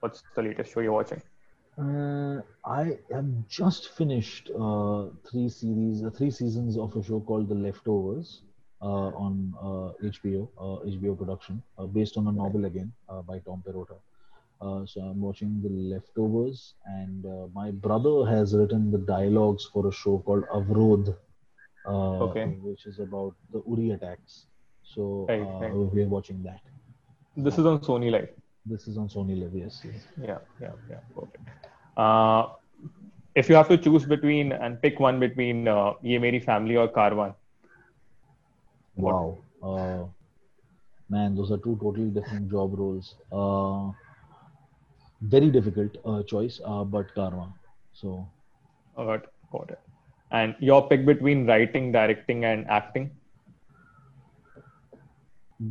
What's 0.00 0.22
the 0.34 0.42
latest 0.42 0.72
show 0.72 0.80
you're 0.80 0.92
watching? 0.92 1.22
Uh, 1.78 2.42
I 2.64 2.98
have 3.12 3.48
just 3.48 3.90
finished 3.90 4.50
uh, 4.50 5.06
three 5.30 5.48
series, 5.48 6.02
three 6.16 6.30
seasons 6.30 6.76
of 6.76 6.96
a 6.96 7.02
show 7.02 7.20
called 7.20 7.48
The 7.48 7.54
Leftovers. 7.54 8.42
Uh, 8.80 9.10
on 9.26 9.52
HBO, 10.04 10.48
uh, 10.56 10.86
HBO 10.86 11.10
uh, 11.10 11.14
production, 11.16 11.60
based 11.92 12.16
on 12.16 12.28
a 12.28 12.32
novel 12.32 12.64
again 12.64 12.92
by 13.26 13.40
Tom 13.40 13.60
Perrotta. 13.66 13.98
so 14.86 15.00
I'm 15.00 15.20
watching 15.20 15.60
The 15.60 15.68
Leftovers, 15.68 16.74
and 16.86 17.24
my 17.52 17.72
brother 17.72 18.24
has 18.26 18.54
written 18.54 18.92
the 18.92 18.98
dialogues 18.98 19.64
for 19.64 19.88
a 19.88 19.92
show 19.92 20.18
called 20.24 20.44
Avrodh, 20.54 21.12
okay. 21.88 22.44
which 22.62 22.86
is 22.86 23.00
about 23.00 23.34
the 23.52 23.60
Uri 23.66 23.90
attacks. 23.90 24.46
So 24.84 25.26
right, 25.28 25.40
right. 25.40 25.74
we're 25.74 26.06
watching 26.06 26.40
that. 26.44 26.60
This 27.36 27.58
is 27.58 27.66
on 27.66 27.80
SonyLIV. 27.80 28.28
This 28.64 28.86
is 28.86 28.96
on 28.96 29.08
SonyLIV, 29.08 29.50
yes. 29.54 29.82
yes. 29.84 30.06
Yeah, 30.20 30.38
yeah, 30.60 30.70
yeah. 30.88 31.00
Perfect. 31.16 31.48
Uh, 31.96 32.50
if 33.34 33.48
you 33.48 33.56
have 33.56 33.68
to 33.68 33.76
choose 33.76 34.04
between 34.04 34.52
and 34.52 34.80
pick 34.80 35.00
one 35.00 35.18
between 35.18 35.66
uh, 35.66 35.94
Yeh 36.00 36.18
Meri 36.18 36.38
Family 36.38 36.76
or 36.76 36.86
Karwaan, 36.86 37.34
Wow. 38.98 39.38
Uh, 39.62 40.04
man, 41.08 41.34
those 41.34 41.50
are 41.50 41.58
two 41.58 41.78
totally 41.80 42.10
different 42.10 42.50
job 42.50 42.78
roles. 42.78 43.14
Uh, 43.32 43.92
very 45.22 45.50
difficult 45.50 45.96
uh, 46.04 46.22
choice, 46.24 46.60
uh, 46.64 46.84
but 46.84 47.14
Karwaan. 47.14 47.52
So. 47.92 48.28
Got, 48.96 49.26
got 49.52 49.70
it. 49.70 49.80
And 50.30 50.54
your 50.58 50.86
pick 50.88 51.06
between 51.06 51.46
writing, 51.46 51.92
directing, 51.92 52.44
and 52.44 52.66
acting? 52.68 53.10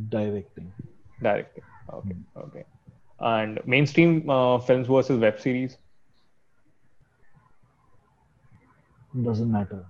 Directing. 0.08 0.72
Directing. 1.22 1.62
Okay. 1.92 2.14
Mm. 2.14 2.42
Okay. 2.46 2.64
and 3.20 3.60
mainstream 3.66 4.28
uh, 4.30 4.58
films 4.58 4.86
versus 4.86 5.18
web 5.18 5.40
series? 5.40 5.78
Doesn't 9.24 9.50
matter. 9.50 9.86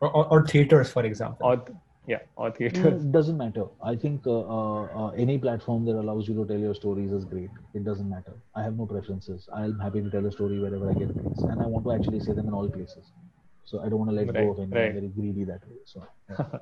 Or, 0.00 0.10
or, 0.10 0.26
or 0.26 0.46
theaters, 0.46 0.90
for 0.90 1.04
example. 1.04 1.46
Or 1.46 1.64
yeah, 2.10 2.20
or 2.36 2.50
Mm, 2.72 2.90
theaters. 2.90 3.06
doesn't 3.12 3.36
matter. 3.36 3.66
I 3.82 3.96
think 3.96 4.26
uh, 4.26 4.40
uh, 4.56 4.84
uh, 5.00 5.08
any 5.10 5.38
platform 5.38 5.84
that 5.86 5.96
allows 5.96 6.28
you 6.28 6.34
to 6.36 6.46
tell 6.46 6.58
your 6.58 6.74
stories 6.74 7.12
is 7.12 7.24
great. 7.24 7.50
It 7.74 7.84
doesn't 7.84 8.08
matter. 8.08 8.34
I 8.54 8.62
have 8.62 8.76
no 8.76 8.86
preferences. 8.86 9.48
I'm 9.54 9.78
happy 9.78 10.02
to 10.02 10.10
tell 10.10 10.26
a 10.26 10.32
story 10.32 10.58
wherever 10.60 10.90
I 10.90 10.94
get 10.94 11.10
a 11.10 11.14
place, 11.14 11.44
and 11.48 11.60
I 11.62 11.66
want 11.66 11.84
to 11.86 11.92
actually 11.92 12.20
say 12.20 12.32
them 12.32 12.48
in 12.48 12.54
all 12.54 12.68
places. 12.68 13.12
So 13.64 13.80
I 13.80 13.88
don't 13.88 13.98
want 13.98 14.10
to 14.10 14.16
let 14.16 14.34
Right, 14.34 14.36
go 14.36 14.50
of 14.50 14.60
any. 14.60 14.76
right. 14.76 14.86
I'm 14.86 14.92
very 14.94 15.08
greedy 15.08 15.44
that 15.44 15.66
way. 15.68 15.78
So 15.84 16.06
yeah. 16.28 16.36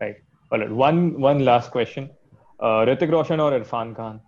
Right. 0.00 0.16
All 0.52 0.58
right. 0.58 0.70
One 0.70 1.20
one 1.20 1.44
last 1.44 1.70
question. 1.70 2.10
Uh, 2.60 2.84
Hrithik 2.86 3.10
Roshan 3.12 3.40
or 3.40 3.52
Irrfan 3.52 3.94
Khan? 3.96 4.20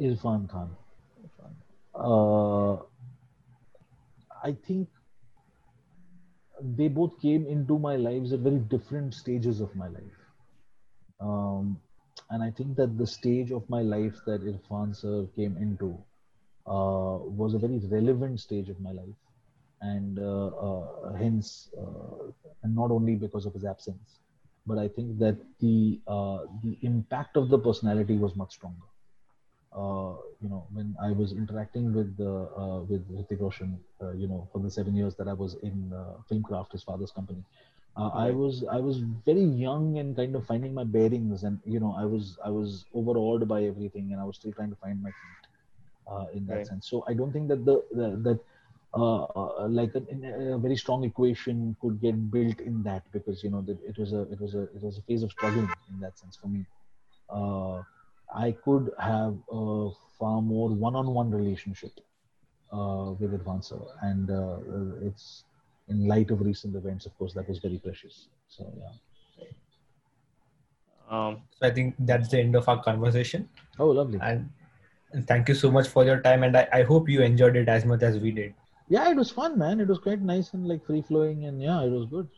Irrfan 0.00 0.48
Khan. 0.48 0.76
Uh, 1.94 2.76
I 4.42 4.52
think 4.52 4.88
they 6.62 6.88
both 6.88 7.18
came 7.20 7.46
into 7.46 7.78
my 7.78 7.96
lives 7.96 8.32
at 8.32 8.40
very 8.40 8.58
different 8.58 9.14
stages 9.14 9.60
of 9.60 9.74
my 9.76 9.88
life. 9.88 10.18
Um, 11.20 11.80
and 12.30 12.42
I 12.42 12.50
think 12.50 12.76
that 12.76 12.98
the 12.98 13.06
stage 13.06 13.50
of 13.52 13.68
my 13.68 13.82
life 13.82 14.16
that 14.26 14.42
Irrfan 14.42 14.94
sir 14.94 15.26
came 15.36 15.56
into 15.56 15.96
uh, 16.66 17.18
was 17.40 17.54
a 17.54 17.58
very 17.58 17.78
relevant 17.78 18.40
stage 18.40 18.68
of 18.68 18.80
my 18.80 18.92
life. 18.92 19.20
And 19.80 20.18
uh, 20.18 20.46
uh, 20.48 21.12
hence, 21.16 21.70
uh, 21.78 22.30
and 22.62 22.74
not 22.74 22.90
only 22.90 23.14
because 23.16 23.46
of 23.46 23.54
his 23.54 23.64
absence, 23.64 24.20
but 24.66 24.78
I 24.78 24.88
think 24.88 25.18
that 25.20 25.36
the 25.60 26.00
uh, 26.06 26.40
the 26.62 26.76
impact 26.82 27.36
of 27.36 27.48
the 27.48 27.58
personality 27.58 28.16
was 28.16 28.36
much 28.36 28.52
stronger 28.54 28.87
you 29.74 29.76
know, 29.76 30.26
when 30.38 30.48
I 30.62 30.62
was 31.12 31.32
interacting 31.32 31.42
with 31.46 31.70
uh, 31.72 31.84
uh, 32.18 32.40
with 32.50 32.72
Hrithik 32.72 33.04
Roshan, 33.04 33.50
uh, 34.02 34.12
you 34.12 34.26
know, 34.26 34.48
for 34.52 34.58
the 34.60 34.70
seven 34.70 34.94
years 34.94 35.14
that 35.16 35.28
I 35.28 35.32
was 35.32 35.54
in 35.62 35.92
uh, 35.92 36.14
FilmKraft, 36.30 36.72
his 36.72 36.82
father's 36.82 37.10
company, 37.10 37.44
uh, 37.96 38.08
I 38.14 38.30
was 38.30 38.64
I 38.70 38.80
was 38.80 38.98
very 39.00 39.42
young 39.42 39.98
and 39.98 40.16
kind 40.16 40.34
of 40.34 40.46
finding 40.46 40.74
my 40.74 40.84
bearings, 40.84 41.42
and 41.44 41.60
you 41.64 41.78
know, 41.80 41.94
I 41.96 42.04
was 42.04 42.38
I 42.44 42.50
was 42.50 42.86
overawed 42.94 43.46
by 43.48 43.64
everything, 43.64 44.12
and 44.12 44.20
I 44.20 44.24
was 44.24 44.36
still 44.36 44.52
trying 44.52 44.70
to 44.70 44.76
find 44.76 45.02
my 45.02 45.10
feet 45.10 45.46
uh, 46.10 46.26
in 46.34 46.46
that 46.46 46.64
Right. 46.64 46.66
sense. 46.66 46.88
So 46.88 47.04
I 47.08 47.14
don't 47.14 47.32
think 47.32 47.48
that 47.48 47.64
the, 47.64 47.82
the 47.92 48.08
that 48.26 48.40
uh, 48.94 49.24
uh, 49.24 49.68
like 49.68 49.94
a, 49.94 50.02
in 50.08 50.24
a 50.24 50.54
a 50.54 50.58
very 50.58 50.76
strong 50.76 51.04
equation 51.04 51.76
could 51.80 52.00
get 52.00 52.30
built 52.30 52.60
in 52.60 52.82
that 52.84 53.02
because 53.12 53.42
you 53.42 53.50
know 53.50 53.62
that 53.62 53.78
it 53.82 53.98
was 53.98 54.12
a 54.12 54.22
it 54.32 54.40
was 54.40 54.54
a 54.54 54.62
it 54.76 54.82
was 54.82 54.98
a 54.98 55.02
phase 55.02 55.22
of 55.22 55.30
struggling 55.32 55.74
in 55.88 56.00
that 56.00 56.18
sense 56.18 56.36
for 56.36 56.48
me. 56.48 56.66
I 58.34 58.52
could 58.52 58.90
have 58.98 59.36
a 59.50 59.90
far 60.18 60.42
more 60.42 60.68
one-on-one 60.68 61.30
relationship 61.30 61.92
uh, 62.72 63.12
with 63.18 63.32
Irrfan 63.32 63.64
sir, 63.64 63.80
and 64.02 64.30
uh, 64.30 64.34
uh, 64.34 65.06
it's 65.06 65.44
in 65.88 66.06
light 66.06 66.30
of 66.30 66.40
recent 66.42 66.76
events, 66.76 67.06
of 67.06 67.16
course, 67.18 67.32
that 67.34 67.48
was 67.48 67.58
very 67.58 67.78
precious. 67.78 68.28
So 68.48 68.70
yeah. 68.76 68.92
Um, 71.10 71.42
So 71.58 71.66
I 71.66 71.70
think 71.70 71.94
that's 72.00 72.28
the 72.28 72.38
end 72.38 72.54
of 72.54 72.68
our 72.68 72.82
conversation. 72.82 73.48
Oh, 73.78 73.88
lovely. 73.88 74.18
And, 74.20 74.50
and 75.12 75.26
thank 75.26 75.48
you 75.48 75.54
so 75.54 75.70
much 75.70 75.88
for 75.88 76.04
your 76.04 76.20
time. 76.20 76.42
And 76.42 76.54
I, 76.54 76.68
I 76.70 76.82
hope 76.82 77.08
you 77.08 77.22
enjoyed 77.22 77.56
it 77.56 77.68
as 77.68 77.86
much 77.86 78.02
as 78.02 78.18
we 78.18 78.30
did. 78.30 78.52
Yeah, 78.90 79.10
it 79.10 79.16
was 79.16 79.30
fun, 79.30 79.58
man. 79.58 79.80
It 79.80 79.88
was 79.88 79.98
quite 79.98 80.20
nice 80.20 80.52
and 80.52 80.68
like 80.68 80.84
free 80.84 81.00
flowing, 81.02 81.46
and 81.46 81.62
yeah, 81.62 81.82
it 81.82 81.90
was 81.90 82.04
good. 82.06 82.28